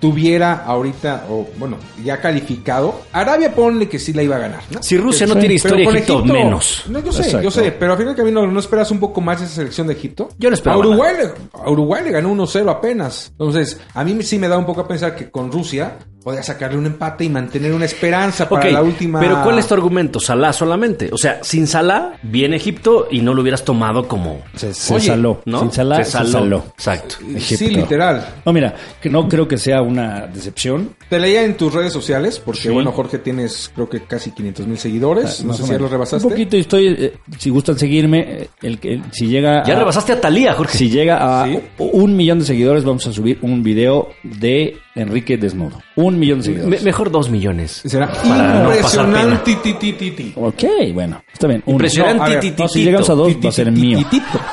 tuviera 0.00 0.64
ahorita, 0.64 1.26
o 1.30 1.48
bueno, 1.58 1.78
ya 2.04 2.20
calificado? 2.20 3.00
Arabia 3.12 3.54
ponle 3.54 3.88
que 3.88 3.98
sí 3.98 4.12
la 4.12 4.22
iba 4.22 4.36
a 4.36 4.38
ganar. 4.40 4.62
¿no? 4.70 4.82
Si 4.82 4.96
Rusia 4.96 5.26
no 5.26 5.34
Sí. 5.34 5.40
tiene 5.40 5.54
historia, 5.54 5.84
con 5.84 5.96
Egipto, 5.96 6.24
menos. 6.24 6.84
No, 6.88 7.00
yo 7.00 7.12
sé, 7.12 7.22
Exacto. 7.22 7.42
yo 7.44 7.50
sé, 7.50 7.72
pero 7.72 7.92
al 7.92 7.98
final 7.98 8.14
del 8.14 8.24
camino 8.24 8.46
no 8.46 8.60
esperas 8.60 8.90
un 8.90 9.00
poco 9.00 9.20
más 9.20 9.40
de 9.40 9.46
esa 9.46 9.56
selección 9.56 9.86
de 9.86 9.94
Egipto. 9.94 10.28
Yo 10.38 10.48
no 10.50 10.54
esperaba 10.54 10.82
A 10.82 10.86
Uruguay, 10.86 11.14
le, 11.18 11.60
a 11.60 11.70
Uruguay 11.70 12.04
le 12.04 12.10
ganó 12.12 12.30
1-0 12.30 12.70
apenas. 12.70 13.28
Entonces, 13.32 13.80
a 13.94 14.04
mí 14.04 14.16
sí 14.22 14.38
me 14.38 14.48
da 14.48 14.58
un 14.58 14.66
poco 14.66 14.82
a 14.82 14.88
pensar 14.88 15.16
que 15.16 15.30
con 15.30 15.50
Rusia 15.50 15.96
podía 16.24 16.42
sacarle 16.42 16.78
un 16.78 16.86
empate 16.86 17.24
y 17.24 17.28
mantener 17.28 17.72
una 17.74 17.84
esperanza 17.84 18.48
para 18.48 18.70
la 18.70 18.82
última. 18.82 19.20
pero 19.20 19.42
¿cuál 19.44 19.58
es 19.58 19.66
tu 19.68 19.74
argumento? 19.74 20.18
Salah 20.18 20.52
solamente. 20.54 21.10
O 21.12 21.18
sea, 21.18 21.38
sin 21.44 21.66
Salah 21.66 22.14
viene 22.22 22.56
Egipto 22.56 23.08
y 23.10 23.20
no 23.20 23.34
lo 23.34 23.42
hubieras 23.42 23.62
tomado 23.64 24.08
como. 24.08 24.40
Se, 24.56 24.72
se 24.72 24.94
Oye, 24.94 25.06
saló. 25.08 25.42
¿no? 25.44 25.60
Sin 25.60 25.70
Salah, 25.72 25.98
Se 25.98 26.04
se 26.06 26.10
saló. 26.12 26.30
saló. 26.30 26.64
Exacto. 26.74 27.16
Sí, 27.38 27.54
Egipto. 27.54 27.80
literal. 27.80 28.26
No, 28.46 28.52
mira, 28.54 28.74
que 29.02 29.10
no 29.10 29.28
creo 29.28 29.46
que 29.46 29.58
sea 29.58 29.82
una 29.82 30.26
decepción. 30.26 30.94
Te 31.10 31.20
leía 31.20 31.42
en 31.44 31.56
tus 31.58 31.72
redes 31.74 31.92
sociales, 31.92 32.40
porque 32.42 32.62
Sí. 32.62 32.68
bueno, 32.70 32.90
Jorge, 32.92 33.18
tienes 33.18 33.70
creo 33.74 33.88
que 33.90 34.00
casi 34.04 34.30
500 34.30 34.66
mil 34.66 34.78
seguidores. 34.78 35.42
no 35.42 35.48
Más 35.48 35.58
sé 35.58 35.64
si 35.64 35.70
ya 35.72 35.78
los 35.78 35.90
rebasaste. 35.90 36.26
Un 36.26 36.32
poquito 36.32 36.56
y 36.56 36.60
estoy, 36.60 36.86
eh, 36.98 37.12
si 37.38 37.50
gustan 37.50 37.78
seguirme, 37.78 38.20
eh, 38.20 38.48
el, 38.62 38.78
que 38.78 39.02
si 39.12 39.26
llega 39.26 39.62
Ya 39.64 39.74
a, 39.74 39.78
rebasaste 39.80 40.12
a 40.12 40.20
Talía, 40.22 40.54
Jorge. 40.54 40.78
si 40.78 40.88
llega 40.88 41.42
a 41.42 41.46
Sí. 41.46 41.58
un 41.76 42.16
millón 42.16 42.38
de 42.38 42.46
seguidores, 42.46 42.82
vamos 42.82 43.06
a 43.06 43.12
subir 43.12 43.38
un 43.42 43.62
video 43.62 44.08
de 44.22 44.78
Enrique 44.94 45.36
desnudo. 45.36 45.82
Un 45.96 46.13
millón 46.18 46.40
de 46.40 46.48
Me- 46.48 46.54
seguidores. 46.56 46.82
mejor 46.84 47.10
dos 47.10 47.30
millones. 47.30 47.82
Será 47.84 48.10
Para 48.10 48.62
no 48.62 48.70
pasar 48.80 49.06
pena. 49.06 49.20
impresionante. 49.22 49.56
ti, 49.56 49.72
ti, 49.74 49.92
ti, 49.92 50.10
ti. 50.12 50.32
Ok, 50.36 50.62
bueno, 50.92 51.22
está 51.32 51.46
bien. 51.46 51.62
uno. 51.66 51.74
Impresionante. 51.74 52.18
No, 52.18 52.24
a 52.24 52.28
ver, 52.28 52.40
ti, 52.40 52.50
ti, 52.52 52.62
No, 52.62 52.68
si 52.68 52.84
llegamos 52.84 53.10
a 53.10 53.14
dos, 53.14 53.36
va 53.44 53.48
a 53.48 53.52
ser 53.52 53.70
mío. 53.72 53.98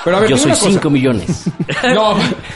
Pero 0.03 0.17
a 0.17 0.19
ver, 0.21 0.29
Yo 0.29 0.35
dime 0.35 0.39
soy 0.39 0.51
una 0.51 0.59
cosa. 0.59 0.71
5 0.71 0.89
millones. 0.89 1.43
No, 1.95 2.15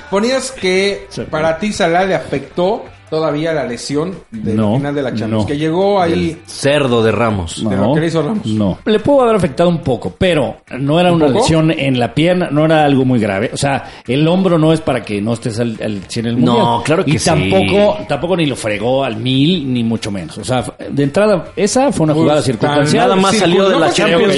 ponías 0.10 0.52
que 0.52 1.08
para 1.30 1.58
ti 1.58 1.72
Salah 1.74 2.06
le 2.06 2.15
afectó 2.15 2.86
todavía 3.15 3.54
la 3.54 3.63
lesión 3.65 4.13
del 4.32 4.58
No, 4.58 4.75
final 4.78 4.93
de 4.95 5.01
la 5.01 5.10
Champions. 5.10 5.32
no. 5.43 5.45
Que 5.45 5.58
llegó 5.58 6.01
ahí. 6.01 6.41
Cerdo 6.45 7.01
de 7.04 7.12
Ramos. 7.12 7.63
de 7.67 7.75
lo 7.75 7.93
que 7.93 8.01
le 8.01 8.08
hizo 8.08 8.21
Ramos. 8.21 8.45
No. 8.45 8.78
Le 8.86 8.99
pudo 8.99 9.21
haber 9.23 9.36
afectado 9.38 9.69
un 9.69 9.80
poco, 9.80 10.13
pero 10.17 10.58
no 10.78 10.99
era 10.99 11.10
¿Un 11.12 11.15
una 11.21 11.28
poco? 11.28 11.39
lesión 11.39 11.71
en 11.71 11.99
la 11.99 12.13
pierna, 12.13 12.49
no 12.51 12.65
era 12.65 12.84
algo 12.86 13.06
muy 13.06 13.19
grave. 13.19 13.51
O 13.54 13.58
sea, 13.58 13.84
el 14.08 14.28
hombro 14.28 14.58
no 14.58 14.73
es 14.73 14.82
para 14.82 15.04
que 15.04 15.21
no 15.21 15.34
estés 15.34 15.60
al, 15.60 15.78
al 15.82 16.01
100 16.08 16.25
en 16.25 16.32
el 16.38 16.43
No, 16.45 16.51
mundial. 16.54 16.84
claro 16.84 17.06
que 17.06 17.12
y 17.12 17.19
sí. 17.19 17.25
tampoco, 17.25 17.97
tampoco 18.08 18.36
ni 18.38 18.45
lo 18.45 18.56
fregó 18.56 19.04
al 19.04 19.17
mil, 19.17 19.71
ni 19.73 19.84
mucho 19.84 20.12
menos. 20.12 20.38
O 20.38 20.43
sea, 20.43 20.63
de 20.89 21.04
entrada, 21.04 21.45
esa 21.56 21.91
fue 21.91 22.04
una 22.04 22.13
jugada 22.13 22.36
Pues, 22.39 22.45
circunstancial. 22.45 23.08
nada 23.10 23.15
más 23.21 23.36
salió 23.38 23.58
pues, 23.58 23.67
de 23.69 23.73
no 23.75 23.80
la 23.80 23.91
Champions. 23.93 24.36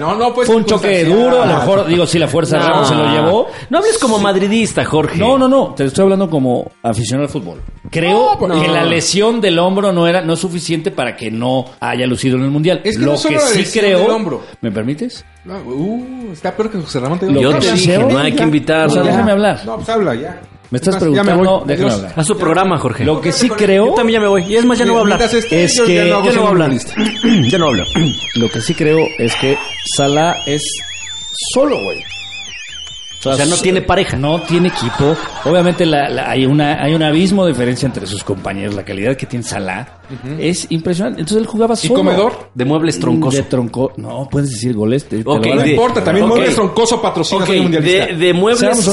No, 0.00 0.14
no, 0.16 0.34
pues 0.34 0.46
fue 0.46 0.56
un 0.56 0.64
choque 0.64 1.04
duro, 1.04 1.42
a 1.42 1.46
lo 1.46 1.54
mejor, 1.54 1.86
digo, 1.86 2.06
si 2.06 2.18
la 2.18 2.28
fuerza 2.28 2.58
de 2.58 2.64
Ramos 2.64 2.88
se 2.88 2.94
lo 2.94 3.04
llevó. 3.08 3.46
No 3.70 3.78
hables 3.78 3.98
como 3.98 4.18
madridista, 4.18 4.84
Jorge. 4.84 5.18
No, 5.18 5.38
no, 5.38 5.48
no, 5.48 5.74
te 5.74 5.84
estoy 5.84 6.02
hablando 6.04 6.28
como 6.28 6.70
aficionado 6.82 7.26
al 7.26 7.32
fútbol. 7.32 7.60
Creo 7.90 8.15
No, 8.16 8.38
pues, 8.38 8.52
que 8.60 8.66
no. 8.68 8.74
la 8.74 8.84
lesión 8.84 9.40
del 9.40 9.58
hombro 9.58 9.92
no 9.92 10.06
era 10.08 10.22
no 10.22 10.34
es 10.34 10.40
suficiente 10.40 10.90
para 10.90 11.14
que 11.16 11.30
no 11.30 11.64
haya 11.80 12.06
lucido 12.06 12.36
en 12.36 12.44
el 12.44 12.50
mundial. 12.50 12.80
Es 12.84 12.96
que 12.98 13.04
lo 13.04 13.12
no 13.12 13.16
solo 13.18 13.38
que 13.38 13.44
la 13.44 13.50
sí 13.64 13.78
creo, 13.78 13.98
del 14.00 14.10
hombro. 14.10 14.42
¿me 14.60 14.70
permites? 14.72 15.24
No, 15.44 15.58
uh, 15.58 16.32
está 16.32 16.54
peor 16.56 16.70
que 16.70 16.78
José 16.78 17.00
Ramón. 17.00 17.18
Te 17.18 17.32
Yo 17.32 17.50
te 17.58 17.62
sí 17.62 17.72
dije, 17.74 17.94
creo- 17.96 18.08
no 18.10 18.18
hay 18.18 18.32
que 18.32 18.42
O 18.42 18.46
invitarlo. 18.46 18.92
sea, 18.94 19.02
déjame 19.02 19.32
hablar. 19.32 19.60
No, 19.64 19.76
pues 19.76 19.88
habla 19.88 20.14
ya. 20.14 20.40
Me 20.68 20.78
estás 20.78 20.96
Es 20.96 21.02
más, 21.02 21.14
ya 21.14 21.22
me 21.22 21.28
preguntando, 21.30 21.58
voy. 21.60 21.68
déjame 21.68 21.90
Adiós. 21.90 22.00
hablar. 22.02 22.18
Haz 22.20 22.26
su 22.26 22.36
programa, 22.36 22.78
Jorge. 22.78 23.04
Lo 23.04 23.20
que 23.20 23.30
sí 23.30 23.48
creo, 23.48 23.86
Yo 23.86 23.94
también 23.94 24.14
ya 24.18 24.20
me 24.22 24.26
voy. 24.26 24.42
Y 24.48 24.56
es 24.56 24.64
más, 24.64 24.76
ya 24.76 24.84
no 24.84 24.94
voy 24.94 24.98
a 24.98 25.02
hablar. 25.02 25.22
Es 25.22 25.44
que- 25.46 25.94
ya 25.94 26.04
no 26.06 26.24
Yo 26.24 26.32
no 26.32 26.38
voy 26.40 26.46
a 26.46 26.50
hablar. 26.50 26.70
lista. 26.70 26.92
Ya 27.48 27.58
no 27.58 27.66
hablo. 27.68 27.84
lo 28.34 28.48
que 28.48 28.60
sí 28.60 28.74
creo 28.74 28.98
es 29.18 29.32
que 29.36 29.56
Salah 29.96 30.34
es 30.46 30.62
solo, 31.54 31.80
güey. 31.82 32.02
O 33.32 33.34
sea, 33.36 33.46
no 33.46 33.56
tiene 33.56 33.82
pareja. 33.82 34.16
No 34.16 34.40
tiene 34.42 34.68
equipo. 34.68 35.16
Obviamente 35.44 35.84
la- 35.86 36.08
la- 36.08 36.30
hay, 36.30 36.46
una, 36.46 36.82
hay 36.82 36.94
un 36.94 37.02
abismo 37.02 37.44
de 37.44 37.52
diferencia 37.52 37.86
entre 37.86 38.06
sus 38.06 38.22
compañeros. 38.24 38.74
La 38.74 38.84
calidad 38.84 39.16
que 39.16 39.26
tiene 39.26 39.42
Salah 39.44 39.86
es 40.38 40.66
impresionante. 40.70 41.20
Entonces 41.20 41.42
él 41.42 41.46
jugaba 41.46 41.74
¿Y 41.74 41.88
solo. 41.88 41.94
comedor? 42.00 42.50
De 42.54 42.64
muebles 42.64 42.98
troncoso. 42.98 43.36
De 43.36 43.42
tronco. 43.44 43.92
No, 43.96 44.28
puedes 44.30 44.50
decir 44.50 44.74
goles. 44.74 45.04
te- 45.08 45.18
te 45.18 45.24
No 45.24 45.38
de- 45.40 45.70
importa, 45.70 46.02
también. 46.04 46.26
Muebles 46.28 46.54
Troncoso 46.54 47.00
patrocina 47.02 47.40
Ok, 47.40 47.46
Sueño 47.46 47.62
Mundialista. 47.64 48.06
de, 48.06 48.14
de 48.16 48.32
muebles. 48.32 48.84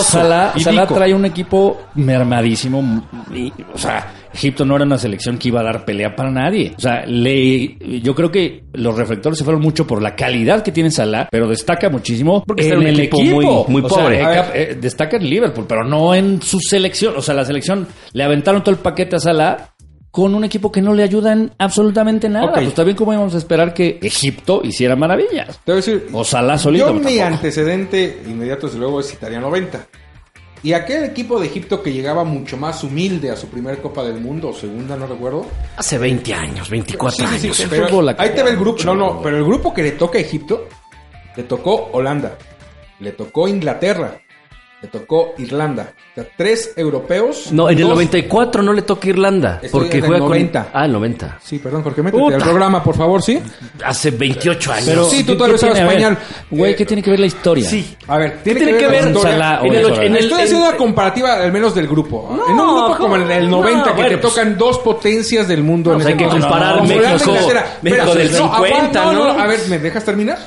Salah, 0.00 0.52
Y 0.54 0.60
Salah 0.60 0.86
trae 0.86 1.14
un 1.14 1.24
equipo 1.24 1.80
mermadísimo. 1.94 3.02
y, 3.34 3.52
o 3.74 3.78
sea, 3.78 4.12
Egipto 4.36 4.64
no 4.64 4.76
era 4.76 4.84
una 4.84 4.98
selección 4.98 5.38
que 5.38 5.48
iba 5.48 5.60
a 5.60 5.64
dar 5.64 5.84
pelea 5.84 6.14
para 6.14 6.30
nadie. 6.30 6.72
O 6.76 6.80
sea, 6.80 7.04
le, 7.06 7.76
yo 8.02 8.14
creo 8.14 8.30
que 8.30 8.64
los 8.74 8.96
reflectores 8.96 9.38
se 9.38 9.44
fueron 9.44 9.62
mucho 9.62 9.86
por 9.86 10.00
la 10.02 10.14
calidad 10.14 10.62
que 10.62 10.72
tiene 10.72 10.90
Salah, 10.90 11.28
pero 11.30 11.48
destaca 11.48 11.90
muchísimo 11.90 12.44
Porque 12.46 12.62
en 12.62 12.66
está 12.66 12.74
en 12.76 12.80
un 12.80 12.86
el 12.86 13.00
equipo 13.00 13.20
equipo. 13.20 13.64
muy- 13.68 13.80
muy 13.80 13.82
O 13.82 13.88
sea, 13.88 14.02
pobre. 14.04 14.20
eh, 14.20 14.26
ver. 14.26 14.44
eh, 14.54 14.78
destaca 14.80 15.16
en 15.16 15.28
Liverpool, 15.28 15.64
pero 15.68 15.84
no 15.84 16.14
en 16.14 16.40
su 16.42 16.58
selección. 16.60 17.14
O 17.16 17.22
sea, 17.22 17.34
la 17.34 17.44
selección 17.44 17.86
le 18.12 18.22
aventaron 18.24 18.62
todo 18.62 18.74
el 18.74 18.80
paquete 18.80 19.16
a 19.16 19.20
Salah 19.20 19.70
con 20.10 20.34
un 20.34 20.44
equipo 20.44 20.72
que 20.72 20.80
no 20.80 20.94
le 20.94 21.02
ayudan 21.02 21.52
absolutamente 21.58 22.28
nada. 22.30 22.50
Pues 22.54 22.72
también 22.72 22.96
como 22.96 23.12
íbamos 23.12 23.34
a 23.34 23.38
esperar 23.38 23.74
que 23.74 23.98
Egipto 24.00 24.62
hiciera 24.64 24.96
maravillas. 24.96 25.60
Te 25.64 25.72
voy 25.72 25.74
a 25.74 25.76
decir, 25.76 26.06
O 26.12 26.24
Salah 26.24 26.56
solito. 26.56 26.86
yo 26.88 26.94
mi 26.94 27.00
tampoco. 27.02 27.24
antecedente 27.24 28.22
inmediato 28.26 28.66
desde 28.66 28.78
luego 28.78 29.00
es 29.00 29.12
Italia 29.12 29.40
90. 29.40 29.86
Y 30.62 30.72
aquel 30.72 31.04
equipo 31.04 31.38
de 31.38 31.46
Egipto 31.46 31.82
que 31.82 31.92
llegaba 31.92 32.24
mucho 32.24 32.56
más 32.56 32.82
humilde 32.82 33.30
a 33.30 33.36
su 33.36 33.48
primer 33.48 33.80
Copa 33.80 34.02
del 34.04 34.20
Mundo, 34.20 34.48
o 34.48 34.52
segunda, 34.54 34.96
no 34.96 35.06
recuerdo. 35.06 35.46
Hace 35.76 35.98
20 35.98 36.34
años, 36.34 36.68
24 36.70 37.16
Sí, 37.28 37.32
sí, 37.34 37.38
sí, 37.54 37.62
años. 37.62 37.66
pero 37.70 37.88
fútbol 37.88 38.14
ahí 38.18 38.30
te 38.34 38.42
ve 38.42 38.50
el 38.50 38.56
grupo. 38.56 38.82
No, 38.84 38.94
no, 38.94 39.20
pero 39.22 39.36
el 39.36 39.44
grupo 39.44 39.72
que 39.72 39.82
le 39.82 39.92
toca 39.92 40.18
a 40.18 40.20
Egipto, 40.22 40.68
le 41.36 41.42
tocó 41.44 41.90
Holanda, 41.92 42.36
le 43.00 43.12
tocó 43.12 43.46
Inglaterra, 43.46 44.18
le 44.82 44.88
tocó 44.88 45.34
Irlanda. 45.38 45.92
O 46.12 46.14
sea, 46.14 46.26
tres 46.36 46.72
europeos. 46.76 47.50
No, 47.50 47.68
en 47.70 47.76
el 47.78 47.84
dos- 47.84 47.90
94 47.94 48.62
no 48.62 48.72
le 48.74 48.82
toca 48.82 49.08
Irlanda. 49.08 49.54
Estoy 49.62 49.70
porque 49.70 49.98
en 49.98 50.04
el 50.04 50.08
juega 50.10 50.24
90. 50.24 50.62
con. 50.64 50.70
Ah, 50.74 50.84
el 50.84 50.92
90. 50.92 51.38
Sí, 51.42 51.58
perdón, 51.58 51.82
Jorge, 51.82 52.02
métete 52.02 52.34
al 52.34 52.42
programa, 52.42 52.82
por 52.84 52.94
favor, 52.94 53.22
¿sí? 53.22 53.40
Hace 53.84 54.10
28 54.10 54.72
años. 54.72 54.86
Pero, 54.86 55.04
Sí, 55.08 55.24
tú 55.24 55.32
¿qué- 55.32 55.38
todavía 55.38 55.58
sabes 55.58 55.74
ver, 55.76 55.86
español. 55.86 56.18
Güey, 56.50 56.76
¿qué 56.76 56.84
tiene 56.84 57.02
que 57.02 57.10
ver 57.10 57.20
la 57.20 57.26
historia? 57.26 57.68
Sí. 57.68 57.96
A 58.06 58.18
ver, 58.18 58.42
tiene, 58.42 58.60
tiene 58.60 58.76
que 58.76 58.86
ver, 58.86 58.90
que 58.90 58.96
ver 58.96 59.04
la 59.04 59.10
historia. 59.10 59.32
Salah 59.32 59.60
o 59.62 59.64
en 59.66 59.74
el, 59.74 59.86
en 59.86 60.16
el- 60.16 60.24
Estoy 60.24 60.38
en- 60.40 60.44
haciendo 60.44 60.68
una 60.68 60.76
comparativa 60.76 61.34
al 61.36 61.52
menos 61.52 61.74
del 61.74 61.88
grupo. 61.88 62.28
No, 62.36 62.46
en 62.46 62.52
un 62.52 62.58
grupo 62.58 62.82
¿cómo? 62.86 62.98
como 62.98 63.16
el 63.16 63.26
del 63.28 63.48
90 63.50 63.78
No, 63.78 63.84
que 63.86 63.92
bueno, 63.92 64.08
te 64.10 64.18
pues- 64.18 64.34
tocan 64.34 64.58
dos 64.58 64.78
potencias 64.80 65.48
del 65.48 65.62
mundo 65.62 65.90
No, 65.90 65.96
en 65.96 66.02
pues 66.02 66.14
ese 66.14 66.24
hay 66.24 66.30
que 66.30 66.38
comparar 66.38 66.82
México-. 66.82 67.32
México 67.82 68.14
del 68.14 68.32
no, 68.32 68.44
aguanta, 68.44 68.68
50, 68.76 69.04
no, 69.04 69.12
¿no? 69.12 69.40
A 69.40 69.46
ver, 69.46 69.60
¿me 69.68 69.78
dejas 69.78 70.04
terminar? 70.04 70.38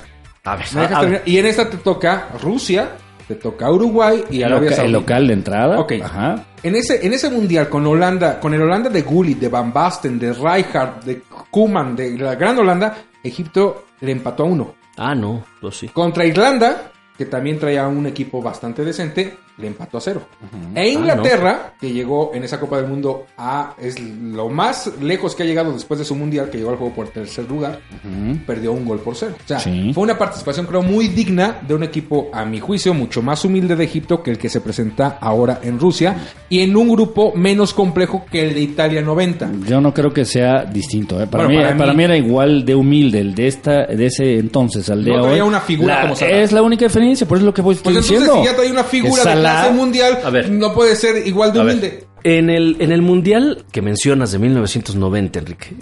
A 0.45 0.55
ver, 0.55 0.65
¿Me 0.73 0.81
dejas 0.81 0.99
terminar? 0.99 1.21
Y 1.25 1.37
en 1.37 1.45
esta 1.47 1.69
te 1.69 1.77
toca 1.77 2.29
Rusia, 2.41 2.91
te 3.29 3.35
toca 3.35 3.71
Uruguay 3.71 4.23
y 4.31 4.37
El, 4.41 4.45
Arabia 4.51 4.71
loca- 4.71 4.83
el 4.83 4.91
local 4.91 5.27
de 5.27 5.33
entrada. 5.33 5.79
Ok. 5.79 5.93
Ajá. 6.03 6.45
En 6.63 6.75
ese, 6.75 7.05
en 7.05 7.13
ese 7.13 7.29
mundial 7.29 7.69
con 7.69 7.85
Holanda, 7.85 8.39
con 8.39 8.55
el 8.55 8.61
Holanda 8.63 8.89
de 8.89 9.03
Gullit, 9.03 9.37
de 9.39 9.47
Van 9.49 9.71
Basten, 9.71 10.17
de 10.17 10.33
Rijkaard, 10.33 11.03
de 11.05 11.21
Koeman, 11.51 11.95
de 11.95 12.17
la 12.17 12.33
Gran 12.33 12.57
Holanda, 12.57 12.97
Egipto 13.23 13.85
le 14.01 14.13
empató 14.13 14.43
a 14.43 14.45
uno. 14.47 14.73
Ah, 14.97 15.13
no, 15.13 15.45
pues 15.61 15.77
sí. 15.77 15.89
Contra 15.89 16.25
Irlanda, 16.25 16.91
que 17.15 17.25
también 17.27 17.59
traía 17.59 17.87
un 17.87 18.07
equipo 18.07 18.41
bastante 18.41 18.83
decente, 18.83 19.37
le 19.59 19.67
empató 19.67 19.97
a 19.97 20.01
cero. 20.01 20.21
E 20.75 20.89
Inglaterra, 20.89 21.73
que 21.79 21.91
llegó 21.91 22.31
en 22.33 22.43
esa 22.43 22.59
Copa 22.59 22.77
del 22.77 22.87
Mundo 22.87 23.25
a 23.37 23.73
es 23.81 23.99
lo 23.99 24.49
más 24.49 24.91
lejos 25.01 25.35
que 25.35 25.43
ha 25.43 25.45
llegado 25.45 25.71
después 25.73 25.99
de 25.99 26.05
su 26.05 26.15
mundial, 26.15 26.49
que 26.49 26.57
llegó 26.57 26.69
al 26.71 26.77
juego 26.77 26.93
por 26.93 27.07
tercer 27.09 27.47
lugar, 27.49 27.79
perdió 28.45 28.71
un 28.73 28.85
gol 28.85 28.99
por 28.99 29.15
cero. 29.15 29.35
O 29.43 29.47
sea, 29.47 29.59
Sí. 29.59 29.91
fue 29.93 30.03
una 30.03 30.17
participación 30.17 30.65
creo 30.65 30.81
muy 30.81 31.07
digna 31.09 31.59
de 31.67 31.73
un 31.73 31.83
equipo, 31.83 32.29
a 32.33 32.45
mi 32.45 32.59
juicio, 32.59 32.93
mucho 32.93 33.21
más 33.21 33.43
humilde 33.45 33.75
de 33.75 33.83
Egipto 33.83 34.21
que 34.23 34.31
el 34.31 34.37
que 34.37 34.49
se 34.49 34.61
presenta 34.61 35.17
ahora 35.21 35.59
en 35.63 35.79
Rusia 35.79 36.15
y 36.49 36.61
en 36.61 36.75
un 36.75 36.89
grupo 36.89 37.33
menos 37.35 37.73
complejo 37.73 38.25
que 38.31 38.47
el 38.47 38.53
de 38.53 38.61
Italia 38.61 39.01
90. 39.01 39.49
Yo 39.67 39.81
no 39.81 39.93
creo 39.93 40.13
que 40.13 40.25
sea 40.25 40.63
distinto. 40.65 41.21
¿eh? 41.21 41.27
Para, 41.27 41.45
Bueno, 41.45 41.59
mí, 41.59 41.65
para 41.65 41.77
para, 41.77 41.93
mí- 41.93 42.03
era 42.03 42.17
igual 42.17 42.65
de 42.65 42.75
humilde 42.75 43.19
el 43.19 43.35
de 43.35 43.47
esta 43.47 43.85
de 43.85 44.05
ese 44.05 44.37
entonces 44.37 44.89
al 44.89 45.03
de 45.03 45.11
No 45.11 45.23
hoy. 45.23 45.39
una 45.41 45.59
figura 45.59 45.95
La- 45.95 46.01
como 46.03 46.15
Salah. 46.15 46.31
Es 46.41 46.51
la 46.51 46.61
única 46.61 46.85
diferencia, 46.85 47.27
por 47.27 47.37
eso 47.37 47.43
es 47.43 47.45
lo 47.47 47.53
que 47.53 47.61
voy 47.61 47.75
Pues 47.75 47.95
estoy 47.95 48.15
entonces, 48.15 48.19
diciendo. 48.19 48.41
si 48.43 48.49
ya 48.49 48.55
una 48.71 48.83
figura 48.83 49.23
clase 49.51 49.73
mundial, 49.73 50.19
A 50.23 50.29
ver. 50.29 50.49
no 50.51 50.73
puede 50.73 50.95
ser 50.95 51.25
igual 51.27 51.53
de 51.53 51.59
humilde. 51.59 52.03
En 52.23 52.49
el, 52.49 52.75
en 52.79 52.91
el 52.91 53.01
Mundial 53.01 53.63
que 53.71 53.81
mencionas 53.81 54.31
de 54.33 54.39
1990, 54.39 55.39
Enrique, 55.39 55.75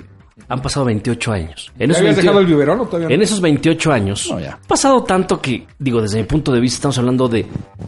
han 0.49 0.61
pasado 0.61 0.85
28 0.85 1.31
años. 1.31 1.71
En 1.77 1.87
¿Ya 1.89 1.93
esos 1.93 1.97
habías 1.99 2.15
28 2.15 2.21
dejado 2.21 2.39
el 2.39 2.45
biberón 2.47 2.79
o 2.79 2.85
todavía 2.85 3.07
no? 3.09 3.13
En 3.15 3.21
esos 3.21 3.41
28 3.41 3.91
años, 3.91 4.27
No, 4.31 4.39
ya. 4.39 4.53
ha 4.63 4.67
pasado 4.67 5.03
tanto 5.03 5.41
que, 5.41 5.65
digo, 5.77 6.01
desde 6.01 6.17
mi 6.19 6.23
punto 6.23 6.51
de 6.51 6.59
vista, 6.59 6.75
estamos 6.77 6.97
hablando 6.99 7.27
de, 7.27 7.45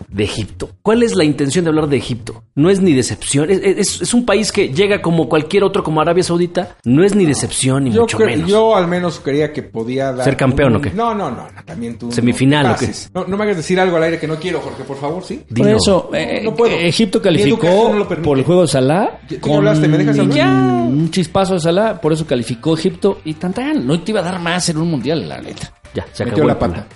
de 0.10 0.24
Egipto. 0.24 0.70
¿Cuál 0.82 1.04
es 1.04 1.16
la 1.16 1.24
intención 1.24 1.64
de 1.66 1.70
hablar 1.70 1.88
de 1.88 1.98
Egipto? 1.98 2.44
No 2.56 2.70
es 2.70 2.82
ni 2.82 2.94
decepción, 2.94 3.50
es, 3.50 3.60
es- 3.64 4.02
es 4.02 4.14
un 4.14 4.26
país 4.26 4.52
que 4.52 4.70
llega 4.74 5.02
como 5.02 5.30
cualquier 5.30 5.64
otro, 5.64 5.84
como 5.84 6.02
Arabia 6.02 6.24
Saudita. 6.24 6.76
No 6.84 7.04
es 7.04 7.16
ni 7.16 7.26
decepción, 7.26 7.86
ni 7.86 7.92
Yo, 7.92 8.02
mucho 8.02 8.20
menos. 8.20 8.50
yo 8.50 8.76
al 8.76 8.88
menos 8.88 9.20
creía 9.24 9.54
que 9.54 9.64
podía 9.64 10.12
dar 10.12 10.26
¿Ser 10.26 10.36
campeón 10.36 10.72
un- 10.74 10.78
o 10.78 10.82
qué? 10.82 10.92
No, 10.92 11.14
no, 11.16 11.30
no, 11.32 11.44
no, 11.50 11.64
también 11.66 11.98
tú. 11.98 12.12
¿Semifinal 12.12 12.68
no, 12.68 12.74
o 12.74 12.76
qué? 12.78 12.90
No, 13.14 13.26
no 13.26 13.38
me 13.38 13.44
hagas 13.46 13.58
decir 13.58 13.80
algo 13.80 13.96
al 13.98 14.04
aire 14.04 14.20
que 14.20 14.28
no 14.28 14.36
quiero, 14.36 14.60
Jorge, 14.60 14.84
por 14.84 14.98
favor, 14.98 15.24
¿sí? 15.24 15.36
Por 15.48 15.56
Dilo. 15.66 15.78
eso, 15.78 16.10
eh, 16.14 16.42
no 16.44 16.54
puedo. 16.54 16.76
Egipto 16.76 17.22
calificó 17.22 17.94
por 18.24 18.38
el 18.38 18.44
juego 18.44 18.64
de 18.64 18.68
Salah. 18.68 19.20
¿Tú 19.42 19.56
hablaste? 19.56 19.88
¿Me 19.88 19.98
dejas 19.98 20.20
hablar? 20.20 20.36
Ya, 20.38 20.50
un 20.52 21.10
chispazo 21.12 21.54
de 21.54 21.60
Salah, 21.62 22.02
por 22.02 22.12
eso 22.14 22.26
calificó 22.26 22.49
Egipto 22.54 23.20
y 23.26 23.34
tan 23.36 23.54
tan. 23.54 23.86
No 23.86 24.00
te 24.02 24.12
iba 24.12 24.20
a 24.22 24.24
dar 24.24 24.40
más 24.40 24.68
en 24.70 24.78
un 24.78 24.90
mundial, 24.90 25.28
la 25.28 25.40
neta. 25.40 25.72
Ya, 25.94 26.06
se 26.12 26.24
Metió 26.26 26.44
acabó 26.44 26.48
la 26.48 26.60
pata. 26.60 26.88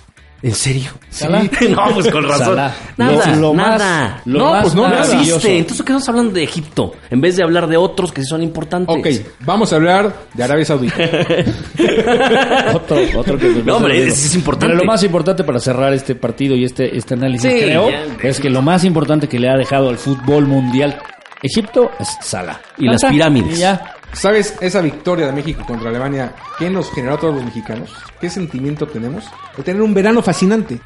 ¿En 0.42 0.54
serio? 0.54 0.90
Salah. 1.08 1.42
no, 1.70 1.94
pues 1.94 2.08
con 2.10 2.22
razón. 2.22 2.48
Salah. 2.48 2.74
Nada, 2.98 3.30
Lo- 3.34 3.40
lo 3.40 3.54
más- 3.54 3.78
nada. 3.78 4.22
lo 4.26 4.38
no, 4.40 4.50
más 4.50 4.62
pues 4.64 4.74
no, 4.74 4.82
no 4.82 4.88
maravilloso. 4.90 5.20
existe. 5.36 5.56
Entonces, 5.58 5.76
¿qué 5.78 5.92
estamos 5.92 6.08
hablando 6.10 6.32
de 6.34 6.42
Egipto? 6.42 6.92
En 7.10 7.20
vez 7.22 7.36
de 7.36 7.44
hablar 7.44 7.66
de 7.66 7.78
otros 7.78 8.12
que 8.12 8.20
sí 8.20 8.28
son 8.28 8.42
importantes. 8.42 8.94
Ok, 9.22 9.26
vamos 9.46 9.72
a 9.72 9.76
hablar 9.76 10.14
de 10.34 10.44
Arabia 10.44 10.66
Saudita. 10.66 10.96
otro, 12.74 12.96
otro 13.16 13.38
que 13.38 13.62
No, 13.64 13.76
hombre, 13.76 14.06
es- 14.06 14.24
es 14.26 14.34
importante. 14.34 14.66
Pero 14.66 14.78
lo 14.78 14.84
más 14.84 15.02
importante 15.02 15.44
para 15.44 15.60
cerrar 15.60 15.92
este 15.94 16.14
partido 16.14 16.54
y 16.54 16.64
este, 16.64 16.94
este 16.96 17.14
análisis, 17.14 17.50
Sí, 17.50 17.60
creo, 17.60 17.90
ya. 17.90 18.04
es 18.22 18.38
que 18.38 18.50
lo 18.50 18.60
más 18.62 18.84
importante 18.84 19.28
que 19.28 19.38
le 19.38 19.48
ha 19.48 19.56
dejado 19.56 19.88
al 19.88 19.96
fútbol 19.98 20.46
mundial 20.46 20.98
Egipto 21.42 21.90
es 21.98 22.08
Salah. 22.22 22.60
Y 22.78 22.86
las 22.86 23.02
pirámides. 23.04 23.56
Y 23.58 23.60
ya. 23.60 23.93
¿Sabes 24.14 24.54
esa 24.60 24.80
victoria 24.80 25.26
de 25.26 25.32
México 25.32 25.64
contra 25.66 25.90
Alemania? 25.90 26.34
¿Qué 26.58 26.70
nos 26.70 26.90
generó 26.92 27.14
a 27.14 27.18
todos 27.20 27.34
los 27.34 27.44
mexicanos? 27.44 27.90
¿Qué 28.20 28.30
sentimiento 28.30 28.86
tenemos? 28.86 29.24
De 29.56 29.62
tener 29.62 29.82
un 29.82 29.92
verano 29.94 30.22
fascinante. 30.22 30.78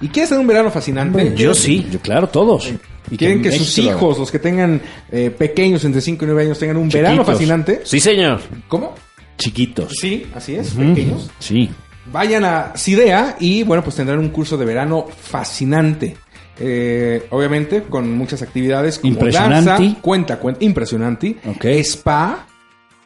¿Y 0.00 0.08
quieres 0.08 0.28
tener 0.30 0.40
un 0.40 0.46
verano 0.46 0.70
fascinante? 0.70 1.34
Yo 1.34 1.54
sí. 1.54 1.86
Yo, 1.90 1.98
claro, 2.00 2.28
todos. 2.28 2.72
Y 3.10 3.16
Quieren 3.16 3.40
que, 3.42 3.48
México 3.48 3.64
sus 3.64 3.78
lo 3.84 3.90
hijos, 3.92 4.18
los 4.18 4.30
que 4.30 4.38
tengan 4.38 4.80
eh, 5.10 5.30
pequeños 5.30 5.84
entre 5.84 6.00
5 6.00 6.24
y 6.24 6.26
9 6.28 6.42
años, 6.42 6.58
tengan 6.58 6.76
un 6.76 6.88
verano 6.88 7.24
fascinante. 7.24 7.80
Sí, 7.84 8.00
señor. 8.00 8.40
¿Cómo? 8.68 8.94
Chiquitos. 9.38 9.92
Sí, 9.98 10.26
así 10.34 10.56
es, 10.56 10.70
pequeños. 10.72 11.30
Sí. 11.38 11.70
Vayan 12.12 12.44
a 12.44 12.72
CIDEA 12.76 13.36
y 13.40 13.62
bueno, 13.62 13.82
pues 13.84 13.96
tendrán 13.96 14.18
un 14.18 14.28
curso 14.30 14.56
de 14.56 14.64
verano 14.64 15.06
fascinante. 15.08 16.16
Eh, 16.60 17.24
obviamente 17.30 17.84
con 17.84 18.12
muchas 18.18 18.42
actividades 18.42 18.98
como 18.98 19.12
Impresionante. 19.12 19.70
danza, 19.70 20.00
cuenta, 20.00 20.38
cuenta, 20.40 20.64
impresionante, 20.64 21.36
Ok. 21.46 21.64
spa, 21.84 22.47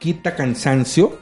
quita 0.02 0.34
cansancio, 0.34 1.20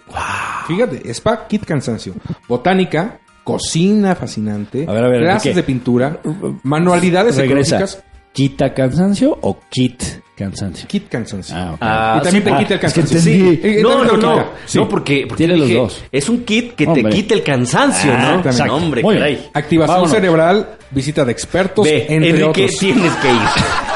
fíjate, 0.67 1.13
spa, 1.13 1.47
quita 1.47 1.67
cansancio, 1.67 2.15
botánica, 2.49 3.21
cocina 3.45 4.15
fascinante, 4.15 4.87
A 4.89 4.93
ver, 4.93 5.05
a 5.05 5.09
ver, 5.09 5.21
clases 5.21 5.55
de 5.55 5.63
pintura, 5.63 6.19
manualidades 6.63 7.37
Regresa. 7.37 7.77
ecológicas, 7.77 8.05
¿Quita 8.33 8.73
cansancio 8.73 9.37
o 9.43 9.59
kit 9.69 10.03
cansancio? 10.37 10.87
quit 10.89 11.09
cansancio. 11.09 11.55
Ah, 11.57 11.73
ok. 11.73 11.79
Ah, 11.81 12.19
y 12.21 12.23
también 12.25 12.45
sí, 12.45 12.49
te 12.49 12.55
ah, 12.55 12.59
quita 12.59 12.75
el 12.75 12.81
es 12.85 12.93
que 12.95 13.01
cansancio. 13.01 13.33
entendí. 13.33 13.57
Sí, 13.57 13.61
eh, 13.79 13.83
No, 13.83 13.89
también 13.91 14.21
no, 14.21 14.37
no. 14.37 14.45
Sí. 14.67 14.79
No, 14.79 14.89
porque, 14.89 15.25
porque 15.29 15.47
Tiene 15.47 15.57
los 15.59 15.73
dos. 15.73 16.05
Es 16.13 16.29
un 16.29 16.45
kit 16.45 16.75
que 16.75 16.87
Hombre. 16.87 17.03
te 17.03 17.11
quita 17.11 17.35
el 17.35 17.43
cansancio, 17.43 18.13
Ah, 18.15 18.33
¿no? 18.35 18.41
exacto. 18.49 18.67
No, 18.67 18.77
hombre, 18.77 19.03
Muy 19.03 19.17
bien. 19.17 19.25
caray. 19.35 19.51
Activación 19.53 19.95
Vámonos. 19.97 20.11
cerebral, 20.13 20.69
visita 20.93 21.25
de 21.25 21.33
expertos, 21.33 21.85
Ve, 21.85 22.07
entre 22.09 22.31
Enrique, 22.31 22.65
otros. 22.65 22.79
tienes 22.79 23.13
que 23.17 23.29
ir. 23.33 23.41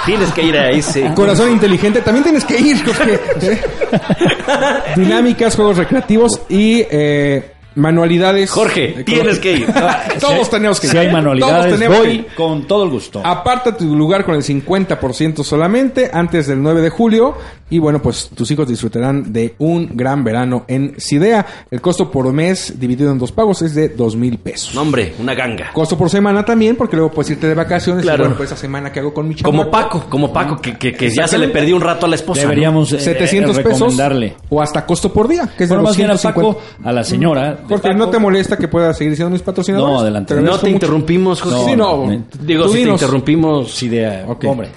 tienes 0.04 0.32
que 0.32 0.42
ir 0.42 0.56
a 0.58 0.70
ese. 0.70 1.14
Corazón 1.14 1.52
inteligente, 1.52 2.00
también 2.02 2.24
tienes 2.24 2.44
que 2.44 2.58
ir. 2.60 2.76
¿eh? 3.42 3.60
Dinámicas, 4.96 5.54
juegos 5.56 5.76
recreativos 5.78 6.42
y 6.48 6.82
eh, 6.90 7.52
manualidades. 7.74 8.50
Jorge, 8.50 9.04
tienes 9.04 9.38
que 9.38 9.52
ir. 9.52 9.66
Todos 10.20 10.50
tenemos 10.50 10.80
que 10.80 10.86
ir. 10.86 10.92
Si 10.92 10.98
hay 10.98 11.12
manualidades, 11.12 11.88
voy 11.88 12.06
que 12.06 12.14
ir. 12.14 12.26
con 12.36 12.66
todo 12.66 12.84
el 12.84 12.90
gusto. 12.90 13.22
Aparta 13.24 13.76
tu 13.76 13.94
lugar 13.94 14.24
con 14.24 14.34
el 14.34 14.42
50% 14.42 15.42
solamente 15.42 16.10
antes 16.12 16.46
del 16.46 16.62
9 16.62 16.82
de 16.82 16.90
julio 16.90 17.36
y 17.70 17.78
bueno, 17.78 18.00
pues 18.00 18.30
tus 18.34 18.50
hijos 18.50 18.68
disfrutarán 18.68 19.32
de 19.32 19.54
un 19.58 19.90
gran 19.94 20.22
verano 20.22 20.64
en 20.68 20.94
Sidea. 20.98 21.46
El 21.70 21.80
costo 21.80 22.10
por 22.10 22.30
mes 22.32 22.78
dividido 22.78 23.10
en 23.10 23.18
dos 23.18 23.32
pagos 23.32 23.62
es 23.62 23.74
de 23.74 23.88
dos 23.88 24.14
mil 24.16 24.38
pesos. 24.38 24.74
No, 24.74 24.82
hombre, 24.82 25.14
una 25.18 25.34
ganga. 25.34 25.72
Costo 25.72 25.96
por 25.96 26.10
semana 26.10 26.44
también, 26.44 26.76
porque 26.76 26.96
luego 26.96 27.10
puedes 27.10 27.30
irte 27.30 27.48
de 27.48 27.54
vacaciones. 27.54 28.02
Claro. 28.02 28.18
Y 28.18 28.26
bueno, 28.26 28.36
pues 28.36 28.52
esa 28.52 28.60
semana 28.60 28.92
que 28.92 29.00
hago 29.00 29.14
con 29.14 29.26
mi 29.26 29.34
Como 29.36 29.64
chamaco, 29.64 29.70
Paco, 29.70 30.06
como 30.08 30.32
Paco, 30.32 30.60
que, 30.60 30.76
que, 30.76 30.92
que 30.92 31.10
ya 31.10 31.26
se 31.26 31.38
le 31.38 31.48
perdió 31.48 31.74
un 31.76 31.82
rato 31.82 32.06
a 32.06 32.08
la 32.08 32.16
esposa. 32.16 32.42
¿no? 32.42 32.48
Deberíamos 32.48 32.92
eh, 32.92 33.00
700 33.00 33.58
eh, 33.58 33.62
pesos 33.62 33.78
recomendarle. 33.80 34.36
o 34.50 34.60
hasta 34.60 34.84
costo 34.84 35.12
por 35.12 35.26
día, 35.26 35.50
que 35.56 35.64
es 35.64 35.70
de 35.70 35.76
más 35.76 35.96
bien 35.96 36.10
a 36.10 36.12
250. 36.12 36.60
Paco, 36.60 36.88
a 36.88 36.92
la 36.92 37.02
señora. 37.02 37.58
Paco. 37.68 37.92
no 37.94 38.08
te 38.10 38.18
molesta 38.18 38.56
que 38.56 38.68
pueda 38.68 38.92
seguir 38.94 39.14
siendo 39.16 39.30
mis 39.30 39.42
patrocinadores. 39.42 39.92
No, 39.94 40.00
adelante. 40.00 40.34
Te 40.34 40.40
No 40.40 40.52
te 40.52 40.56
mucho. 40.56 40.68
interrumpimos, 40.68 41.40
Jorge. 41.42 41.70
Sí, 41.70 41.76
no. 41.76 42.04
me- 42.06 42.24
Digo, 42.40 42.66
si 42.68 42.72
te 42.72 42.78
dinos. 42.78 43.00
interrumpimos. 43.02 43.70
Sí, 43.74 43.88
de, 43.88 44.22
Ok. 44.26 44.44
hombre. 44.46 44.68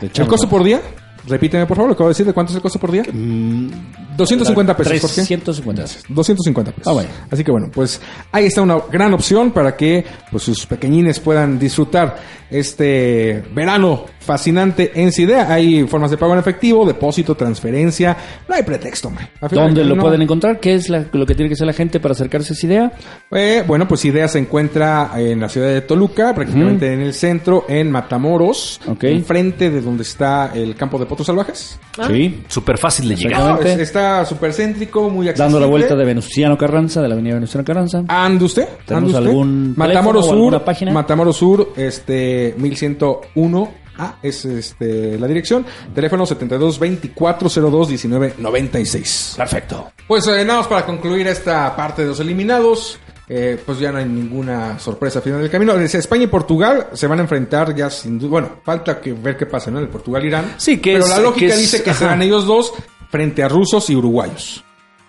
te 0.00 0.06
¿El 0.22 0.26
costo 0.28 0.48
por 0.48 0.62
día? 0.64 0.80
Repíteme, 1.26 1.66
por 1.66 1.76
favor, 1.76 1.90
lo 1.90 1.94
que 1.94 1.98
acabo 1.98 2.08
de 2.08 2.12
decir. 2.12 2.26
¿De 2.26 2.32
cuánto 2.32 2.50
es 2.52 2.56
el 2.56 2.62
costo 2.62 2.78
por 2.78 2.90
día? 2.90 3.02
Mm, 3.12 3.68
250 4.16 4.74
pesos, 4.76 4.92
Jorge. 5.02 5.14
350 5.16 5.82
pesos. 5.82 6.02
250 6.08 6.72
pesos. 6.72 6.86
Ah, 6.86 6.92
bueno. 6.94 7.08
Así 7.30 7.44
que 7.44 7.50
bueno, 7.50 7.68
pues 7.72 8.00
ahí 8.32 8.46
está 8.46 8.62
una 8.62 8.78
gran 8.90 9.12
opción 9.12 9.50
para 9.50 9.76
que 9.76 10.04
pues, 10.30 10.42
sus 10.42 10.64
pequeñines 10.66 11.20
puedan 11.20 11.58
disfrutar 11.58 12.16
este 12.50 13.42
verano 13.54 14.06
fascinante 14.20 14.92
en 14.94 15.12
Sidea. 15.12 15.52
Hay 15.52 15.84
formas 15.86 16.10
de 16.10 16.16
pago 16.16 16.32
en 16.34 16.38
efectivo, 16.40 16.84
depósito, 16.86 17.34
transferencia. 17.34 18.16
No 18.48 18.54
hay 18.54 18.62
pretexto, 18.62 19.08
hombre. 19.08 19.28
De 19.40 19.48
¿Dónde 19.56 19.84
lo 19.84 19.96
no- 19.96 20.02
pueden 20.02 20.22
encontrar? 20.22 20.60
¿Qué 20.60 20.74
es 20.74 20.88
la- 20.88 21.04
lo 21.12 21.26
que 21.26 21.34
tiene 21.34 21.48
que 21.48 21.54
hacer 21.54 21.66
la 21.66 21.72
gente 21.72 22.00
para 22.00 22.12
acercarse 22.12 22.52
a 22.52 22.56
esa 22.56 22.66
idea? 22.66 22.92
Eh, 23.32 23.64
bueno, 23.66 23.86
pues 23.88 24.04
Idea 24.04 24.28
se 24.28 24.38
encuentra 24.38 25.10
en 25.16 25.40
la 25.40 25.48
ciudad 25.48 25.68
de 25.68 25.80
Toluca, 25.82 26.34
prácticamente 26.34 26.92
en 26.92 27.00
el 27.00 27.14
centro, 27.14 27.64
en 27.68 27.90
Matamoros, 27.90 28.80
Ok. 28.86 29.04
enfrente 29.04 29.70
de 29.70 29.80
donde 29.80 30.02
está 30.02 30.52
el 30.54 30.74
campo 30.76 30.96
deportivo 30.98 31.10
Potros 31.10 31.26
Salvajes. 31.26 31.76
Sí. 32.06 32.44
Súper 32.46 32.78
fácil 32.78 33.08
de 33.08 33.16
llegar. 33.16 33.32
Exactamente. 33.32 33.64
No, 33.68 33.74
es- 33.74 33.80
está 33.80 34.24
súper 34.24 34.52
céntrico, 34.52 35.10
muy 35.10 35.26
accesible. 35.28 35.44
Dando 35.44 35.58
la 35.58 35.66
vuelta 35.66 35.96
de 35.96 36.04
Venustiano 36.04 36.56
Carranza, 36.56 37.02
de 37.02 37.08
la 37.08 37.14
avenida 37.14 37.34
Venustiano 37.34 37.64
Carranza. 37.64 38.04
¿Ande 38.06 38.44
usted? 38.44 38.68
¿Tenemos 38.86 39.08
¿Ande 39.12 39.18
usted? 39.18 39.28
algún 39.30 39.74
Matamoros 39.76 40.26
Sur, 40.28 40.62
página? 40.62 40.92
Matamoros 40.92 41.36
Sur, 41.36 41.72
este, 41.76 42.39
1101. 42.56 43.74
Ah, 43.98 44.16
es 44.22 44.44
este, 44.46 45.18
la 45.18 45.26
dirección. 45.26 45.66
Teléfono 45.94 46.24
72 46.24 46.78
24 46.78 47.48
02 47.70 47.88
19 47.88 48.34
96. 48.38 49.34
Perfecto. 49.36 49.92
Pues 50.08 50.26
eh, 50.28 50.44
nada 50.44 50.60
más 50.60 50.68
para 50.68 50.86
concluir 50.86 51.26
esta 51.26 51.74
parte 51.76 52.02
de 52.02 52.08
los 52.08 52.20
eliminados. 52.20 52.98
eh, 53.32 53.56
pues 53.64 53.78
ya 53.78 53.92
no 53.92 53.98
hay 53.98 54.06
ninguna 54.06 54.78
sorpresa 54.80 55.18
al 55.20 55.22
final 55.22 55.40
del 55.40 55.50
camino. 55.50 55.78
España 55.78 56.24
y 56.24 56.26
Portugal 56.28 56.88
se 56.94 57.06
van 57.06 57.18
a 57.20 57.22
enfrentar 57.22 57.74
ya 57.76 57.88
sin 57.90 58.18
duda. 58.18 58.30
Bueno, 58.30 58.50
falta 58.64 59.00
que 59.00 59.12
ver 59.12 59.36
qué 59.36 59.46
pasa, 59.46 59.70
¿no? 59.70 59.78
El 59.78 59.88
Portugal-Irán. 59.88 60.54
Sí, 60.56 60.78
que 60.78 60.94
Pero 60.94 61.04
es- 61.04 61.10
la 61.10 61.18
lógica 61.20 61.46
que 61.46 61.52
es- 61.52 61.58
dice 61.60 61.82
que 61.82 61.90
ajá. 61.90 61.98
serán 62.00 62.22
ellos 62.22 62.44
dos 62.46 62.72
frente 63.10 63.42
a 63.44 63.48
rusos 63.48 63.88
y 63.90 63.94
uruguayos. 63.96 64.64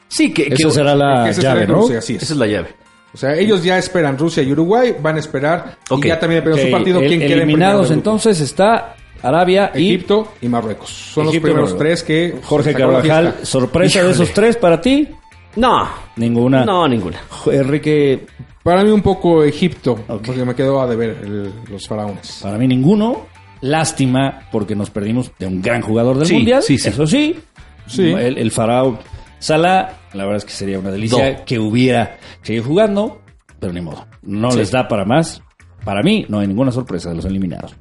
Sí, 0.08 0.34
que, 0.34 0.50
que- 0.50 0.54
Esa 0.56 0.70
será 0.70 0.94
la 0.96 1.34
será 1.34 1.50
llave, 1.54 1.62
el 1.64 1.68
¿no? 1.70 1.80
cruce, 1.80 1.98
así 1.98 2.16
es. 2.16 2.24
esa 2.24 2.34
es 2.34 2.40
la 2.40 2.46
llave. 2.48 2.76
O 3.14 3.18
sea, 3.18 3.36
ellos 3.36 3.64
ya 3.64 3.78
esperan 3.78 4.18
Rusia 4.18 4.42
y 4.44 4.52
Uruguay, 4.52 4.96
van 5.02 5.18
a 5.18 5.20
esperar. 5.20 5.78
Ok. 5.90 6.06
Y 6.06 6.08
ya 6.08 6.20
también 6.20 6.44
su 6.44 6.72
partido 6.72 7.00
el- 7.02 7.08
quién 7.08 7.22
en 7.24 7.32
eliminados 7.32 7.92
entonces 7.92 8.40
está 8.40 8.96
Arabia 9.22 9.72
Egipto 9.74 10.34
y 10.42 10.48
Marruecos. 10.48 10.90
Son 10.90 11.28
Egipto 11.28 11.48
los 11.48 11.54
primeros 11.56 11.78
tres 11.78 12.04
que. 12.04 12.40
Jorge 12.44 12.74
Carvajal. 12.74 13.36
Sorpresa 13.44 14.04
de 14.04 14.12
esos 14.12 14.32
tres 14.34 14.56
para 14.58 14.80
ti. 14.80 15.08
No. 15.58 15.88
Ninguna. 16.16 16.64
No, 16.66 16.88
ninguna. 16.88 17.20
Enrique, 17.52 18.26
Para 18.64 18.84
mí 18.84 18.92
un 18.92 19.02
poco 19.02 19.44
Egipto, 19.44 20.00
porque 20.08 20.46
me 20.46 20.54
quedó 20.56 20.82
a 20.82 20.88
deber 20.88 21.18
el- 21.24 21.52
los 21.70 21.88
faraones. 21.88 22.40
para 22.44 22.58
mí 22.60 22.68
ninguno. 22.68 23.26
Lástima 23.62 24.48
porque 24.52 24.76
nos 24.76 24.90
perdimos 24.90 25.32
de 25.38 25.46
un 25.48 25.62
gran 25.62 25.82
jugador 25.82 26.18
del 26.18 26.28
Sí, 26.28 26.34
mundial. 26.36 26.62
sí, 26.64 26.78
sí. 26.78 26.90
Eso 26.90 27.06
sí. 27.08 27.40
Sí. 27.88 28.10
El, 28.12 28.38
el 28.38 28.52
faraón 28.52 28.98
Salah, 29.42 29.90
la 30.14 30.24
verdad 30.24 30.38
es 30.38 30.46
que 30.46 30.52
sería 30.52 30.78
una 30.80 30.92
delicia 30.92 31.38
Do. 31.40 31.46
que 31.46 31.58
hubiera 31.60 32.18
seguido 32.44 32.64
jugando, 32.64 33.22
pero 33.60 33.74
ni 33.74 33.82
modo. 33.82 34.06
No 34.22 34.52
Sí. 34.52 34.60
les 34.60 34.72
da 34.72 34.88
para 34.88 35.04
más. 35.04 35.42
Para 35.84 36.04
mí 36.04 36.26
no 36.30 36.40
hay 36.40 36.48
ninguna 36.48 36.72
sorpresa 36.72 37.10
de 37.10 37.16
los 37.16 37.26
eliminados. 37.26 37.76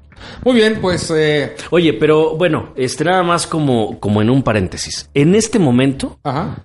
Muy 0.44 0.54
bien, 0.54 0.78
pues. 0.80 1.10
eh, 1.14 1.54
Oye, 1.70 1.92
pero 1.92 2.36
bueno, 2.36 2.72
este 2.76 3.04
nada 3.04 3.22
más 3.22 3.46
como, 3.46 4.00
como 4.00 4.22
en 4.22 4.30
un 4.30 4.42
paréntesis. 4.42 5.10
En 5.14 5.34
este 5.34 5.58
momento, 5.58 6.18
ajá. 6.24 6.62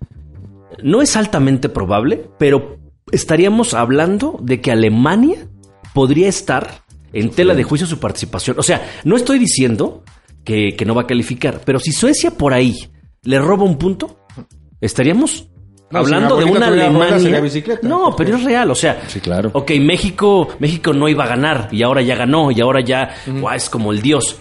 no 0.82 1.02
es 1.02 1.16
altamente 1.18 1.68
probable, 1.70 2.30
pero 2.40 2.78
estaríamos 3.12 3.74
hablando 3.74 4.38
de 4.42 4.62
que 4.62 4.72
Alemania 4.72 5.48
podría 5.94 6.28
estar 6.30 6.84
en 7.14 7.32
tela 7.32 7.54
de 7.54 7.64
juicio 7.64 7.86
su 7.88 8.00
participación. 8.00 8.58
O 8.60 8.64
sea, 8.64 8.82
no 9.04 9.16
estoy 9.18 9.40
diciendo 9.40 10.04
que, 10.46 10.76
que 10.78 10.86
no 10.86 10.96
va 10.96 11.04
a 11.04 11.08
calificar, 11.08 11.62
pero 11.66 11.80
si 11.80 11.92
Suecia 11.92 12.32
por 12.32 12.54
ahí 12.54 12.76
le 13.24 13.40
roba 13.40 13.64
un 13.64 13.78
punto, 13.78 14.20
estaríamos 14.82 15.48
No, 15.92 16.00
hablando 16.00 16.38
de 16.38 16.46
una 16.46 16.68
Alemania. 16.68 17.40
bicicleta, 17.40 17.88
no, 17.88 18.16
pero 18.16 18.36
es 18.36 18.44
real, 18.44 18.70
o 18.72 18.76
sea. 18.76 19.02
Sí, 19.08 19.20
claro. 19.20 19.52
Ok, 19.54 19.72
México, 19.82 20.50
México 20.60 20.94
no 20.94 21.08
iba 21.08 21.24
a 21.24 21.28
ganar 21.28 21.70
y 21.72 21.84
ahora 21.84 22.02
ya 22.02 22.16
ganó 22.16 22.52
y 22.52 22.60
ahora 22.62 22.82
ya 22.82 23.16
guau, 23.40 23.56
es 23.56 23.70
como 23.70 23.92
el 23.92 24.02
dios. 24.02 24.40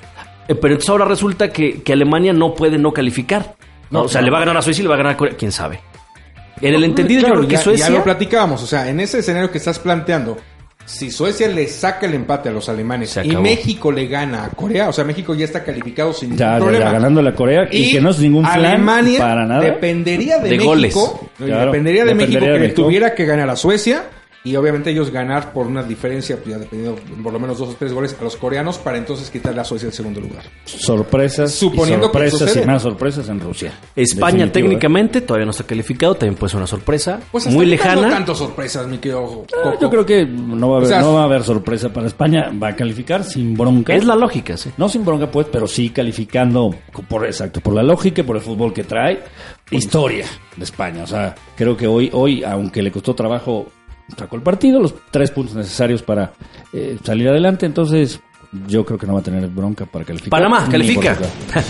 Eh, 0.49 0.55
Pero 0.55 0.75
entonces 0.75 0.91
ahora 0.91 1.05
resulta 1.07 1.51
que, 1.51 1.83
que 1.83 1.93
Alemania 1.93 2.33
no 2.33 2.55
puede 2.55 2.79
no 2.79 2.93
calificar. 2.93 3.57
¿no? 3.91 4.01
No, 4.01 4.05
o 4.07 4.09
sea, 4.09 4.21
le 4.23 4.31
va 4.31 4.39
a 4.39 4.41
ganar 4.41 4.57
a 4.57 4.63
Suecia 4.63 4.81
y 4.81 4.85
le 4.85 4.89
va 4.89 4.95
a 4.95 4.99
ganar 4.99 5.13
a 5.13 5.17
Corea. 5.17 5.35
¿Quién 5.39 5.53
sabe? 5.53 5.81
En 6.61 6.75
el 6.75 6.85
entendido 6.85 7.21
Claro, 7.21 7.35
yo 7.35 7.39
creo 7.41 7.49
que 7.51 7.57
ya, 7.57 7.63
Suecia... 7.63 7.89
ya 7.89 7.95
lo 7.99 8.05
platicábamos. 8.05 8.63
O 8.63 8.67
sea, 8.67 8.89
en 8.89 9.01
ese 9.01 9.19
escenario 9.21 9.51
que 9.51 9.59
estás 9.59 9.79
planteando, 9.79 10.37
si 10.87 11.11
Suecia 11.11 11.49
le 11.49 11.67
saca 11.67 12.07
el 12.07 12.15
empate 12.15 12.49
a 12.49 12.53
los 12.53 12.69
alemanes 12.69 13.19
y. 13.23 13.35
México 13.37 13.91
le 13.91 14.07
gana 14.07 14.45
a 14.45 14.49
Corea, 14.51 14.89
o 14.89 14.93
sea, 14.93 15.05
México 15.05 15.35
ya 15.35 15.45
está 15.47 15.65
calificado 15.65 16.13
sin 16.13 16.31
ningún 16.31 16.39
Ya, 16.47 16.57
problema. 16.59 16.85
ya, 16.85 16.93
ganando 16.93 17.23
la 17.23 17.35
Corea 17.35 17.69
y, 17.71 17.93
que 17.93 18.01
no 18.01 18.11
es 18.11 18.19
ningún 18.19 18.45
flan 18.45 18.65
Alemania 18.65 19.19
para 19.19 19.47
nada. 19.47 19.63
Dependería 19.63 20.39
de, 20.39 20.45
De 20.45 20.57
México. 20.57 20.65
goles. 20.71 20.95
Claro, 21.39 21.67
dependería 21.67 22.05
de 22.05 22.09
dependería 22.15 22.39
México 22.41 22.53
de 22.53 22.59
que 22.59 22.65
México. 22.69 22.83
tuviera 22.83 23.15
que 23.15 23.25
ganar 23.25 23.49
a 23.51 23.57
Suecia. 23.57 24.05
Y 24.47 24.57
obviamente 24.57 24.91
ellos 24.91 25.11
ganar 25.11 25.55
por 25.55 25.67
una 25.67 25.83
diferencia, 25.83 26.37
pues 26.37 26.51
ya 26.51 26.59
dependiendo 26.59 27.01
por 27.23 27.33
lo 27.33 27.41
menos 27.41 27.59
dos 27.59 27.71
o 27.71 27.77
tres 27.79 27.95
goles 27.95 28.15
a 28.21 28.23
los 28.25 28.37
coreanos 28.37 28.77
para 28.77 28.99
entonces 28.99 29.31
quitarle 29.31 29.63
a 29.63 29.65
Suecia 29.65 29.87
el 29.87 29.93
segundo 29.95 30.21
lugar. 30.21 30.43
sorpresas, 30.67 31.53
Suponiendo 31.53 32.07
y 32.07 32.11
que 32.11 32.13
sorpresas 32.13 32.39
sucede. 32.41 32.63
y 32.65 32.67
más 32.67 32.83
sorpresas 32.83 33.29
en 33.31 33.41
Rusia. 33.41 33.73
España 33.97 34.45
Definitivo, 34.45 34.45
¿eh? 34.45 34.51
técnicamente 34.53 35.21
todavía 35.23 35.47
no 35.47 35.51
está 35.53 35.65
calificado, 35.65 36.15
también 36.15 36.35
puede 36.37 36.51
ser 36.51 36.59
una 36.59 36.67
sorpresa 36.67 37.21
Pues 37.33 37.47
muy 37.47 37.65
lejana. 37.65 38.03
No 38.03 38.09
tanto 38.11 38.35
sorpresas, 38.35 38.87
mi 38.87 38.99
querido 38.99 39.45
Ah, 39.57 39.61
Coco. 39.63 39.79
Yo 39.81 39.89
creo 39.91 40.05
que 40.05 40.27
no 40.27 40.69
va, 40.69 40.75
a 40.75 40.79
haber, 40.79 40.87
O 40.87 40.91
sea, 40.91 41.01
no 41.01 41.15
va 41.15 41.21
a 41.23 41.25
haber 41.25 41.43
sorpresa 41.43 41.89
para 41.91 42.07
España. 42.07 42.51
Va 42.63 42.69
a 42.69 42.77
calificar 42.77 43.25
sin 43.25 43.55
bronca. 43.57 43.95
Es 43.95 44.05
la 44.05 44.15
lógica, 44.15 44.59
sí. 44.59 44.71
No 44.77 44.91
sin 44.91 45.07
bronca, 45.07 45.31
pues, 45.31 45.47
pero 45.51 45.67
sí 45.67 45.89
calificando 45.89 46.75
por 47.09 47.25
exacto, 47.25 47.61
por 47.61 47.73
la 47.75 47.83
lógica 47.83 48.21
y 48.21 48.25
por 48.25 48.37
el 48.37 48.43
fútbol 48.43 48.75
que 48.75 48.85
trae. 48.85 49.21
Historia 49.71 50.27
de 50.57 50.65
España. 50.65 51.03
O 51.03 51.07
sea, 51.07 51.35
creo 51.57 51.77
que 51.77 51.87
hoy, 51.87 52.11
hoy, 52.13 52.45
aunque 52.45 52.83
le 52.83 52.93
costó 52.93 53.15
trabajo, 53.15 53.67
sacó 54.17 54.37
el 54.37 54.43
partido, 54.43 54.81
los 54.81 54.95
tres 55.11 55.31
puntos 55.31 55.55
necesarios 55.57 56.03
para 56.03 56.33
eh, 56.73 56.99
salir 57.05 57.29
adelante. 57.29 57.67
Entonces, 57.67 58.21
yo 58.69 58.85
creo 58.85 58.99
que 58.99 59.07
no 59.07 59.15
va 59.15 59.21
a 59.21 59.23
tener 59.23 59.47
bronca 59.49 59.85
para 59.87 60.05
calificar. 60.05 60.31
Panamá, 60.31 60.69
califica. 60.71 61.13
acá. 61.13 61.27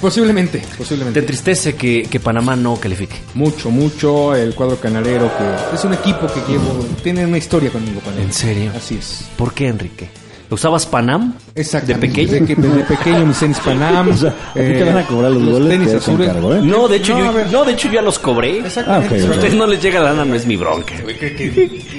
Posiblemente, 0.00 0.58
Te 0.58 0.76
posiblemente. 0.78 1.20
entristece 1.20 1.74
que, 1.76 2.02
que 2.10 2.18
Panamá 2.18 2.56
no 2.56 2.76
califique. 2.76 3.16
Mucho, 3.34 3.70
mucho 3.70 4.34
el 4.34 4.54
cuadro 4.54 4.76
canalero 4.80 5.30
que 5.36 5.76
es 5.76 5.84
un 5.84 5.94
equipo 5.94 6.26
que 6.26 6.40
llevo, 6.50 6.84
tiene 7.04 7.24
una 7.24 7.38
historia 7.38 7.70
conmigo, 7.70 8.00
Panam. 8.00 8.20
¿En 8.20 8.32
serio? 8.32 8.72
Así 8.76 8.96
es. 8.96 9.28
¿Por 9.36 9.52
qué, 9.54 9.68
Enrique? 9.68 10.08
¿Usabas 10.52 10.86
Panam? 10.86 11.34
Exacto. 11.54 11.88
¿De 11.88 11.94
pequeño? 11.96 12.46
Que- 12.46 12.54
desde 12.54 12.84
pequeño 12.84 13.26
mis 13.26 13.38
tenis 13.38 13.58
Panam. 13.60 14.08
O 14.12 14.16
sea, 14.16 14.30
¿a 14.30 14.52
ti 14.54 14.60
te 14.60 14.84
van 14.84 14.98
a 14.98 15.06
cobrar 15.06 15.30
los 15.32 15.42
goles? 15.48 15.68
tenis 15.68 15.94
azules. 15.94 16.28
cargo, 16.28 16.54
¿eh? 16.54 16.60
No, 16.62 16.88
de 16.88 16.96
hecho, 16.98 17.18
No, 17.18 17.32
yo, 17.32 17.44
no, 17.50 17.64
de 17.64 17.72
hecho 17.72 17.88
yo 17.88 17.94
ya 17.94 18.02
los 18.02 18.18
cobré. 18.18 18.58
Exactamente. 18.60 19.14
Ah, 19.14 19.16
ok, 19.16 19.20
Si 19.22 19.26
a 19.26 19.30
ustedes 19.30 19.54
no 19.54 19.66
les 19.66 19.82
llega 19.82 20.00
lana, 20.00 20.24
no 20.24 20.34
es 20.34 20.46
mi 20.46 20.56
bronca. 20.56 20.94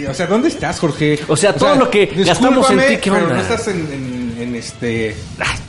O 0.09 0.13
sea, 0.13 0.27
¿dónde 0.27 0.47
estás, 0.49 0.79
Jorge? 0.79 1.19
O 1.27 1.35
sea, 1.35 1.53
todo 1.55 1.75
lo 1.75 1.89
que 1.89 2.05
gastamos 2.05 2.69
en 2.71 2.77
ti, 2.79 2.97
¿qué 3.01 3.11
pero 3.11 3.23
onda? 3.23 3.35
no 3.35 3.41
estás 3.41 3.67
en, 3.67 3.77
en- 3.91 4.23
en 4.39 4.55
este... 4.55 5.09
En 5.09 5.15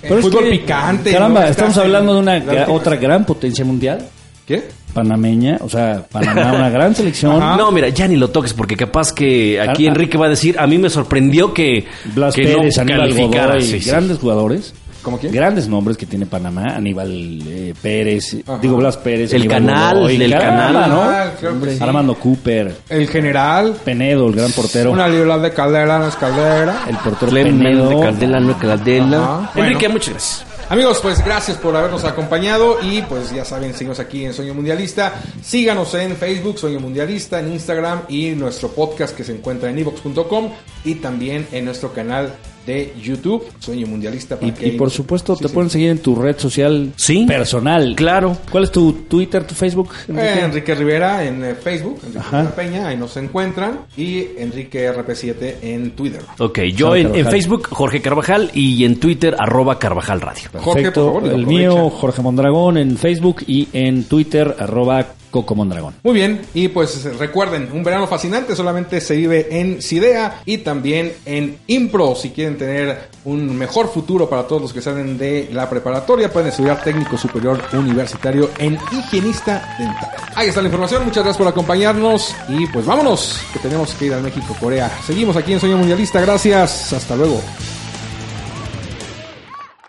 Pero 0.02 0.18
es 0.18 0.24
fútbol 0.26 0.44
que, 0.44 0.50
picante. 0.50 1.12
Caramba, 1.12 1.40
¿no? 1.42 1.46
estamos 1.48 1.76
hablando 1.78 2.14
de 2.14 2.20
una 2.20 2.38
la 2.38 2.68
otra 2.68 2.96
gran 2.96 3.24
potencia 3.24 3.64
mundial. 3.64 4.06
¿Qué? 4.46 4.62
Panameña, 4.94 5.58
o 5.60 5.68
sea, 5.68 6.04
Panamá, 6.10 6.52
una 6.54 6.70
gran 6.70 6.94
selección. 6.96 7.42
Ajá. 7.42 7.56
No, 7.56 7.70
mira, 7.70 7.88
ya 7.90 8.08
ni 8.08 8.16
lo 8.16 8.28
toques 8.30 8.54
porque 8.54 8.76
capaz 8.76 9.12
que 9.12 9.60
aquí 9.60 9.86
Ah, 9.86 9.90
ah. 9.90 9.92
Enrique 9.92 10.16
va 10.16 10.26
a 10.26 10.30
decir, 10.30 10.56
a 10.58 10.66
mí 10.66 10.78
me 10.78 10.88
sorprendió 10.88 11.52
que, 11.52 11.84
Blas 12.14 12.34
que 12.34 12.44
Pérez, 12.44 12.76
no 12.76 12.82
Aníbal 12.82 13.62
Sí, 13.62 13.80
sí. 13.80 13.90
grandes 13.90 14.18
jugadores. 14.18 14.72
¿Cómo 15.02 15.18
quién? 15.18 15.32
Grandes 15.34 15.68
nombres 15.68 15.98
que 15.98 16.06
tiene 16.06 16.24
Panamá, 16.24 16.76
Aníbal 16.76 17.42
eh, 17.46 17.74
Pérez, 17.82 18.38
Ajá. 18.46 18.58
digo 18.62 18.78
Blas 18.78 18.96
Pérez, 18.96 19.34
El 19.34 19.42
Aníbal 19.42 19.58
canal, 19.66 19.96
Godoy, 19.98 20.30
caramba, 20.30 20.66
canal. 20.72 20.90
¿no? 20.90 21.02
Ah, 21.02 21.30
sí. 21.38 21.78
Armando 21.82 22.14
Cooper, 22.14 22.74
El 22.88 23.06
general. 23.08 23.74
Penedo, 23.84 24.28
el 24.28 24.34
gran 24.34 24.50
portero, 24.52 24.92
Una 24.92 25.06
libra 25.06 25.36
de 25.36 25.52
caldera, 25.52 25.98
no 25.98 26.08
es 26.08 26.16
caldera. 26.16 26.84
el 26.88 26.96
portero 26.96 27.32
Penedo. 27.32 28.00
Caldela, 28.00 28.40
no 28.40 28.58
Caldela. 28.58 29.16
Ajá. 29.18 29.50
Enrique, 29.56 29.74
Bueno. 29.88 29.92
muchas 29.92 30.08
gracias. 30.10 30.46
Amigos, 30.70 31.00
pues 31.02 31.22
gracias 31.22 31.58
por 31.58 31.76
habernos 31.76 32.04
acompañado 32.04 32.78
y 32.82 33.02
pues 33.02 33.30
ya 33.30 33.44
saben, 33.44 33.74
seguimos 33.74 34.00
aquí 34.00 34.24
en 34.24 34.32
Sueño 34.32 34.54
Mundialista. 34.54 35.12
Síganos 35.42 35.94
en 35.94 36.16
Facebook, 36.16 36.58
Sueño 36.58 36.80
Mundialista, 36.80 37.38
en 37.38 37.52
Instagram 37.52 38.02
y 38.08 38.30
nuestro 38.30 38.70
podcast 38.70 39.14
que 39.14 39.24
se 39.24 39.32
encuentra 39.32 39.68
en 39.68 39.78
evox.com 39.78 40.52
y 40.84 40.94
también 40.96 41.46
en 41.52 41.66
nuestro 41.66 41.92
canal 41.92 42.34
de 42.66 42.94
YouTube, 43.02 43.44
Sueño 43.58 43.86
Mundialista. 43.86 44.36
para 44.36 44.48
Y, 44.48 44.52
que- 44.52 44.66
y 44.68 44.70
por 44.72 44.90
supuesto 44.90 45.34
Sí, 45.36 45.42
te 45.42 45.48
sí. 45.48 45.54
pueden 45.54 45.70
seguir 45.70 45.90
en 45.90 45.98
tu 45.98 46.14
red 46.14 46.38
social 46.38 46.92
Sí. 46.96 47.24
personal. 47.26 47.94
Claro. 47.96 48.36
¿Cuál 48.50 48.64
es 48.64 48.72
tu 48.72 48.92
Twitter, 49.08 49.44
tu 49.46 49.54
Facebook? 49.54 49.90
Enrique? 50.08 50.26
Eh, 50.28 50.44
Enrique 50.44 50.74
Rivera 50.74 51.24
en 51.24 51.44
eh, 51.44 51.54
Facebook, 51.54 51.98
Enrique. 52.06 52.24
Rivera 52.30 52.54
Peña, 52.54 52.88
ahí 52.88 52.96
nos 52.96 53.16
encuentran, 53.16 53.80
y 53.96 54.26
Enrique 54.38 54.88
RP7 54.90 55.56
en 55.62 55.90
Twitter. 55.92 56.20
Ok, 56.38 56.60
yo 56.74 56.94
en. 56.96 57.24
Facebook 57.24 57.68
Jorge 57.70 58.00
Carvajal 58.00 58.50
y 58.54 58.84
en 58.84 59.00
Twitter 59.00 59.34
arroba 59.38 59.78
Carvajal 59.78 60.20
Radio. 60.20 60.48
Jorge, 60.60 60.90
por 60.92 61.04
favor, 61.06 61.22
el 61.24 61.30
aprovecha. 61.30 61.48
mío, 61.50 61.90
Jorge 61.90 62.22
Mondragón, 62.22 62.76
en 62.78 62.96
Facebook 62.96 63.42
y 63.46 63.68
en 63.72 64.04
Twitter, 64.04 64.54
arroba 64.58 65.06
Coco 65.34 65.56
Mondragón. 65.56 65.96
Muy 66.04 66.14
bien, 66.14 66.42
y 66.54 66.68
pues 66.68 67.02
recuerden, 67.18 67.68
un 67.72 67.82
verano 67.82 68.06
fascinante 68.06 68.54
solamente 68.54 69.00
se 69.00 69.16
vive 69.16 69.48
en 69.50 69.82
Sidea 69.82 70.42
y 70.44 70.58
también 70.58 71.12
en 71.26 71.58
Impro. 71.66 72.14
Si 72.14 72.30
quieren 72.30 72.56
tener 72.56 73.08
un 73.24 73.58
mejor 73.58 73.92
futuro 73.92 74.30
para 74.30 74.46
todos 74.46 74.62
los 74.62 74.72
que 74.72 74.80
salen 74.80 75.18
de 75.18 75.48
la 75.52 75.68
preparatoria, 75.68 76.32
pueden 76.32 76.50
estudiar 76.50 76.80
técnico 76.84 77.18
superior 77.18 77.60
universitario 77.72 78.48
en 78.58 78.78
higienista 78.92 79.74
dental. 79.76 80.12
Ahí 80.36 80.50
está 80.50 80.60
la 80.60 80.68
información, 80.68 81.04
muchas 81.04 81.24
gracias 81.24 81.38
por 81.38 81.48
acompañarnos 81.48 82.32
y 82.48 82.68
pues 82.68 82.86
vámonos, 82.86 83.40
que 83.52 83.58
tenemos 83.58 83.92
que 83.96 84.06
ir 84.06 84.14
al 84.14 84.22
México-Corea. 84.22 84.88
Seguimos 85.04 85.36
aquí 85.36 85.52
en 85.52 85.58
Sueño 85.58 85.78
Mundialista, 85.78 86.20
gracias, 86.20 86.92
hasta 86.92 87.16
luego. 87.16 87.42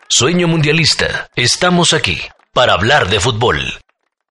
Sueño 0.09 0.47
Mundialista. 0.47 1.29
Estamos 1.35 1.93
aquí 1.93 2.17
para 2.51 2.73
hablar 2.73 3.09
de 3.09 3.19
fútbol. 3.19 3.84